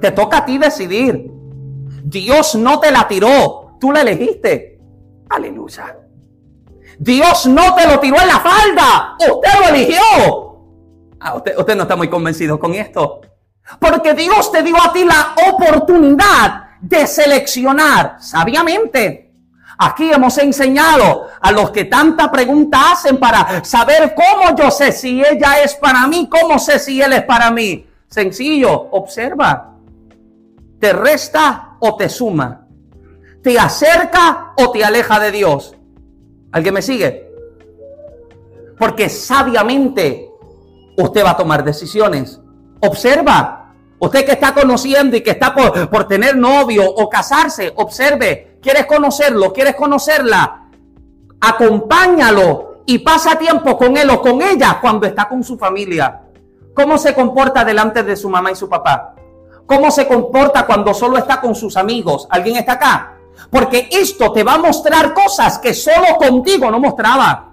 Te 0.00 0.10
toca 0.10 0.38
a 0.38 0.44
ti 0.44 0.58
decidir. 0.58 1.30
Dios 2.02 2.56
no 2.56 2.80
te 2.80 2.90
la 2.90 3.06
tiró, 3.06 3.76
tú 3.78 3.92
la 3.92 4.00
elegiste. 4.00 4.80
Aleluya. 5.28 5.96
Dios 6.98 7.46
no 7.46 7.74
te 7.76 7.86
lo 7.86 8.00
tiró 8.00 8.20
en 8.20 8.26
la 8.26 8.40
falda, 8.40 9.16
usted 9.18 9.60
lo 9.60 9.68
eligió. 9.68 10.00
Ah, 11.20 11.34
usted, 11.36 11.56
usted 11.56 11.76
no 11.76 11.82
está 11.82 11.94
muy 11.94 12.08
convencido 12.08 12.58
con 12.58 12.74
esto. 12.74 13.20
Porque 13.78 14.14
Dios 14.14 14.50
te 14.50 14.62
dio 14.62 14.76
a 14.76 14.92
ti 14.92 15.04
la 15.04 15.34
oportunidad 15.50 16.78
de 16.80 17.06
seleccionar 17.06 18.16
sabiamente. 18.20 19.29
Aquí 19.82 20.12
hemos 20.12 20.36
enseñado 20.36 21.28
a 21.40 21.52
los 21.52 21.70
que 21.70 21.86
tanta 21.86 22.30
pregunta 22.30 22.92
hacen 22.92 23.16
para 23.16 23.64
saber 23.64 24.14
cómo 24.14 24.54
yo 24.54 24.70
sé 24.70 24.92
si 24.92 25.24
ella 25.24 25.62
es 25.64 25.74
para 25.74 26.06
mí, 26.06 26.28
cómo 26.28 26.58
sé 26.58 26.78
si 26.78 27.00
él 27.00 27.14
es 27.14 27.22
para 27.22 27.50
mí. 27.50 27.86
Sencillo, 28.06 28.70
observa. 28.90 29.76
¿Te 30.78 30.92
resta 30.92 31.76
o 31.80 31.96
te 31.96 32.10
suma? 32.10 32.66
¿Te 33.42 33.58
acerca 33.58 34.52
o 34.58 34.70
te 34.70 34.84
aleja 34.84 35.18
de 35.18 35.30
Dios? 35.30 35.74
¿Alguien 36.52 36.74
me 36.74 36.82
sigue? 36.82 37.32
Porque 38.78 39.08
sabiamente 39.08 40.28
usted 40.98 41.24
va 41.24 41.30
a 41.30 41.36
tomar 41.38 41.64
decisiones. 41.64 42.38
Observa. 42.80 43.72
Usted 43.98 44.26
que 44.26 44.32
está 44.32 44.52
conociendo 44.52 45.16
y 45.16 45.22
que 45.22 45.30
está 45.30 45.54
por, 45.54 45.88
por 45.88 46.06
tener 46.06 46.36
novio 46.36 46.84
o 46.86 47.08
casarse, 47.08 47.72
observe 47.76 48.49
¿Quieres 48.60 48.86
conocerlo? 48.86 49.52
¿Quieres 49.52 49.74
conocerla? 49.74 50.68
Acompáñalo 51.40 52.82
y 52.86 52.98
pasa 52.98 53.38
tiempo 53.38 53.76
con 53.76 53.96
él 53.96 54.10
o 54.10 54.20
con 54.20 54.42
ella 54.42 54.78
cuando 54.80 55.06
está 55.06 55.28
con 55.28 55.42
su 55.42 55.56
familia. 55.56 56.22
¿Cómo 56.74 56.98
se 56.98 57.14
comporta 57.14 57.64
delante 57.64 58.02
de 58.02 58.16
su 58.16 58.28
mamá 58.28 58.52
y 58.52 58.56
su 58.56 58.68
papá? 58.68 59.14
¿Cómo 59.66 59.90
se 59.90 60.06
comporta 60.06 60.66
cuando 60.66 60.92
solo 60.92 61.16
está 61.16 61.40
con 61.40 61.54
sus 61.54 61.76
amigos? 61.76 62.26
¿Alguien 62.30 62.56
está 62.56 62.72
acá? 62.72 63.16
Porque 63.50 63.88
esto 63.90 64.32
te 64.32 64.42
va 64.42 64.54
a 64.54 64.58
mostrar 64.58 65.14
cosas 65.14 65.58
que 65.58 65.72
solo 65.72 66.16
contigo 66.18 66.70
no 66.70 66.78
mostraba. 66.78 67.52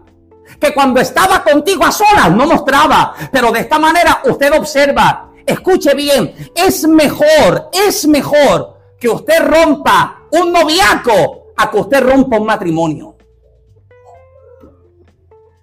Que 0.60 0.74
cuando 0.74 1.00
estaba 1.00 1.44
contigo 1.44 1.86
a 1.86 1.92
solas 1.92 2.32
no 2.32 2.48
mostraba. 2.48 3.14
Pero 3.32 3.52
de 3.52 3.62
esta 3.62 3.80
manera 3.80 4.22
usted 4.26 4.52
observa, 4.54 5.30
escuche 5.46 5.94
bien, 5.94 6.52
es 6.56 6.88
mejor, 6.88 7.70
es 7.72 8.08
mejor 8.08 8.76
que 9.00 9.10
usted 9.10 9.40
rompa 9.46 10.17
un 10.32 10.52
noviaco 10.52 11.54
a 11.56 11.70
que 11.72 11.78
usted 11.78 12.02
rompa 12.02 12.38
un 12.38 12.46
matrimonio. 12.46 13.16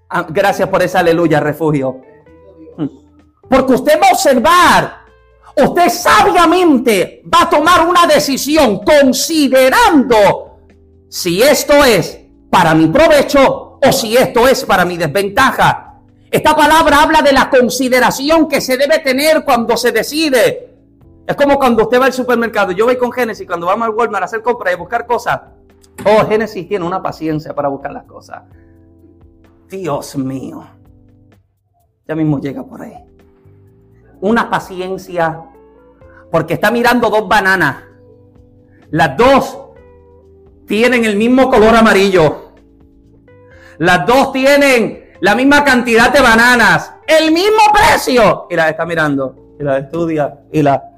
Ah, 0.08 0.26
gracias 0.28 0.68
por 0.68 0.82
esa 0.82 1.00
aleluya, 1.00 1.40
refugio. 1.40 2.00
Hmm. 2.76 2.88
Porque 3.48 3.72
usted 3.72 4.00
va 4.00 4.08
a 4.08 4.12
observar, 4.12 4.98
usted 5.56 5.88
sabiamente 5.88 7.22
va 7.32 7.42
a 7.42 7.50
tomar 7.50 7.86
una 7.86 8.06
decisión 8.06 8.80
considerando 8.84 10.58
si 11.08 11.42
esto 11.42 11.84
es 11.84 12.20
para 12.50 12.74
mi 12.74 12.86
provecho 12.88 13.78
o 13.82 13.92
si 13.92 14.16
esto 14.16 14.46
es 14.48 14.64
para 14.64 14.84
mi 14.84 14.96
desventaja. 14.96 16.00
Esta 16.30 16.56
palabra 16.56 17.02
habla 17.02 17.22
de 17.22 17.32
la 17.32 17.48
consideración 17.48 18.48
que 18.48 18.60
se 18.60 18.76
debe 18.76 18.98
tener 18.98 19.44
cuando 19.44 19.76
se 19.76 19.92
decide 19.92 20.73
es 21.26 21.36
como 21.36 21.58
cuando 21.58 21.84
usted 21.84 22.00
va 22.00 22.06
al 22.06 22.12
supermercado. 22.12 22.72
Yo 22.72 22.84
voy 22.84 22.96
con 22.96 23.10
Génesis 23.10 23.46
cuando 23.46 23.66
vamos 23.66 23.88
al 23.88 23.94
Walmart 23.94 24.22
a 24.22 24.26
hacer 24.26 24.42
compras 24.42 24.74
y 24.74 24.76
buscar 24.76 25.06
cosas. 25.06 25.40
Oh, 26.04 26.26
Génesis 26.26 26.68
tiene 26.68 26.84
una 26.84 27.02
paciencia 27.02 27.54
para 27.54 27.68
buscar 27.68 27.92
las 27.92 28.04
cosas. 28.04 28.42
Dios 29.68 30.16
mío. 30.16 30.66
Ya 32.06 32.14
mismo 32.14 32.38
llega 32.40 32.62
por 32.62 32.82
ahí. 32.82 32.94
Una 34.20 34.50
paciencia. 34.50 35.44
Porque 36.30 36.54
está 36.54 36.70
mirando 36.70 37.08
dos 37.08 37.26
bananas. 37.26 37.84
Las 38.90 39.16
dos 39.16 39.58
tienen 40.66 41.04
el 41.04 41.16
mismo 41.16 41.48
color 41.48 41.74
amarillo. 41.74 42.52
Las 43.78 44.06
dos 44.06 44.32
tienen 44.32 45.12
la 45.20 45.34
misma 45.34 45.64
cantidad 45.64 46.12
de 46.12 46.20
bananas. 46.20 46.92
El 47.06 47.32
mismo 47.32 47.62
precio. 47.72 48.46
Y 48.50 48.56
la 48.56 48.68
está 48.68 48.84
mirando. 48.84 49.54
Y 49.58 49.62
la 49.62 49.78
estudia. 49.78 50.40
Y 50.52 50.62
la 50.62 50.93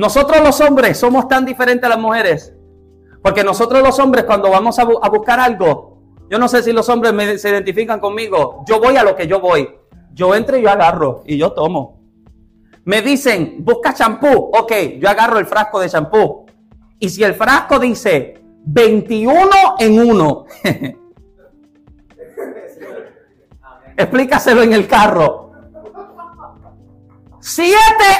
nosotros 0.00 0.42
los 0.42 0.58
hombres 0.62 0.96
somos 0.96 1.28
tan 1.28 1.44
diferentes 1.44 1.84
a 1.84 1.90
las 1.90 1.98
mujeres. 1.98 2.54
Porque 3.22 3.44
nosotros 3.44 3.82
los 3.82 3.98
hombres 3.98 4.24
cuando 4.24 4.48
vamos 4.48 4.78
a, 4.78 4.84
buscar 4.84 5.38
algo, 5.38 5.98
yo 6.30 6.38
no 6.38 6.48
sé 6.48 6.62
si 6.62 6.72
los 6.72 6.88
hombres 6.88 7.42
se 7.42 7.50
identifican 7.50 8.00
conmigo, 8.00 8.64
yo 8.66 8.80
voy 8.80 8.96
a 8.96 9.04
lo 9.04 9.14
que 9.14 9.26
yo 9.26 9.40
voy. 9.40 9.68
Yo 10.14 10.34
entro 10.34 10.56
y 10.56 10.62
yo 10.62 10.70
agarro 10.70 11.22
y 11.26 11.36
yo 11.36 11.52
tomo. 11.52 12.00
Me 12.86 13.02
dicen, 13.02 13.56
busca 13.58 13.92
champú. 13.92 14.50
Ok, 14.54 14.72
yo 14.98 15.06
agarro 15.06 15.38
el 15.38 15.44
frasco 15.44 15.78
de 15.78 15.90
champú. 15.90 16.46
Y 16.98 17.10
si 17.10 17.22
el 17.22 17.34
frasco 17.34 17.78
dice 17.78 18.42
21 18.64 19.50
en 19.80 20.00
1, 20.00 20.44
explícaselo 23.98 24.62
en 24.62 24.72
el 24.72 24.88
carro. 24.88 25.39
7 27.40 27.76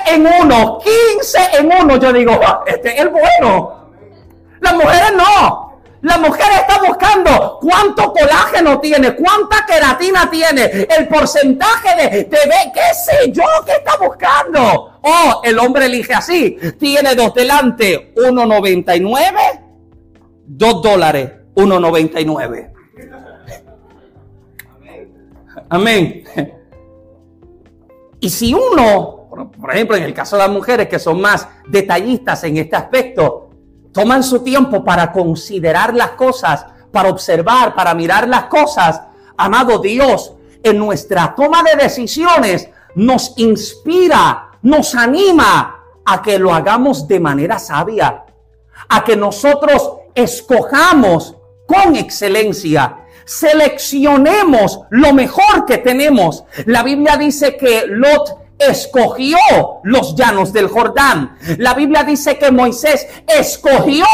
en 0.06 0.26
1, 0.26 0.78
15 1.14 1.38
en 1.58 1.66
1. 1.66 1.96
Yo 1.98 2.12
digo, 2.12 2.40
ah, 2.44 2.62
este 2.66 2.94
es 2.94 3.00
el 3.00 3.08
bueno. 3.10 3.90
Las 4.60 4.74
mujeres 4.74 5.12
no. 5.16 5.70
La 6.02 6.16
mujer 6.16 6.46
está 6.52 6.80
buscando 6.80 7.58
cuánto 7.60 8.12
colágeno 8.14 8.80
tiene, 8.80 9.14
cuánta 9.14 9.66
queratina 9.66 10.30
tiene, 10.30 10.86
el 10.96 11.06
porcentaje 11.08 11.94
de, 11.94 12.24
de 12.24 12.72
qué 12.72 12.94
sé 12.94 13.30
yo, 13.30 13.44
qué 13.66 13.72
está 13.72 13.98
buscando. 13.98 14.98
Oh, 15.02 15.40
el 15.44 15.58
hombre 15.58 15.86
elige 15.86 16.14
así. 16.14 16.56
Tiene 16.78 17.14
dos 17.14 17.34
delante, 17.34 18.14
1.99, 18.14 19.60
2 20.46 20.82
dólares, 20.82 21.30
1.99. 21.54 22.72
Amén. 25.68 26.24
Y 28.20 28.30
si 28.30 28.54
uno, 28.54 29.28
por 29.60 29.74
ejemplo, 29.74 29.96
en 29.96 30.02
el 30.02 30.14
caso 30.14 30.36
de 30.36 30.42
las 30.42 30.52
mujeres 30.52 30.88
que 30.88 30.98
son 30.98 31.20
más 31.20 31.48
detallistas 31.66 32.44
en 32.44 32.58
este 32.58 32.76
aspecto, 32.76 33.50
toman 33.92 34.22
su 34.22 34.40
tiempo 34.40 34.84
para 34.84 35.10
considerar 35.10 35.94
las 35.94 36.10
cosas, 36.10 36.66
para 36.92 37.08
observar, 37.08 37.74
para 37.74 37.94
mirar 37.94 38.28
las 38.28 38.44
cosas, 38.44 39.00
amado 39.36 39.78
Dios, 39.78 40.34
en 40.62 40.78
nuestra 40.78 41.34
toma 41.34 41.62
de 41.62 41.82
decisiones 41.82 42.68
nos 42.94 43.34
inspira, 43.36 44.50
nos 44.62 44.94
anima 44.94 45.76
a 46.04 46.22
que 46.22 46.38
lo 46.38 46.52
hagamos 46.52 47.06
de 47.06 47.20
manera 47.20 47.58
sabia, 47.58 48.24
a 48.88 49.04
que 49.04 49.16
nosotros 49.16 49.92
escojamos 50.14 51.36
con 51.66 51.96
excelencia. 51.96 52.99
Seleccionemos 53.30 54.80
lo 54.90 55.14
mejor 55.14 55.64
que 55.64 55.78
tenemos. 55.78 56.42
La 56.66 56.82
Biblia 56.82 57.16
dice 57.16 57.56
que 57.56 57.84
Lot 57.86 58.39
escogió 58.60 59.36
los 59.82 60.14
llanos 60.14 60.52
del 60.52 60.68
Jordán. 60.68 61.36
La 61.58 61.74
Biblia 61.74 62.04
dice 62.04 62.38
que 62.38 62.50
Moisés 62.50 63.06
escogió 63.26 64.04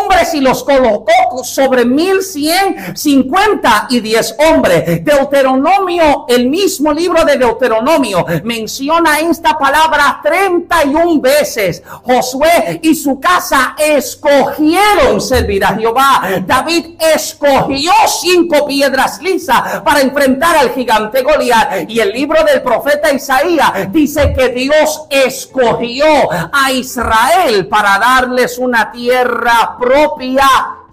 hombres 0.00 0.34
y 0.34 0.40
los 0.40 0.64
colocó 0.64 1.44
sobre 1.44 1.84
mil 1.84 2.22
cien 2.22 2.96
cincuenta 2.96 3.86
y 3.88 4.00
diez 4.00 4.34
hombres. 4.38 5.04
Deuteronomio, 5.04 6.26
el 6.28 6.48
mismo 6.48 6.92
libro 6.92 7.24
de 7.24 7.36
Deuteronomio, 7.36 8.24
menciona 8.44 9.20
esta 9.20 9.56
palabra 9.56 10.20
31 10.22 11.20
veces. 11.20 11.82
Josué 12.02 12.80
y 12.82 12.94
su 12.94 13.20
casa 13.20 13.76
escogieron 13.78 15.20
servir 15.20 15.64
a 15.64 15.74
Jehová. 15.74 16.42
David 16.46 16.96
escogió 17.14 17.92
cinco 18.20 18.66
piedras 18.66 19.20
lisas 19.22 19.80
para 19.82 20.00
enfrentar 20.00 20.56
al 20.56 20.70
gigante 20.70 21.22
Goliat. 21.22 21.88
Y 21.88 22.00
el 22.00 22.12
libro 22.12 22.42
del 22.44 22.62
profeta 22.62 23.12
Isaías 23.12 23.75
dice 23.90 24.32
que 24.32 24.48
Dios 24.50 25.06
escogió 25.10 26.06
a 26.52 26.72
Israel 26.72 27.68
para 27.68 27.98
darles 27.98 28.58
una 28.58 28.90
tierra 28.90 29.76
propia 29.78 30.48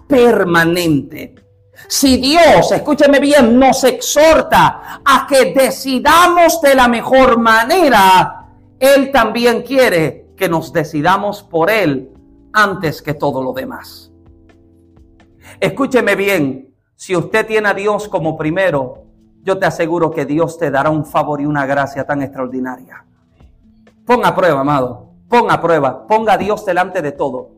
permanente. 0.06 1.34
Si 1.88 2.16
Dios, 2.16 2.70
escúcheme 2.72 3.20
bien, 3.20 3.58
nos 3.58 3.84
exhorta 3.84 5.00
a 5.04 5.26
que 5.28 5.52
decidamos 5.52 6.60
de 6.60 6.74
la 6.74 6.88
mejor 6.88 7.38
manera, 7.38 8.46
Él 8.78 9.10
también 9.10 9.62
quiere 9.62 10.28
que 10.36 10.48
nos 10.48 10.72
decidamos 10.72 11.42
por 11.42 11.70
Él 11.70 12.10
antes 12.52 13.02
que 13.02 13.14
todo 13.14 13.42
lo 13.42 13.52
demás. 13.52 14.12
Escúcheme 15.60 16.14
bien, 16.14 16.74
si 16.96 17.16
usted 17.16 17.46
tiene 17.46 17.68
a 17.68 17.74
Dios 17.74 18.08
como 18.08 18.36
primero, 18.36 19.03
yo 19.44 19.58
te 19.58 19.66
aseguro 19.66 20.10
que 20.10 20.24
Dios 20.24 20.58
te 20.58 20.70
dará 20.70 20.88
un 20.88 21.04
favor 21.04 21.40
y 21.40 21.46
una 21.46 21.66
gracia 21.66 22.04
tan 22.04 22.22
extraordinaria. 22.22 23.04
Ponga 24.06 24.34
prueba, 24.34 24.60
amado. 24.60 25.10
Ponga 25.28 25.60
prueba. 25.60 26.06
Ponga 26.06 26.32
a 26.32 26.38
Dios 26.38 26.64
delante 26.64 27.02
de 27.02 27.12
todo. 27.12 27.50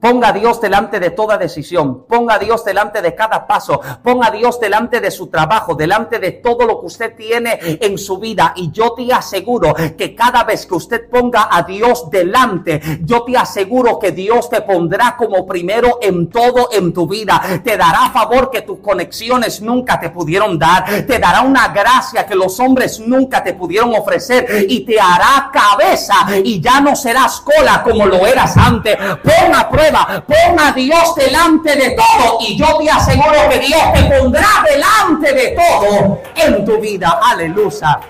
Ponga 0.00 0.28
a 0.28 0.32
Dios 0.32 0.60
delante 0.60 1.00
de 1.00 1.10
toda 1.10 1.38
decisión. 1.38 2.04
Ponga 2.06 2.34
a 2.34 2.38
Dios 2.38 2.64
delante 2.64 3.00
de 3.02 3.14
cada 3.14 3.46
paso. 3.46 3.80
Ponga 4.02 4.28
a 4.28 4.30
Dios 4.30 4.60
delante 4.60 5.00
de 5.00 5.10
su 5.10 5.28
trabajo, 5.28 5.74
delante 5.74 6.18
de 6.18 6.32
todo 6.32 6.66
lo 6.66 6.80
que 6.80 6.86
usted 6.86 7.16
tiene 7.16 7.58
en 7.62 7.96
su 7.98 8.18
vida. 8.18 8.52
Y 8.56 8.70
yo 8.70 8.92
te 8.92 9.12
aseguro 9.12 9.74
que 9.96 10.14
cada 10.14 10.44
vez 10.44 10.66
que 10.66 10.74
usted 10.74 11.08
ponga 11.08 11.48
a 11.50 11.62
Dios 11.62 12.10
delante, 12.10 12.80
yo 13.02 13.24
te 13.24 13.36
aseguro 13.36 13.98
que 13.98 14.12
Dios 14.12 14.50
te 14.50 14.60
pondrá 14.62 15.16
como 15.16 15.46
primero 15.46 15.98
en 16.00 16.28
todo 16.28 16.68
en 16.72 16.92
tu 16.92 17.06
vida. 17.06 17.60
Te 17.64 17.76
dará 17.76 18.10
favor 18.10 18.50
que 18.50 18.62
tus 18.62 18.78
conexiones 18.78 19.60
nunca 19.60 19.98
te 19.98 20.10
pudieron 20.10 20.58
dar. 20.58 20.84
Te 21.06 21.18
dará 21.18 21.42
una 21.42 21.68
gracia 21.68 22.26
que 22.26 22.34
los 22.34 22.60
hombres 22.60 23.00
nunca 23.00 23.42
te 23.42 23.54
pudieron 23.54 23.94
ofrecer. 23.94 24.66
Y 24.68 24.84
te 24.84 25.00
hará 25.00 25.50
cabeza 25.52 26.14
y 26.44 26.60
ya 26.60 26.80
no 26.80 26.94
serás 26.94 27.40
cola 27.40 27.82
como 27.82 28.06
lo 28.06 28.26
eras 28.26 28.56
antes. 28.56 28.96
Ponga 28.96 29.65
prueba, 29.68 30.24
pon 30.26 30.58
a 30.58 30.72
Dios 30.72 31.14
delante 31.14 31.76
de 31.76 31.90
todo 31.90 32.38
y 32.40 32.56
yo 32.56 32.78
te 32.78 32.90
aseguro 32.90 33.48
que 33.50 33.58
Dios 33.60 33.80
te 33.94 34.02
pondrá 34.04 34.48
delante 34.68 35.32
de 35.32 35.56
todo 35.56 36.20
en 36.34 36.64
tu 36.64 36.78
vida. 36.78 37.20
Aleluya. 37.22 38.00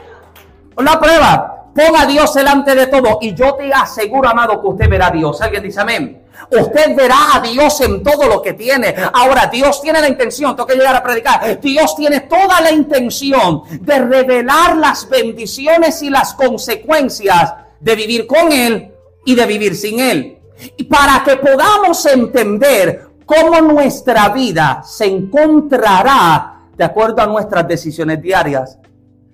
La 0.78 1.00
prueba, 1.00 1.64
pon 1.74 1.96
a 1.96 2.06
Dios 2.06 2.34
delante 2.34 2.74
de 2.74 2.86
todo 2.86 3.18
y 3.20 3.34
yo 3.34 3.54
te 3.54 3.72
aseguro, 3.72 4.28
amado, 4.28 4.60
que 4.60 4.66
usted 4.66 4.88
verá 4.88 5.08
a 5.08 5.10
Dios. 5.10 5.40
Alguien 5.40 5.62
dice 5.62 5.80
amén. 5.80 6.22
Usted 6.50 6.94
verá 6.94 7.34
a 7.34 7.40
Dios 7.40 7.80
en 7.80 8.02
todo 8.02 8.28
lo 8.28 8.42
que 8.42 8.52
tiene. 8.52 8.94
Ahora, 9.12 9.46
Dios 9.46 9.80
tiene 9.80 10.00
la 10.00 10.08
intención, 10.08 10.54
tengo 10.54 10.66
que 10.66 10.76
llegar 10.76 10.94
a 10.94 11.02
predicar. 11.02 11.60
Dios 11.60 11.96
tiene 11.96 12.20
toda 12.20 12.60
la 12.60 12.70
intención 12.70 13.62
de 13.80 13.98
revelar 13.98 14.76
las 14.76 15.08
bendiciones 15.08 16.02
y 16.02 16.10
las 16.10 16.34
consecuencias 16.34 17.54
de 17.80 17.94
vivir 17.94 18.26
con 18.26 18.52
Él 18.52 18.92
y 19.24 19.34
de 19.34 19.46
vivir 19.46 19.74
sin 19.74 19.98
Él. 19.98 20.35
Y 20.76 20.84
para 20.84 21.22
que 21.24 21.36
podamos 21.36 22.04
entender 22.06 23.08
cómo 23.24 23.60
nuestra 23.60 24.28
vida 24.30 24.82
se 24.84 25.06
encontrará 25.06 26.62
de 26.76 26.84
acuerdo 26.84 27.22
a 27.22 27.26
nuestras 27.26 27.66
decisiones 27.66 28.22
diarias. 28.22 28.78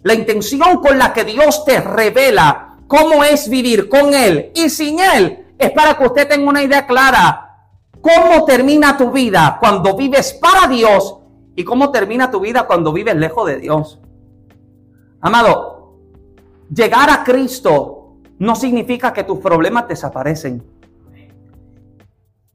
La 0.03 0.15
intención 0.15 0.79
con 0.79 0.99
la 0.99 1.13
que 1.13 1.25
Dios 1.25 1.65
te 1.65 1.81
revela 1.81 2.79
cómo 2.89 3.23
es 3.23 3.49
vivir 3.49 3.89
con 3.89 4.15
Él 4.15 4.51
y 4.55 4.69
sin 4.69 4.99
Él 4.99 5.55
es 5.59 5.71
para 5.71 5.97
que 5.97 6.07
usted 6.07 6.29
tenga 6.29 6.49
una 6.49 6.63
idea 6.63 6.87
clara 6.87 7.53
cómo 8.01 8.45
termina 8.45 8.97
tu 8.97 9.11
vida 9.13 9.59
cuando 9.61 9.97
vives 9.97 10.35
para 10.35 10.67
Dios 10.67 11.19
y 11.55 11.65
cómo 11.65 11.91
termina 11.91 12.31
tu 12.31 12.41
vida 12.41 12.67
cuando 12.67 12.93
vives 12.93 13.15
lejos 13.15 13.47
de 13.47 13.59
Dios. 13.59 14.01
Amado, 15.21 15.99
llegar 16.75 17.11
a 17.11 17.23
Cristo 17.23 18.17
no 18.39 18.57
significa 18.57 19.13
que 19.13 19.23
tus 19.23 19.39
problemas 19.39 19.87
desaparecen. 19.87 20.72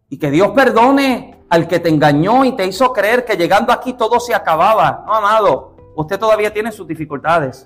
Y 0.10 0.18
que 0.18 0.32
Dios 0.32 0.52
perdone 0.52 1.44
al 1.50 1.68
que 1.68 1.80
te 1.80 1.90
engañó 1.90 2.46
y 2.46 2.56
te 2.56 2.66
hizo 2.66 2.92
creer 2.94 3.26
que 3.26 3.36
llegando 3.36 3.72
aquí 3.72 3.94
todo 3.94 4.20
se 4.20 4.34
acababa. 4.34 5.04
No, 5.06 5.14
amado, 5.14 5.76
usted 5.96 6.20
todavía 6.20 6.54
tiene 6.54 6.72
sus 6.72 6.88
dificultades. 6.88 7.66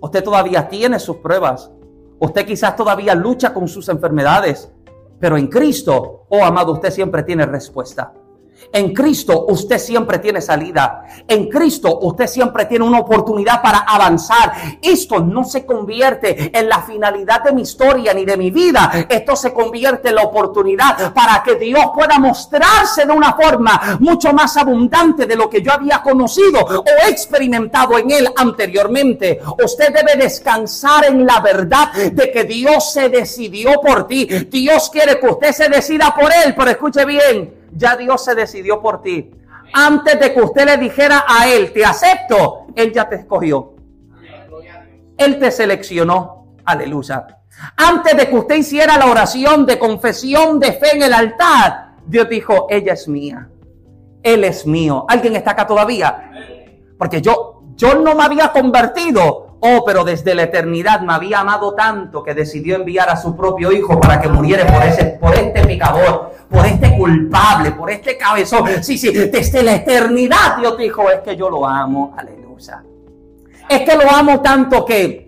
Usted 0.00 0.22
todavía 0.22 0.68
tiene 0.68 0.98
sus 0.98 1.16
pruebas. 1.16 1.70
Usted 2.18 2.46
quizás 2.46 2.76
todavía 2.76 3.14
lucha 3.14 3.52
con 3.52 3.68
sus 3.68 3.88
enfermedades. 3.88 4.72
Pero 5.18 5.36
en 5.36 5.48
Cristo, 5.48 6.26
oh 6.28 6.44
amado, 6.44 6.72
usted 6.72 6.90
siempre 6.90 7.22
tiene 7.22 7.46
respuesta. 7.46 8.12
En 8.72 8.92
Cristo 8.92 9.46
usted 9.48 9.78
siempre 9.78 10.18
tiene 10.18 10.40
salida. 10.40 11.04
En 11.26 11.48
Cristo 11.48 11.98
usted 12.00 12.26
siempre 12.26 12.66
tiene 12.66 12.84
una 12.84 13.00
oportunidad 13.00 13.62
para 13.62 13.78
avanzar. 13.78 14.52
Esto 14.82 15.20
no 15.20 15.44
se 15.44 15.64
convierte 15.64 16.50
en 16.56 16.68
la 16.68 16.82
finalidad 16.82 17.42
de 17.42 17.52
mi 17.52 17.62
historia 17.62 18.12
ni 18.14 18.24
de 18.24 18.36
mi 18.36 18.50
vida. 18.50 19.06
Esto 19.08 19.36
se 19.36 19.52
convierte 19.52 20.08
en 20.08 20.16
la 20.16 20.22
oportunidad 20.22 21.12
para 21.12 21.42
que 21.42 21.56
Dios 21.56 21.84
pueda 21.94 22.18
mostrarse 22.18 23.06
de 23.06 23.12
una 23.12 23.34
forma 23.34 23.98
mucho 24.00 24.32
más 24.32 24.56
abundante 24.56 25.26
de 25.26 25.36
lo 25.36 25.48
que 25.48 25.62
yo 25.62 25.72
había 25.72 26.02
conocido 26.02 26.60
o 26.60 26.84
experimentado 27.08 27.98
en 27.98 28.10
Él 28.10 28.28
anteriormente. 28.36 29.40
Usted 29.62 29.92
debe 29.92 30.16
descansar 30.16 31.06
en 31.06 31.24
la 31.24 31.40
verdad 31.40 31.92
de 31.92 32.30
que 32.30 32.44
Dios 32.44 32.92
se 32.92 33.08
decidió 33.08 33.80
por 33.80 34.06
ti. 34.06 34.26
Dios 34.50 34.90
quiere 34.90 35.18
que 35.18 35.26
usted 35.28 35.52
se 35.52 35.68
decida 35.68 36.14
por 36.18 36.30
Él, 36.32 36.54
pero 36.56 36.70
escuche 36.70 37.04
bien 37.04 37.65
ya 37.76 37.96
Dios 37.96 38.24
se 38.24 38.34
decidió 38.34 38.80
por 38.80 39.02
ti. 39.02 39.30
Antes 39.72 40.18
de 40.18 40.32
que 40.32 40.40
usted 40.40 40.64
le 40.64 40.76
dijera 40.76 41.24
a 41.28 41.48
Él, 41.48 41.72
te 41.72 41.84
acepto, 41.84 42.66
Él 42.74 42.92
ya 42.92 43.08
te 43.08 43.16
escogió. 43.16 43.74
Él 45.16 45.38
te 45.38 45.50
seleccionó. 45.50 46.56
Aleluya. 46.64 47.26
Antes 47.76 48.16
de 48.16 48.28
que 48.28 48.36
usted 48.36 48.56
hiciera 48.56 48.98
la 48.98 49.06
oración 49.06 49.64
de 49.66 49.78
confesión 49.78 50.60
de 50.60 50.72
fe 50.72 50.96
en 50.96 51.02
el 51.02 51.12
altar, 51.12 51.96
Dios 52.06 52.28
dijo, 52.28 52.66
ella 52.70 52.92
es 52.92 53.08
mía. 53.08 53.48
Él 54.22 54.44
es 54.44 54.66
mío. 54.66 55.04
¿Alguien 55.08 55.36
está 55.36 55.52
acá 55.52 55.66
todavía? 55.66 56.30
Porque 56.98 57.20
yo, 57.20 57.62
yo 57.74 57.94
no 57.94 58.14
me 58.14 58.24
había 58.24 58.52
convertido 58.52 59.45
Oh, 59.60 59.82
pero 59.84 60.04
desde 60.04 60.34
la 60.34 60.44
eternidad 60.44 61.00
me 61.00 61.14
había 61.14 61.40
amado 61.40 61.74
tanto 61.74 62.22
que 62.22 62.34
decidió 62.34 62.76
enviar 62.76 63.08
a 63.08 63.16
su 63.16 63.34
propio 63.34 63.72
hijo 63.72 63.98
para 63.98 64.20
que 64.20 64.28
muriera 64.28 64.66
por 64.66 64.82
ese, 64.82 65.04
por 65.20 65.34
este 65.34 65.64
pecador, 65.64 66.32
por 66.50 66.66
este 66.66 66.96
culpable, 66.96 67.72
por 67.72 67.90
este 67.90 68.18
cabezón. 68.18 68.68
Sí, 68.82 68.98
sí, 68.98 69.10
desde 69.12 69.62
la 69.62 69.76
eternidad 69.76 70.58
Dios 70.58 70.76
dijo, 70.76 71.10
es 71.10 71.20
que 71.20 71.36
yo 71.36 71.48
lo 71.48 71.66
amo. 71.66 72.14
Aleluya. 72.16 72.84
Es 73.68 73.80
que 73.80 73.96
lo 73.96 74.10
amo 74.10 74.40
tanto 74.42 74.84
que 74.84 75.26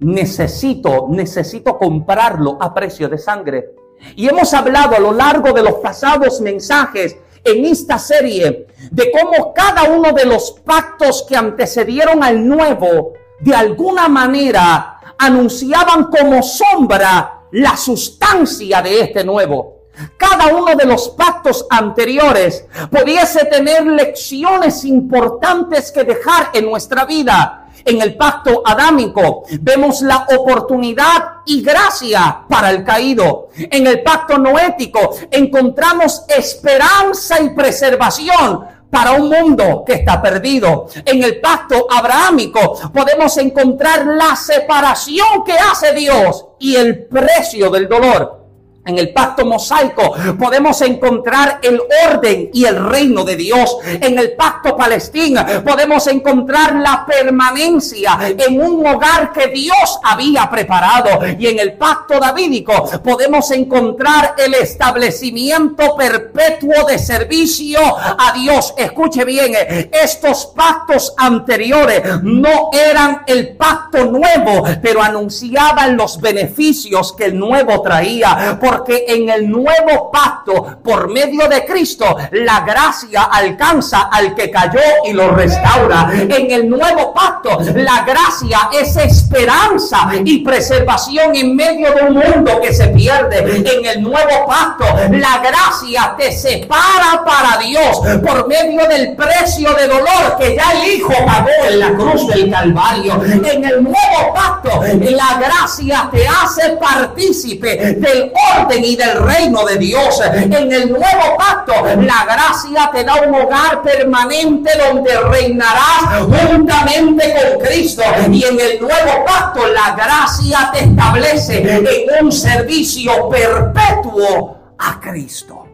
necesito, 0.00 1.06
necesito 1.08 1.78
comprarlo 1.78 2.58
a 2.60 2.74
precio 2.74 3.08
de 3.08 3.18
sangre. 3.18 3.70
Y 4.14 4.28
hemos 4.28 4.52
hablado 4.52 4.96
a 4.96 5.00
lo 5.00 5.12
largo 5.12 5.52
de 5.52 5.62
los 5.62 5.74
pasados 5.74 6.40
mensajes 6.40 7.16
en 7.44 7.64
esta 7.64 7.98
serie 7.98 8.66
de 8.90 9.12
cómo 9.12 9.54
cada 9.54 9.84
uno 9.84 10.12
de 10.12 10.26
los 10.26 10.60
pactos 10.64 11.24
que 11.28 11.36
antecedieron 11.36 12.22
al 12.22 12.46
nuevo 12.46 13.14
de 13.40 13.54
alguna 13.54 14.08
manera 14.08 15.00
anunciaban 15.18 16.04
como 16.04 16.42
sombra 16.42 17.42
la 17.52 17.76
sustancia 17.76 18.82
de 18.82 19.00
este 19.00 19.24
nuevo. 19.24 19.76
Cada 20.16 20.54
uno 20.54 20.74
de 20.74 20.84
los 20.84 21.08
pactos 21.10 21.66
anteriores 21.70 22.66
pudiese 22.90 23.46
tener 23.46 23.86
lecciones 23.86 24.84
importantes 24.84 25.90
que 25.90 26.04
dejar 26.04 26.50
en 26.52 26.66
nuestra 26.66 27.06
vida. 27.06 27.62
En 27.84 28.02
el 28.02 28.16
pacto 28.16 28.62
adámico 28.64 29.44
vemos 29.60 30.02
la 30.02 30.26
oportunidad 30.36 31.36
y 31.46 31.62
gracia 31.62 32.44
para 32.48 32.70
el 32.70 32.84
caído. 32.84 33.48
En 33.54 33.86
el 33.86 34.02
pacto 34.02 34.36
noético 34.38 35.16
encontramos 35.30 36.24
esperanza 36.28 37.40
y 37.40 37.50
preservación 37.50 38.75
para 38.90 39.12
un 39.12 39.28
mundo 39.28 39.84
que 39.86 39.94
está 39.94 40.20
perdido. 40.20 40.88
En 41.04 41.22
el 41.22 41.40
pacto 41.40 41.86
abrahámico 41.90 42.78
podemos 42.92 43.36
encontrar 43.38 44.06
la 44.06 44.34
separación 44.36 45.44
que 45.44 45.54
hace 45.54 45.92
Dios 45.92 46.46
y 46.58 46.76
el 46.76 47.06
precio 47.06 47.70
del 47.70 47.88
dolor. 47.88 48.45
En 48.86 48.98
el 48.98 49.12
pacto 49.12 49.44
mosaico 49.44 50.14
podemos 50.38 50.80
encontrar 50.82 51.58
el 51.62 51.80
orden 52.08 52.50
y 52.52 52.64
el 52.64 52.88
reino 52.88 53.24
de 53.24 53.36
Dios. 53.36 53.76
En 53.84 54.18
el 54.18 54.32
pacto 54.32 54.76
palestino 54.76 55.44
podemos 55.64 56.06
encontrar 56.06 56.76
la 56.76 57.04
permanencia 57.04 58.18
en 58.38 58.60
un 58.60 58.86
hogar 58.86 59.32
que 59.32 59.48
Dios 59.48 59.98
había 60.02 60.48
preparado. 60.48 61.26
Y 61.38 61.48
en 61.48 61.58
el 61.58 61.74
pacto 61.74 62.20
davídico 62.20 62.88
podemos 63.02 63.50
encontrar 63.50 64.34
el 64.38 64.54
establecimiento 64.54 65.96
perpetuo 65.96 66.86
de 66.86 66.98
servicio 66.98 67.80
a 67.80 68.32
Dios. 68.34 68.74
Escuche 68.76 69.24
bien, 69.24 69.54
estos 69.92 70.46
pactos 70.46 71.12
anteriores 71.16 72.02
no 72.22 72.70
eran 72.72 73.22
el 73.26 73.56
pacto 73.56 74.04
nuevo, 74.04 74.64
pero 74.80 75.02
anunciaban 75.02 75.96
los 75.96 76.20
beneficios 76.20 77.12
que 77.12 77.26
el 77.26 77.38
nuevo 77.38 77.82
traía. 77.82 78.58
Porque 78.76 79.04
en 79.08 79.28
el 79.30 79.50
nuevo 79.50 80.10
pacto, 80.12 80.78
por 80.82 81.08
medio 81.08 81.48
de 81.48 81.64
Cristo, 81.64 82.16
la 82.32 82.60
gracia 82.60 83.22
alcanza 83.22 84.08
al 84.12 84.34
que 84.34 84.50
cayó 84.50 84.80
y 85.06 85.14
lo 85.14 85.30
restaura. 85.30 86.10
En 86.12 86.50
el 86.50 86.68
nuevo 86.68 87.14
pacto, 87.14 87.58
la 87.74 88.04
gracia 88.04 88.68
es 88.78 88.96
esperanza 88.96 90.10
y 90.24 90.40
preservación 90.40 91.34
en 91.34 91.56
medio 91.56 91.90
de 91.94 92.02
un 92.02 92.14
mundo 92.14 92.60
que 92.60 92.74
se 92.74 92.88
pierde. 92.88 93.38
En 93.38 93.86
el 93.86 94.02
nuevo 94.02 94.46
pacto, 94.46 94.84
la 95.10 95.38
gracia 95.38 96.14
te 96.18 96.32
separa 96.32 97.24
para 97.24 97.58
Dios 97.58 98.00
por 98.22 98.46
medio 98.46 98.86
del 98.88 99.16
precio 99.16 99.72
de 99.72 99.88
dolor 99.88 100.36
que 100.38 100.54
ya 100.54 100.72
el 100.72 100.96
Hijo 100.96 101.14
pagó 101.24 101.48
en 101.70 101.80
la 101.80 101.92
cruz 101.94 102.28
del 102.28 102.50
Calvario. 102.50 103.22
En 103.24 103.64
el 103.64 103.82
nuevo 103.82 104.34
pacto, 104.34 104.82
la 104.82 105.38
gracia 105.40 106.10
te 106.12 106.26
hace 106.28 106.76
partícipe 106.76 107.76
del 107.94 108.32
orden 108.58 108.65
y 108.74 108.96
del 108.96 109.22
reino 109.22 109.64
de 109.64 109.76
Dios. 109.76 110.20
En 110.32 110.72
el 110.72 110.90
nuevo 110.90 111.36
pacto, 111.38 111.72
la 112.00 112.24
gracia 112.24 112.90
te 112.92 113.04
da 113.04 113.14
un 113.26 113.34
hogar 113.34 113.82
permanente 113.82 114.70
donde 114.78 115.18
reinarás 115.20 116.24
juntamente 116.24 117.34
con 117.34 117.60
Cristo. 117.60 118.02
Y 118.30 118.44
en 118.44 118.60
el 118.60 118.80
nuevo 118.80 119.24
pacto, 119.24 119.66
la 119.68 119.94
gracia 119.94 120.70
te 120.72 120.84
establece 120.84 121.62
en 121.62 122.24
un 122.24 122.32
servicio 122.32 123.28
perpetuo 123.28 124.58
a 124.78 125.00
Cristo. 125.00 125.66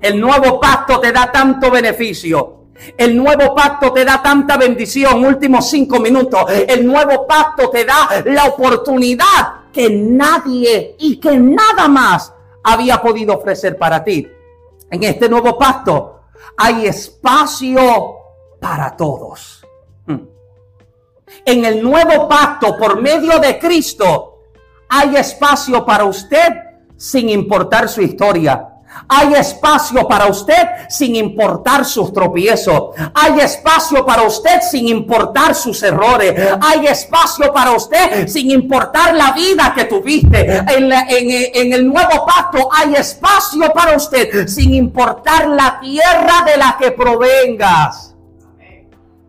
El 0.00 0.20
nuevo 0.20 0.58
pacto 0.58 0.98
te 0.98 1.12
da 1.12 1.30
tanto 1.30 1.70
beneficio. 1.70 2.62
El 2.98 3.16
nuevo 3.16 3.54
pacto 3.54 3.92
te 3.92 4.04
da 4.04 4.20
tanta 4.20 4.56
bendición. 4.56 5.24
Últimos 5.24 5.70
cinco 5.70 6.00
minutos. 6.00 6.44
El 6.66 6.84
nuevo 6.84 7.26
pacto 7.26 7.70
te 7.70 7.84
da 7.84 8.08
la 8.24 8.46
oportunidad 8.46 9.61
que 9.72 9.90
nadie 9.90 10.96
y 10.98 11.18
que 11.18 11.38
nada 11.38 11.88
más 11.88 12.32
había 12.62 13.00
podido 13.00 13.36
ofrecer 13.36 13.78
para 13.78 14.04
ti. 14.04 14.28
En 14.90 15.02
este 15.02 15.28
nuevo 15.28 15.58
pacto 15.58 16.20
hay 16.56 16.86
espacio 16.86 18.16
para 18.60 18.96
todos. 18.96 19.66
Hmm. 20.06 20.20
En 21.44 21.64
el 21.64 21.82
nuevo 21.82 22.28
pacto, 22.28 22.76
por 22.76 23.00
medio 23.00 23.38
de 23.38 23.58
Cristo, 23.58 24.42
hay 24.88 25.16
espacio 25.16 25.84
para 25.84 26.04
usted 26.04 26.52
sin 26.96 27.30
importar 27.30 27.88
su 27.88 28.02
historia. 28.02 28.71
Hay 29.08 29.34
espacio 29.34 30.06
para 30.06 30.26
usted 30.26 30.68
sin 30.88 31.16
importar 31.16 31.84
sus 31.84 32.12
tropiezos. 32.12 32.90
Hay 33.14 33.40
espacio 33.40 34.04
para 34.04 34.22
usted 34.22 34.60
sin 34.62 34.88
importar 34.88 35.54
sus 35.54 35.82
errores. 35.82 36.34
Hay 36.60 36.86
espacio 36.86 37.52
para 37.52 37.72
usted 37.72 38.26
sin 38.28 38.50
importar 38.50 39.14
la 39.14 39.32
vida 39.32 39.72
que 39.74 39.84
tuviste. 39.84 40.62
En, 40.68 41.72
el 41.72 41.86
nuevo 41.86 42.26
pacto 42.26 42.68
hay 42.72 42.94
espacio 42.94 43.72
para 43.72 43.96
usted 43.96 44.46
sin 44.46 44.74
importar 44.74 45.48
la 45.48 45.78
tierra 45.80 46.44
de 46.46 46.56
la 46.56 46.76
que 46.78 46.92
provengas. 46.92 48.14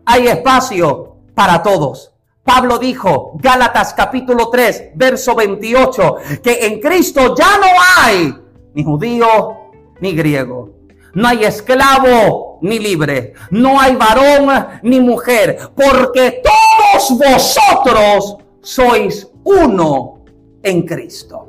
Hay 0.06 0.28
espacio 0.28 1.16
para 1.34 1.62
todos. 1.62 2.12
Pablo 2.44 2.78
dijo, 2.78 3.32
Gálatas 3.36 3.94
capítulo 3.94 4.50
3, 4.50 4.90
verso 4.94 5.34
28, 5.34 6.16
que 6.42 6.66
en 6.66 6.78
Cristo 6.78 7.34
ya 7.34 7.56
no 7.56 7.68
hay 7.96 8.43
ni 8.74 8.84
judío, 8.84 9.56
ni 10.00 10.14
griego. 10.14 10.70
No 11.14 11.28
hay 11.28 11.44
esclavo 11.44 12.58
ni 12.62 12.78
libre. 12.78 13.34
No 13.50 13.80
hay 13.80 13.94
varón 13.94 14.66
ni 14.82 15.00
mujer. 15.00 15.70
Porque 15.74 16.42
todos 16.42 17.18
vosotros 17.18 18.36
sois 18.60 19.30
uno 19.44 20.24
en 20.62 20.82
Cristo. 20.82 21.48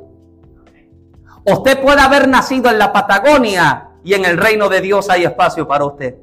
Usted 1.44 1.80
puede 1.80 2.00
haber 2.00 2.28
nacido 2.28 2.70
en 2.70 2.78
la 2.78 2.92
Patagonia 2.92 3.90
y 4.04 4.14
en 4.14 4.24
el 4.24 4.36
reino 4.36 4.68
de 4.68 4.80
Dios 4.80 5.10
hay 5.10 5.24
espacio 5.24 5.66
para 5.66 5.84
usted. 5.84 6.14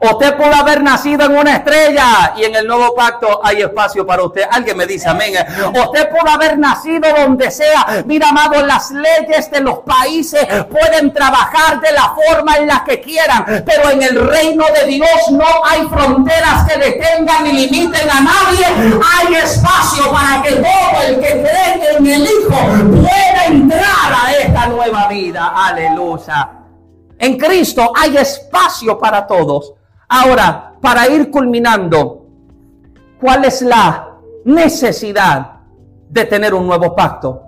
Usted 0.00 0.36
puede 0.36 0.54
haber 0.54 0.82
nacido 0.82 1.26
en 1.26 1.36
una 1.36 1.56
estrella 1.56 2.34
y 2.36 2.44
en 2.44 2.54
el 2.54 2.66
nuevo 2.66 2.94
pacto 2.94 3.40
hay 3.42 3.62
espacio 3.62 4.06
para 4.06 4.22
usted. 4.22 4.42
Alguien 4.50 4.76
me 4.76 4.86
dice 4.86 5.08
amén. 5.08 5.34
Usted 5.74 6.08
puede 6.08 6.30
haber 6.30 6.58
nacido 6.58 7.08
donde 7.16 7.50
sea. 7.50 8.04
Mira, 8.06 8.28
amado, 8.28 8.64
las 8.64 8.90
leyes 8.90 9.50
de 9.50 9.60
los 9.60 9.80
países 9.80 10.46
pueden 10.70 11.12
trabajar 11.12 11.80
de 11.80 11.92
la 11.92 12.14
forma 12.14 12.56
en 12.56 12.68
la 12.68 12.84
que 12.84 13.00
quieran, 13.00 13.44
pero 13.64 13.90
en 13.90 14.02
el 14.02 14.28
reino 14.28 14.64
de 14.74 14.86
Dios 14.86 15.30
no 15.32 15.46
hay 15.64 15.86
fronteras 15.88 16.64
que 16.68 16.78
detengan 16.78 17.44
ni 17.44 17.52
limiten 17.52 18.08
a 18.08 18.20
nadie. 18.20 18.66
Hay 19.16 19.34
espacio 19.34 20.12
para 20.12 20.42
que 20.42 20.52
todo 20.52 21.02
el 21.06 21.20
que 21.20 21.42
cree 21.42 21.96
en 21.96 22.06
el 22.06 22.22
Hijo 22.22 22.56
pueda 22.90 23.46
entrar 23.46 24.12
a 24.24 24.32
esta 24.32 24.66
nueva 24.66 25.08
vida. 25.08 25.52
Aleluya. 25.54 26.57
En 27.18 27.36
Cristo 27.36 27.92
hay 27.94 28.16
espacio 28.16 28.98
para 28.98 29.26
todos. 29.26 29.74
Ahora, 30.08 30.74
para 30.80 31.08
ir 31.08 31.30
culminando, 31.30 32.26
¿cuál 33.20 33.44
es 33.44 33.62
la 33.62 34.16
necesidad 34.44 35.60
de 36.08 36.24
tener 36.24 36.54
un 36.54 36.66
nuevo 36.66 36.94
pacto? 36.94 37.42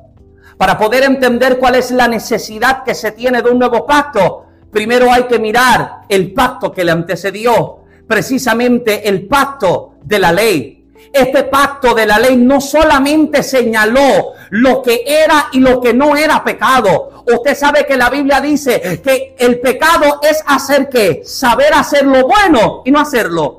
Para 0.58 0.76
poder 0.76 1.04
entender 1.04 1.58
cuál 1.58 1.76
es 1.76 1.90
la 1.90 2.08
necesidad 2.08 2.82
que 2.82 2.94
se 2.94 3.12
tiene 3.12 3.40
de 3.40 3.50
un 3.50 3.58
nuevo 3.58 3.86
pacto, 3.86 4.44
primero 4.70 5.10
hay 5.10 5.24
que 5.24 5.38
mirar 5.38 6.02
el 6.08 6.34
pacto 6.34 6.72
que 6.72 6.84
le 6.84 6.92
antecedió, 6.92 7.78
precisamente 8.06 9.08
el 9.08 9.26
pacto 9.26 9.94
de 10.02 10.18
la 10.18 10.32
ley. 10.32 10.79
Este 11.12 11.44
pacto 11.44 11.94
de 11.94 12.06
la 12.06 12.18
ley 12.18 12.36
no 12.36 12.60
solamente 12.60 13.42
señaló 13.42 14.34
lo 14.50 14.80
que 14.80 15.02
era 15.04 15.48
y 15.52 15.58
lo 15.58 15.80
que 15.80 15.92
no 15.92 16.16
era 16.16 16.44
pecado. 16.44 17.24
Usted 17.26 17.56
sabe 17.56 17.84
que 17.84 17.96
la 17.96 18.10
Biblia 18.10 18.40
dice 18.40 19.00
que 19.02 19.34
el 19.38 19.60
pecado 19.60 20.20
es 20.22 20.42
hacer 20.46 20.88
que 20.88 21.22
saber 21.24 21.74
hacer 21.74 22.06
lo 22.06 22.26
bueno 22.26 22.82
y 22.84 22.90
no 22.90 23.00
hacerlo. 23.00 23.58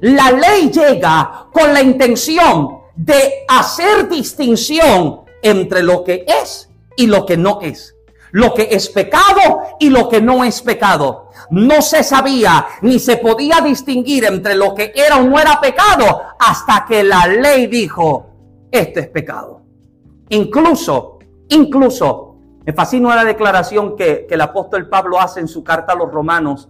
La 0.00 0.30
ley 0.30 0.70
llega 0.70 1.46
con 1.52 1.72
la 1.72 1.82
intención 1.82 2.80
de 2.96 3.44
hacer 3.48 4.08
distinción 4.08 5.22
entre 5.42 5.82
lo 5.82 6.04
que 6.04 6.24
es 6.26 6.68
y 6.96 7.06
lo 7.06 7.24
que 7.24 7.36
no 7.36 7.60
es 7.62 7.94
lo 8.32 8.54
que 8.54 8.68
es 8.70 8.88
pecado 8.88 9.62
y 9.78 9.90
lo 9.90 10.08
que 10.08 10.20
no 10.20 10.44
es 10.44 10.62
pecado. 10.62 11.30
No 11.50 11.82
se 11.82 12.02
sabía 12.02 12.66
ni 12.82 12.98
se 12.98 13.16
podía 13.16 13.60
distinguir 13.60 14.24
entre 14.24 14.54
lo 14.54 14.74
que 14.74 14.92
era 14.94 15.16
o 15.16 15.24
no 15.24 15.38
era 15.38 15.60
pecado 15.60 16.22
hasta 16.38 16.84
que 16.86 17.02
la 17.02 17.26
ley 17.26 17.66
dijo, 17.66 18.26
esto 18.70 19.00
es 19.00 19.08
pecado. 19.08 19.62
Incluso, 20.28 21.18
incluso, 21.48 22.36
me 22.64 22.72
fascina 22.72 23.16
la 23.16 23.24
declaración 23.24 23.96
que, 23.96 24.26
el 24.30 24.40
apóstol 24.40 24.88
Pablo 24.88 25.20
hace 25.20 25.40
en 25.40 25.48
su 25.48 25.64
carta 25.64 25.92
a 25.92 25.96
los 25.96 26.10
romanos. 26.10 26.68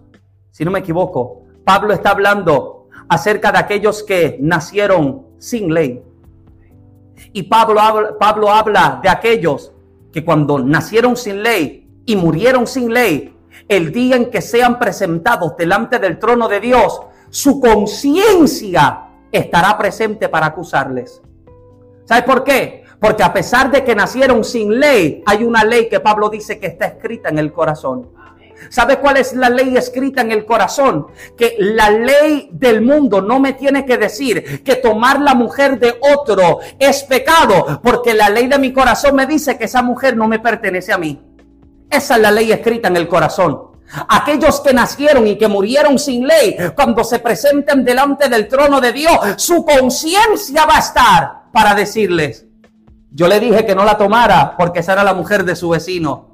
Si 0.49 0.65
no 0.65 0.71
me 0.71 0.79
equivoco, 0.79 1.43
Pablo 1.63 1.93
está 1.93 2.11
hablando 2.11 2.87
acerca 3.07 3.51
de 3.51 3.59
aquellos 3.59 4.03
que 4.03 4.37
nacieron 4.41 5.27
sin 5.37 5.73
ley. 5.73 6.03
Y 7.33 7.43
Pablo 7.43 8.17
Pablo 8.19 8.49
habla 8.49 8.99
de 9.03 9.09
aquellos 9.09 9.70
que 10.11 10.23
cuando 10.25 10.59
nacieron 10.59 11.15
sin 11.15 11.43
ley 11.43 11.87
y 12.05 12.15
murieron 12.15 12.67
sin 12.67 12.93
ley, 12.93 13.35
el 13.67 13.91
día 13.91 14.15
en 14.15 14.29
que 14.29 14.41
sean 14.41 14.79
presentados 14.79 15.55
delante 15.57 15.99
del 15.99 16.19
trono 16.19 16.47
de 16.47 16.59
Dios, 16.59 17.01
su 17.29 17.59
conciencia 17.59 19.07
estará 19.31 19.77
presente 19.77 20.29
para 20.29 20.47
acusarles. 20.47 21.21
¿Sabes 22.05 22.23
por 22.23 22.43
qué? 22.43 22.83
Porque 22.99 23.23
a 23.23 23.33
pesar 23.33 23.71
de 23.71 23.83
que 23.83 23.95
nacieron 23.95 24.43
sin 24.43 24.79
ley, 24.79 25.23
hay 25.25 25.43
una 25.43 25.63
ley 25.63 25.87
que 25.89 25.99
Pablo 25.99 26.29
dice 26.29 26.59
que 26.59 26.67
está 26.67 26.85
escrita 26.85 27.29
en 27.29 27.39
el 27.39 27.51
corazón. 27.51 28.09
¿Sabe 28.69 28.97
cuál 28.97 29.17
es 29.17 29.33
la 29.33 29.49
ley 29.49 29.75
escrita 29.75 30.21
en 30.21 30.31
el 30.31 30.45
corazón? 30.45 31.07
Que 31.37 31.55
la 31.59 31.89
ley 31.89 32.49
del 32.51 32.81
mundo 32.81 33.21
no 33.21 33.39
me 33.39 33.53
tiene 33.53 33.85
que 33.85 33.97
decir 33.97 34.63
que 34.63 34.75
tomar 34.75 35.19
la 35.19 35.33
mujer 35.33 35.79
de 35.79 35.99
otro 36.15 36.59
es 36.79 37.03
pecado, 37.03 37.81
porque 37.83 38.13
la 38.13 38.29
ley 38.29 38.47
de 38.47 38.59
mi 38.59 38.71
corazón 38.71 39.15
me 39.15 39.25
dice 39.25 39.57
que 39.57 39.65
esa 39.65 39.81
mujer 39.81 40.15
no 40.15 40.27
me 40.27 40.39
pertenece 40.39 40.93
a 40.93 40.97
mí. 40.97 41.21
Esa 41.89 42.15
es 42.15 42.21
la 42.21 42.31
ley 42.31 42.51
escrita 42.51 42.87
en 42.87 42.97
el 42.97 43.07
corazón. 43.07 43.71
Aquellos 44.07 44.61
que 44.61 44.73
nacieron 44.73 45.27
y 45.27 45.37
que 45.37 45.49
murieron 45.49 45.99
sin 45.99 46.25
ley, 46.25 46.55
cuando 46.75 47.03
se 47.03 47.19
presenten 47.19 47.83
delante 47.83 48.29
del 48.29 48.47
trono 48.47 48.79
de 48.79 48.93
Dios, 48.93 49.13
su 49.35 49.65
conciencia 49.65 50.65
va 50.65 50.77
a 50.77 50.79
estar 50.79 51.41
para 51.51 51.75
decirles, 51.75 52.45
Yo 53.13 53.27
le 53.27 53.41
dije 53.41 53.65
que 53.65 53.75
no 53.75 53.83
la 53.83 53.97
tomara 53.97 54.55
porque 54.57 54.79
esa 54.79 54.93
era 54.93 55.03
la 55.03 55.13
mujer 55.13 55.43
de 55.43 55.57
su 55.57 55.67
vecino. 55.67 56.30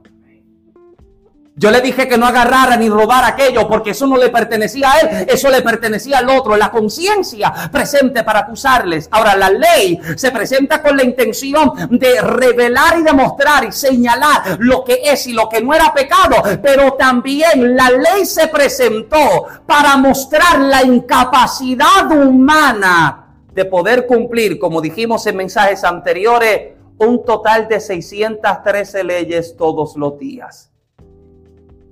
Yo 1.59 1.71
le 1.71 1.81
dije 1.81 2.07
que 2.07 2.19
no 2.19 2.27
agarrara 2.27 2.77
ni 2.77 2.87
robara 2.87 3.29
aquello 3.29 3.67
porque 3.67 3.89
eso 3.89 4.05
no 4.05 4.15
le 4.15 4.29
pertenecía 4.29 4.91
a 4.91 4.99
él, 4.99 5.25
eso 5.27 5.49
le 5.49 5.63
pertenecía 5.63 6.19
al 6.19 6.29
otro. 6.29 6.55
La 6.55 6.69
conciencia 6.69 7.51
presente 7.71 8.23
para 8.23 8.41
acusarles. 8.41 9.09
Ahora, 9.09 9.35
la 9.35 9.49
ley 9.49 9.99
se 10.15 10.29
presenta 10.29 10.83
con 10.83 10.95
la 10.95 11.03
intención 11.03 11.71
de 11.89 12.21
revelar 12.21 12.99
y 12.99 13.01
demostrar 13.01 13.65
y 13.65 13.71
señalar 13.71 14.57
lo 14.59 14.83
que 14.83 15.01
es 15.03 15.25
y 15.25 15.33
lo 15.33 15.49
que 15.49 15.59
no 15.59 15.73
era 15.73 15.91
pecado. 15.95 16.43
Pero 16.61 16.93
también 16.93 17.75
la 17.75 17.89
ley 17.89 18.27
se 18.27 18.49
presentó 18.49 19.47
para 19.65 19.97
mostrar 19.97 20.59
la 20.59 20.83
incapacidad 20.83 22.11
humana 22.11 23.33
de 23.51 23.65
poder 23.65 24.05
cumplir, 24.05 24.59
como 24.59 24.79
dijimos 24.79 25.25
en 25.25 25.37
mensajes 25.37 25.83
anteriores, 25.83 26.73
un 26.99 27.25
total 27.25 27.67
de 27.67 27.79
613 27.79 29.03
leyes 29.03 29.57
todos 29.57 29.95
los 29.95 30.19
días. 30.19 30.69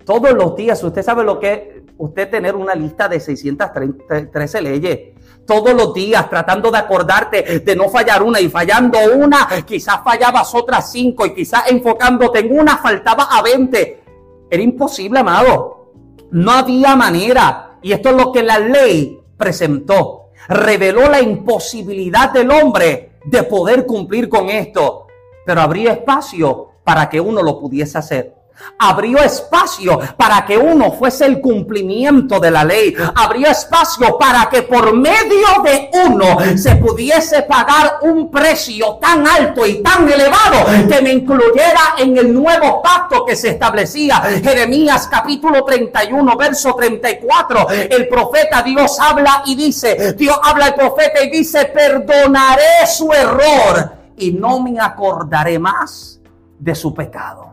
Todos 0.05 0.33
los 0.33 0.55
días, 0.55 0.83
usted 0.83 1.01
sabe 1.01 1.23
lo 1.23 1.39
que 1.39 1.53
es 1.53 1.61
usted 1.97 2.29
tener 2.29 2.55
una 2.55 2.75
lista 2.75 3.07
de 3.07 3.19
613 3.19 4.61
leyes. 4.61 4.99
Todos 5.47 5.73
los 5.73 5.93
días 5.93 6.29
tratando 6.29 6.69
de 6.69 6.77
acordarte 6.77 7.59
de 7.59 7.75
no 7.75 7.89
fallar 7.89 8.21
una 8.21 8.39
y 8.39 8.49
fallando 8.49 8.99
una, 9.15 9.47
quizás 9.65 10.01
fallabas 10.03 10.53
otras 10.53 10.91
cinco 10.91 11.25
y 11.25 11.33
quizás 11.33 11.71
enfocándote 11.71 12.39
en 12.39 12.59
una 12.59 12.77
faltaba 12.77 13.23
a 13.31 13.41
20. 13.41 14.03
Era 14.49 14.63
imposible, 14.63 15.19
amado. 15.19 15.93
No 16.31 16.51
había 16.51 16.95
manera. 16.95 17.79
Y 17.81 17.91
esto 17.91 18.09
es 18.09 18.15
lo 18.15 18.31
que 18.31 18.43
la 18.43 18.59
ley 18.59 19.19
presentó. 19.37 20.29
Reveló 20.47 21.09
la 21.09 21.21
imposibilidad 21.21 22.31
del 22.31 22.51
hombre 22.51 23.17
de 23.25 23.43
poder 23.43 23.85
cumplir 23.85 24.29
con 24.29 24.49
esto. 24.49 25.07
Pero 25.45 25.61
habría 25.61 25.93
espacio 25.93 26.69
para 26.83 27.09
que 27.09 27.19
uno 27.19 27.41
lo 27.41 27.59
pudiese 27.59 27.97
hacer 27.97 28.44
abrió 28.77 29.19
espacio 29.19 29.99
para 30.17 30.45
que 30.45 30.57
uno 30.57 30.91
fuese 30.91 31.25
el 31.25 31.41
cumplimiento 31.41 32.39
de 32.39 32.51
la 32.51 32.63
ley. 32.63 32.95
Abrió 33.15 33.47
espacio 33.47 34.17
para 34.17 34.49
que 34.49 34.63
por 34.63 34.95
medio 34.95 35.47
de 35.63 35.89
uno 36.05 36.37
se 36.57 36.75
pudiese 36.75 37.43
pagar 37.43 37.99
un 38.01 38.29
precio 38.29 38.97
tan 39.01 39.25
alto 39.27 39.65
y 39.65 39.81
tan 39.81 40.07
elevado 40.09 40.65
que 40.89 41.01
me 41.01 41.11
incluyera 41.11 41.95
en 41.97 42.17
el 42.17 42.33
nuevo 42.33 42.81
pacto 42.81 43.25
que 43.25 43.35
se 43.35 43.49
establecía. 43.49 44.21
Jeremías 44.43 45.07
capítulo 45.09 45.63
31, 45.63 46.37
verso 46.37 46.73
34. 46.75 47.69
El 47.69 48.07
profeta 48.07 48.61
Dios 48.61 48.99
habla 48.99 49.43
y 49.45 49.55
dice, 49.55 50.13
Dios 50.13 50.37
habla 50.43 50.67
al 50.67 50.75
profeta 50.75 51.23
y 51.23 51.29
dice, 51.29 51.65
perdonaré 51.65 52.85
su 52.87 53.11
error 53.11 53.91
y 54.17 54.31
no 54.31 54.61
me 54.61 54.79
acordaré 54.79 55.59
más 55.59 56.19
de 56.59 56.75
su 56.75 56.93
pecado. 56.93 57.44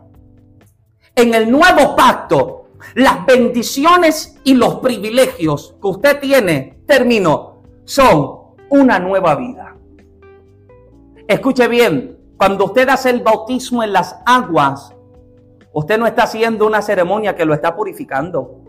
En 1.15 1.33
el 1.35 1.51
nuevo 1.51 1.95
pacto, 1.95 2.69
las 2.95 3.23
bendiciones 3.25 4.39
y 4.43 4.55
los 4.55 4.75
privilegios 4.75 5.75
que 5.79 5.87
usted 5.87 6.19
tiene, 6.19 6.81
termino, 6.87 7.61
son 7.85 8.39
una 8.69 8.97
nueva 8.97 9.35
vida. 9.35 9.75
Escuche 11.27 11.67
bien, 11.67 12.17
cuando 12.35 12.65
usted 12.65 12.89
hace 12.89 13.11
el 13.11 13.21
bautismo 13.21 13.83
en 13.83 13.93
las 13.93 14.15
aguas, 14.25 14.91
usted 15.71 15.99
no 15.99 16.07
está 16.07 16.23
haciendo 16.23 16.65
una 16.65 16.81
ceremonia 16.81 17.35
que 17.35 17.45
lo 17.45 17.53
está 17.53 17.75
purificando. 17.75 18.61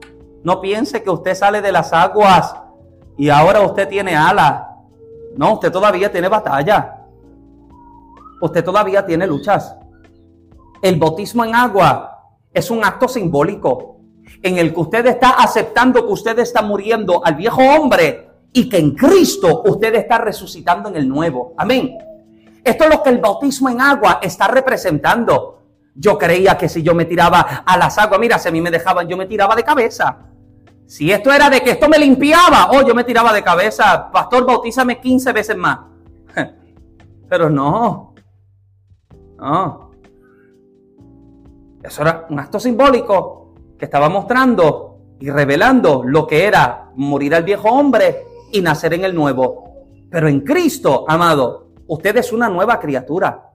No 0.42 0.60
piense 0.60 1.02
que 1.02 1.10
usted 1.10 1.34
sale 1.34 1.62
de 1.62 1.72
las 1.72 1.94
aguas 1.94 2.54
y 3.16 3.30
ahora 3.30 3.62
usted 3.62 3.88
tiene 3.88 4.14
alas. 4.14 4.64
No, 5.34 5.54
usted 5.54 5.72
todavía 5.72 6.12
tiene 6.12 6.28
batalla. 6.28 7.06
Usted 8.42 8.62
todavía 8.62 9.06
tiene 9.06 9.26
luchas. 9.26 9.74
El 10.82 10.98
bautismo 10.98 11.42
en 11.44 11.54
agua 11.54 12.13
es 12.54 12.70
un 12.70 12.84
acto 12.84 13.08
simbólico 13.08 13.96
en 14.42 14.58
el 14.58 14.72
que 14.72 14.80
usted 14.80 15.06
está 15.06 15.30
aceptando 15.30 16.06
que 16.06 16.12
usted 16.12 16.38
está 16.38 16.62
muriendo 16.62 17.24
al 17.24 17.34
viejo 17.34 17.60
hombre 17.60 18.30
y 18.52 18.68
que 18.68 18.78
en 18.78 18.92
Cristo 18.92 19.62
usted 19.66 19.94
está 19.96 20.18
resucitando 20.18 20.88
en 20.88 20.96
el 20.96 21.08
nuevo. 21.08 21.52
Amén. 21.58 21.98
Esto 22.62 22.84
es 22.84 22.90
lo 22.90 23.02
que 23.02 23.10
el 23.10 23.18
bautismo 23.18 23.68
en 23.68 23.80
agua 23.80 24.20
está 24.22 24.48
representando. 24.48 25.62
Yo 25.94 26.16
creía 26.16 26.56
que 26.56 26.68
si 26.68 26.82
yo 26.82 26.94
me 26.94 27.04
tiraba 27.04 27.40
a 27.66 27.76
las 27.76 27.98
aguas, 27.98 28.20
mira, 28.20 28.38
si 28.38 28.48
a 28.48 28.52
mí 28.52 28.60
me 28.60 28.70
dejaban, 28.70 29.08
yo 29.08 29.16
me 29.16 29.26
tiraba 29.26 29.56
de 29.56 29.64
cabeza. 29.64 30.18
Si 30.86 31.10
esto 31.10 31.32
era 31.32 31.50
de 31.50 31.62
que 31.62 31.72
esto 31.72 31.88
me 31.88 31.98
limpiaba, 31.98 32.70
oh, 32.70 32.86
yo 32.86 32.94
me 32.94 33.04
tiraba 33.04 33.32
de 33.32 33.42
cabeza. 33.42 34.10
Pastor, 34.10 34.46
bautízame 34.46 35.00
15 35.00 35.32
veces 35.32 35.56
más. 35.56 35.80
Pero 37.28 37.50
no. 37.50 38.14
No. 39.38 39.83
Eso 41.84 42.00
era 42.00 42.26
un 42.30 42.38
acto 42.38 42.58
simbólico 42.58 43.52
que 43.78 43.84
estaba 43.84 44.08
mostrando 44.08 45.16
y 45.20 45.28
revelando 45.28 46.02
lo 46.02 46.26
que 46.26 46.46
era 46.46 46.90
morir 46.96 47.34
al 47.34 47.42
viejo 47.42 47.68
hombre 47.68 48.24
y 48.50 48.62
nacer 48.62 48.94
en 48.94 49.04
el 49.04 49.14
nuevo. 49.14 49.84
Pero 50.10 50.28
en 50.28 50.40
Cristo, 50.40 51.04
amado, 51.06 51.68
usted 51.86 52.16
es 52.16 52.32
una 52.32 52.48
nueva 52.48 52.80
criatura. 52.80 53.50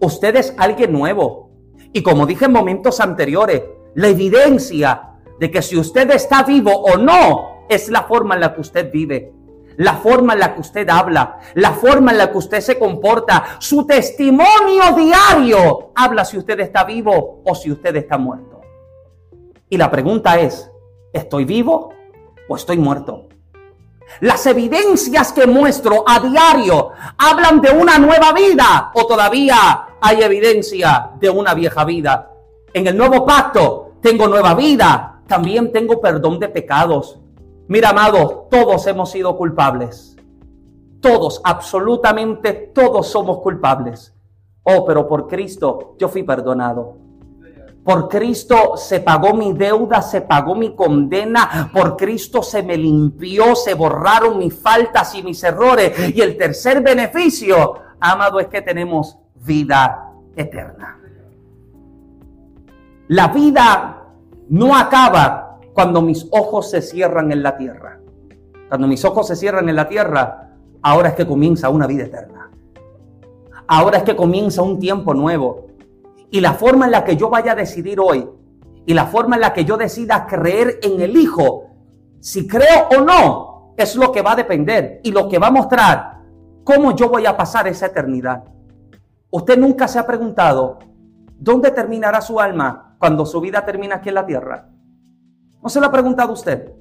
Usted 0.00 0.36
es 0.36 0.54
alguien 0.56 0.90
nuevo. 0.90 1.50
Y 1.92 2.02
como 2.02 2.24
dije 2.24 2.46
en 2.46 2.52
momentos 2.52 2.98
anteriores, 2.98 3.62
la 3.94 4.08
evidencia 4.08 5.18
de 5.38 5.50
que 5.50 5.60
si 5.60 5.76
usted 5.76 6.10
está 6.12 6.44
vivo 6.44 6.72
o 6.72 6.96
no 6.96 7.66
es 7.68 7.90
la 7.90 8.04
forma 8.04 8.36
en 8.36 8.40
la 8.40 8.54
que 8.54 8.62
usted 8.62 8.90
vive 8.90 9.34
la 9.80 9.94
forma 9.94 10.34
en 10.34 10.40
la 10.40 10.54
que 10.54 10.60
usted 10.60 10.86
habla, 10.90 11.38
la 11.54 11.72
forma 11.72 12.12
en 12.12 12.18
la 12.18 12.30
que 12.30 12.36
usted 12.36 12.60
se 12.60 12.78
comporta, 12.78 13.56
su 13.60 13.86
testimonio 13.86 14.94
diario 14.94 15.92
habla 15.94 16.22
si 16.26 16.36
usted 16.36 16.60
está 16.60 16.84
vivo 16.84 17.40
o 17.46 17.54
si 17.54 17.72
usted 17.72 17.96
está 17.96 18.18
muerto. 18.18 18.60
Y 19.70 19.78
la 19.78 19.90
pregunta 19.90 20.38
es, 20.38 20.70
¿estoy 21.14 21.46
vivo 21.46 21.94
o 22.46 22.56
estoy 22.56 22.76
muerto? 22.76 23.28
Las 24.20 24.44
evidencias 24.44 25.32
que 25.32 25.46
muestro 25.46 26.04
a 26.06 26.20
diario 26.20 26.90
hablan 27.16 27.62
de 27.62 27.70
una 27.70 27.98
nueva 27.98 28.34
vida 28.34 28.90
o 28.92 29.06
todavía 29.06 29.96
hay 29.98 30.20
evidencia 30.20 31.12
de 31.18 31.30
una 31.30 31.54
vieja 31.54 31.86
vida. 31.86 32.30
En 32.74 32.86
el 32.86 32.98
nuevo 32.98 33.24
pacto 33.24 33.92
tengo 34.02 34.28
nueva 34.28 34.52
vida, 34.52 35.22
también 35.26 35.72
tengo 35.72 36.02
perdón 36.02 36.38
de 36.38 36.50
pecados, 36.50 37.18
Mira, 37.70 37.90
amado, 37.90 38.48
todos 38.50 38.84
hemos 38.88 39.12
sido 39.12 39.36
culpables. 39.36 40.16
Todos, 41.00 41.40
absolutamente 41.44 42.52
todos 42.52 43.06
somos 43.06 43.38
culpables. 43.38 44.12
Oh, 44.64 44.84
pero 44.84 45.06
por 45.06 45.28
Cristo 45.28 45.94
yo 45.96 46.08
fui 46.08 46.24
perdonado. 46.24 46.96
Por 47.84 48.08
Cristo 48.08 48.76
se 48.76 48.98
pagó 48.98 49.34
mi 49.34 49.52
deuda, 49.52 50.02
se 50.02 50.22
pagó 50.22 50.56
mi 50.56 50.74
condena. 50.74 51.70
Por 51.72 51.96
Cristo 51.96 52.42
se 52.42 52.64
me 52.64 52.76
limpió, 52.76 53.54
se 53.54 53.74
borraron 53.74 54.36
mis 54.38 54.60
faltas 54.60 55.14
y 55.14 55.22
mis 55.22 55.40
errores. 55.44 56.12
Y 56.12 56.20
el 56.22 56.36
tercer 56.36 56.82
beneficio, 56.82 57.74
amado, 58.00 58.40
es 58.40 58.48
que 58.48 58.62
tenemos 58.62 59.16
vida 59.36 60.10
eterna. 60.34 60.98
La 63.06 63.28
vida 63.28 64.06
no 64.48 64.76
acaba 64.76 65.49
cuando 65.72 66.02
mis 66.02 66.26
ojos 66.30 66.70
se 66.70 66.82
cierran 66.82 67.32
en 67.32 67.42
la 67.42 67.56
tierra. 67.56 68.00
Cuando 68.68 68.86
mis 68.86 69.04
ojos 69.04 69.26
se 69.26 69.36
cierran 69.36 69.68
en 69.68 69.76
la 69.76 69.88
tierra, 69.88 70.50
ahora 70.82 71.10
es 71.10 71.14
que 71.14 71.26
comienza 71.26 71.68
una 71.68 71.86
vida 71.86 72.04
eterna. 72.04 72.50
Ahora 73.66 73.98
es 73.98 74.04
que 74.04 74.16
comienza 74.16 74.62
un 74.62 74.78
tiempo 74.78 75.14
nuevo. 75.14 75.66
Y 76.30 76.40
la 76.40 76.54
forma 76.54 76.86
en 76.86 76.92
la 76.92 77.04
que 77.04 77.16
yo 77.16 77.30
vaya 77.30 77.52
a 77.52 77.56
decidir 77.56 77.98
hoy, 78.00 78.28
y 78.86 78.94
la 78.94 79.06
forma 79.06 79.36
en 79.36 79.42
la 79.42 79.52
que 79.52 79.64
yo 79.64 79.76
decida 79.76 80.26
creer 80.26 80.78
en 80.82 81.00
el 81.00 81.16
Hijo, 81.16 81.66
si 82.20 82.46
creo 82.46 82.88
o 82.96 83.00
no, 83.00 83.74
es 83.76 83.96
lo 83.96 84.12
que 84.12 84.22
va 84.22 84.32
a 84.32 84.36
depender 84.36 85.00
y 85.02 85.12
lo 85.12 85.28
que 85.28 85.38
va 85.38 85.48
a 85.48 85.52
mostrar 85.52 86.20
cómo 86.64 86.94
yo 86.94 87.08
voy 87.08 87.26
a 87.26 87.36
pasar 87.36 87.66
esa 87.66 87.86
eternidad. 87.86 88.44
Usted 89.30 89.58
nunca 89.58 89.88
se 89.88 89.98
ha 89.98 90.06
preguntado, 90.06 90.78
¿dónde 91.38 91.70
terminará 91.70 92.20
su 92.20 92.40
alma 92.40 92.96
cuando 92.98 93.24
su 93.24 93.40
vida 93.40 93.64
termina 93.64 93.96
aquí 93.96 94.08
en 94.08 94.14
la 94.16 94.26
tierra? 94.26 94.68
¿No 95.62 95.68
se 95.68 95.78
lo 95.80 95.86
ha 95.86 95.92
preguntado 95.92 96.32
usted? 96.32 96.72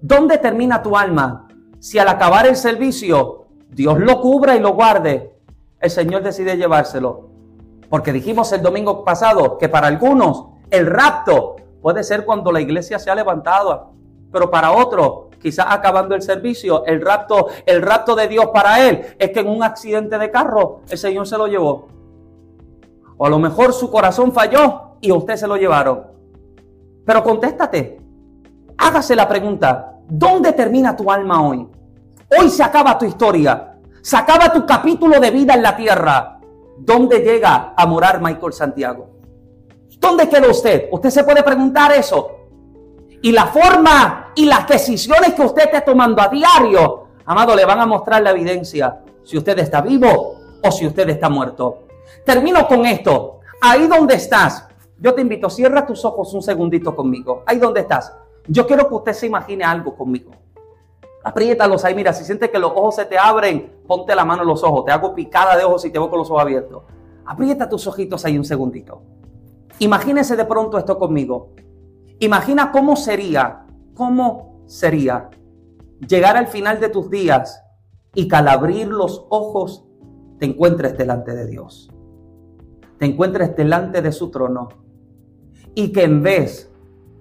¿Dónde 0.00 0.38
termina 0.38 0.82
tu 0.82 0.96
alma 0.96 1.46
si 1.78 1.98
al 1.98 2.08
acabar 2.08 2.46
el 2.46 2.56
servicio 2.56 3.46
Dios 3.68 4.00
lo 4.00 4.20
cubra 4.20 4.56
y 4.56 4.60
lo 4.60 4.72
guarde? 4.72 5.38
El 5.78 5.90
Señor 5.90 6.22
decide 6.22 6.56
llevárselo. 6.56 7.30
Porque 7.88 8.12
dijimos 8.12 8.52
el 8.52 8.62
domingo 8.62 9.04
pasado 9.04 9.58
que 9.58 9.68
para 9.68 9.86
algunos 9.86 10.46
el 10.70 10.86
rapto 10.86 11.56
puede 11.80 12.02
ser 12.02 12.24
cuando 12.24 12.50
la 12.50 12.60
iglesia 12.60 12.98
se 12.98 13.10
ha 13.10 13.14
levantado, 13.14 13.92
pero 14.32 14.50
para 14.50 14.72
otros, 14.72 15.26
quizás 15.40 15.66
acabando 15.68 16.14
el 16.14 16.22
servicio, 16.22 16.84
el 16.86 17.00
rapto, 17.00 17.48
el 17.66 17.82
rapto 17.82 18.16
de 18.16 18.26
Dios 18.26 18.46
para 18.52 18.88
él 18.88 19.14
es 19.18 19.30
que 19.30 19.40
en 19.40 19.48
un 19.48 19.62
accidente 19.62 20.18
de 20.18 20.30
carro 20.30 20.80
el 20.88 20.98
Señor 20.98 21.28
se 21.28 21.38
lo 21.38 21.46
llevó. 21.46 21.86
O 23.18 23.26
a 23.26 23.30
lo 23.30 23.38
mejor 23.38 23.72
su 23.72 23.88
corazón 23.90 24.32
falló 24.32 24.96
y 25.00 25.12
usted 25.12 25.36
se 25.36 25.46
lo 25.46 25.56
llevaron. 25.56 26.12
Pero 27.04 27.22
contéstate. 27.22 28.00
Hágase 28.78 29.14
la 29.14 29.28
pregunta, 29.28 29.98
¿dónde 30.08 30.52
termina 30.52 30.96
tu 30.96 31.10
alma 31.10 31.46
hoy? 31.46 31.68
Hoy 32.38 32.50
se 32.50 32.62
acaba 32.62 32.98
tu 32.98 33.04
historia. 33.04 33.78
Se 34.02 34.16
acaba 34.16 34.52
tu 34.52 34.66
capítulo 34.66 35.20
de 35.20 35.30
vida 35.30 35.54
en 35.54 35.62
la 35.62 35.76
tierra. 35.76 36.40
¿dónde 36.84 37.20
llega 37.20 37.74
a 37.76 37.86
morar 37.86 38.20
Michael 38.20 38.52
Santiago? 38.52 39.08
¿Dónde 39.98 40.28
quedó 40.28 40.50
usted? 40.50 40.88
Usted 40.90 41.10
se 41.10 41.24
puede 41.24 41.42
preguntar 41.42 41.92
eso. 41.92 42.38
Y 43.22 43.30
la 43.30 43.46
forma 43.46 44.32
y 44.34 44.46
las 44.46 44.66
decisiones 44.66 45.34
que 45.34 45.42
usted 45.42 45.64
esté 45.64 45.80
tomando 45.82 46.20
a 46.20 46.28
diario, 46.28 47.06
amado, 47.24 47.54
le 47.54 47.64
van 47.64 47.80
a 47.80 47.86
mostrar 47.86 48.20
la 48.22 48.30
evidencia 48.30 49.00
si 49.22 49.38
usted 49.38 49.58
está 49.60 49.80
vivo 49.80 50.36
o 50.60 50.72
si 50.72 50.86
usted 50.86 51.08
está 51.08 51.28
muerto. 51.28 51.84
Termino 52.26 52.66
con 52.66 52.84
esto. 52.84 53.40
Ahí 53.60 53.86
donde 53.86 54.14
estás, 54.16 54.66
yo 55.02 55.14
te 55.14 55.20
invito, 55.20 55.50
cierra 55.50 55.84
tus 55.84 56.04
ojos 56.04 56.32
un 56.32 56.42
segundito 56.42 56.94
conmigo. 56.94 57.42
Ahí 57.44 57.58
donde 57.58 57.80
estás. 57.80 58.14
Yo 58.46 58.68
quiero 58.68 58.88
que 58.88 58.94
usted 58.94 59.12
se 59.12 59.26
imagine 59.26 59.64
algo 59.64 59.96
conmigo. 59.96 60.30
Apriétalos 61.24 61.84
ahí, 61.84 61.92
mira, 61.92 62.12
si 62.12 62.24
sientes 62.24 62.50
que 62.50 62.58
los 62.60 62.70
ojos 62.70 62.94
se 62.94 63.06
te 63.06 63.18
abren, 63.18 63.80
ponte 63.88 64.14
la 64.14 64.24
mano 64.24 64.42
en 64.42 64.48
los 64.48 64.62
ojos. 64.62 64.84
Te 64.84 64.92
hago 64.92 65.12
picada 65.12 65.56
de 65.56 65.64
ojos 65.64 65.84
y 65.84 65.90
te 65.90 65.98
voy 65.98 66.08
con 66.08 66.20
los 66.20 66.30
ojos 66.30 66.42
abiertos. 66.42 66.84
Aprieta 67.24 67.68
tus 67.68 67.84
ojitos 67.88 68.24
ahí 68.24 68.38
un 68.38 68.44
segundito. 68.44 69.02
Imagínese 69.80 70.36
de 70.36 70.44
pronto 70.44 70.78
esto 70.78 70.96
conmigo. 70.96 71.50
Imagina 72.20 72.70
cómo 72.70 72.94
sería, 72.94 73.66
cómo 73.96 74.62
sería 74.66 75.30
llegar 75.98 76.36
al 76.36 76.46
final 76.46 76.78
de 76.78 76.90
tus 76.90 77.10
días 77.10 77.60
y 78.14 78.28
que 78.28 78.36
al 78.36 78.46
abrir 78.46 78.86
los 78.86 79.26
ojos 79.30 79.84
te 80.38 80.46
encuentres 80.46 80.96
delante 80.96 81.34
de 81.34 81.48
Dios. 81.48 81.90
Te 82.98 83.06
encuentres 83.06 83.56
delante 83.56 84.00
de 84.00 84.12
su 84.12 84.30
trono 84.30 84.68
y 85.74 85.92
que 85.92 86.04
en 86.04 86.22
vez, 86.22 86.70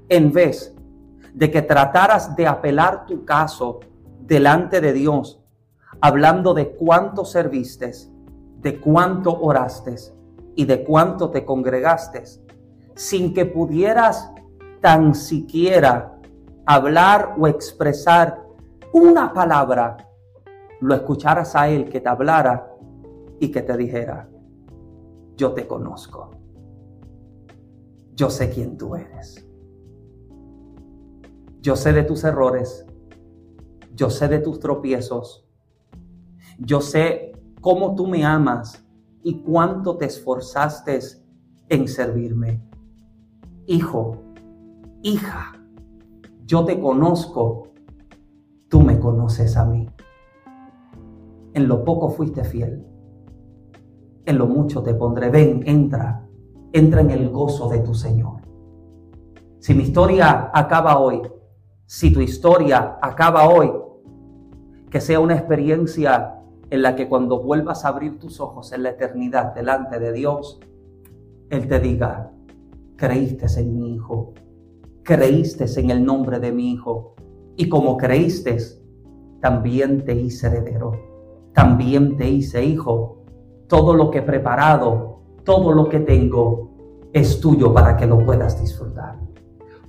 en 0.09 0.31
vez 0.31 0.75
de 1.33 1.49
que 1.49 1.61
trataras 1.61 2.35
de 2.35 2.47
apelar 2.47 3.05
tu 3.05 3.23
caso 3.23 3.79
delante 4.19 4.81
de 4.81 4.93
Dios, 4.93 5.41
hablando 6.01 6.53
de 6.53 6.71
cuánto 6.71 7.25
serviste, 7.25 7.91
de 8.59 8.79
cuánto 8.79 9.39
oraste 9.41 9.95
y 10.55 10.65
de 10.65 10.83
cuánto 10.83 11.29
te 11.29 11.45
congregaste, 11.45 12.23
sin 12.95 13.33
que 13.33 13.45
pudieras 13.45 14.31
tan 14.81 15.15
siquiera 15.15 16.17
hablar 16.65 17.35
o 17.39 17.47
expresar 17.47 18.43
una 18.93 19.33
palabra, 19.33 19.97
lo 20.81 20.95
escucharas 20.95 21.55
a 21.55 21.69
Él 21.69 21.89
que 21.89 22.01
te 22.01 22.09
hablara 22.09 22.75
y 23.39 23.49
que 23.51 23.61
te 23.61 23.77
dijera, 23.77 24.27
yo 25.35 25.53
te 25.53 25.67
conozco, 25.67 26.31
yo 28.21 28.29
sé 28.29 28.51
quién 28.51 28.77
tú 28.77 28.95
eres, 28.95 29.43
yo 31.59 31.75
sé 31.75 31.91
de 31.91 32.03
tus 32.03 32.23
errores, 32.23 32.85
yo 33.95 34.11
sé 34.11 34.27
de 34.27 34.37
tus 34.37 34.59
tropiezos. 34.59 35.47
Yo 36.59 36.81
sé 36.81 37.31
cómo 37.61 37.95
tú 37.95 38.05
me 38.05 38.23
amas 38.23 38.85
y 39.23 39.39
cuánto 39.41 39.97
te 39.97 40.05
esforzaste 40.05 40.99
en 41.69 41.87
servirme. 41.87 42.61
Hijo, 43.65 44.21
hija, 45.01 45.53
yo 46.45 46.63
te 46.63 46.79
conozco, 46.79 47.69
tú 48.67 48.81
me 48.81 48.99
conoces 48.99 49.57
a 49.57 49.65
mí. 49.65 49.89
En 51.55 51.67
lo 51.67 51.83
poco 51.83 52.11
fuiste 52.11 52.43
fiel, 52.43 52.85
en 54.27 54.37
lo 54.37 54.45
mucho 54.45 54.83
te 54.83 54.93
pondré. 54.93 55.31
Ven, 55.31 55.63
entra, 55.65 56.20
entra 56.73 57.01
en 57.01 57.11
el 57.11 57.29
gozo 57.29 57.69
de 57.69 57.79
tu 57.79 57.93
Señor. 57.93 58.41
Si 59.59 59.73
mi 59.73 59.83
historia 59.83 60.49
acaba 60.53 60.97
hoy, 60.99 61.21
si 61.85 62.11
tu 62.11 62.21
historia 62.21 62.97
acaba 63.01 63.49
hoy, 63.49 63.71
que 64.89 65.01
sea 65.01 65.19
una 65.19 65.35
experiencia 65.35 66.35
en 66.69 66.81
la 66.81 66.95
que 66.95 67.07
cuando 67.07 67.41
vuelvas 67.41 67.85
a 67.85 67.89
abrir 67.89 68.17
tus 68.17 68.39
ojos 68.39 68.71
en 68.71 68.83
la 68.83 68.91
eternidad 68.91 69.53
delante 69.53 69.99
de 69.99 70.13
Dios, 70.13 70.59
Él 71.49 71.67
te 71.67 71.79
diga, 71.79 72.31
creíste 72.95 73.45
en 73.59 73.75
mi 73.75 73.95
Hijo, 73.95 74.33
creíste 75.03 75.65
en 75.79 75.89
el 75.89 76.03
nombre 76.03 76.39
de 76.39 76.51
mi 76.51 76.71
Hijo, 76.71 77.15
y 77.57 77.69
como 77.69 77.97
creíste, 77.97 78.57
también 79.41 80.05
te 80.05 80.15
hice 80.15 80.47
heredero, 80.47 80.93
también 81.53 82.15
te 82.15 82.29
hice 82.29 82.63
hijo, 82.63 83.23
todo 83.67 83.93
lo 83.93 84.09
que 84.11 84.19
he 84.19 84.23
preparado, 84.23 85.10
todo 85.43 85.71
lo 85.71 85.89
que 85.89 85.99
tengo, 85.99 86.69
es 87.13 87.39
tuyo 87.39 87.73
para 87.73 87.97
que 87.97 88.05
lo 88.05 88.23
puedas 88.25 88.61
disfrutar. 88.61 89.17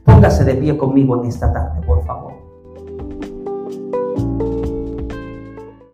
Póngase 0.04 0.44
de 0.44 0.54
pie 0.54 0.76
conmigo 0.76 1.22
en 1.22 1.28
esta 1.28 1.52
tarde, 1.52 1.80
por 1.86 2.04
favor. 2.04 2.41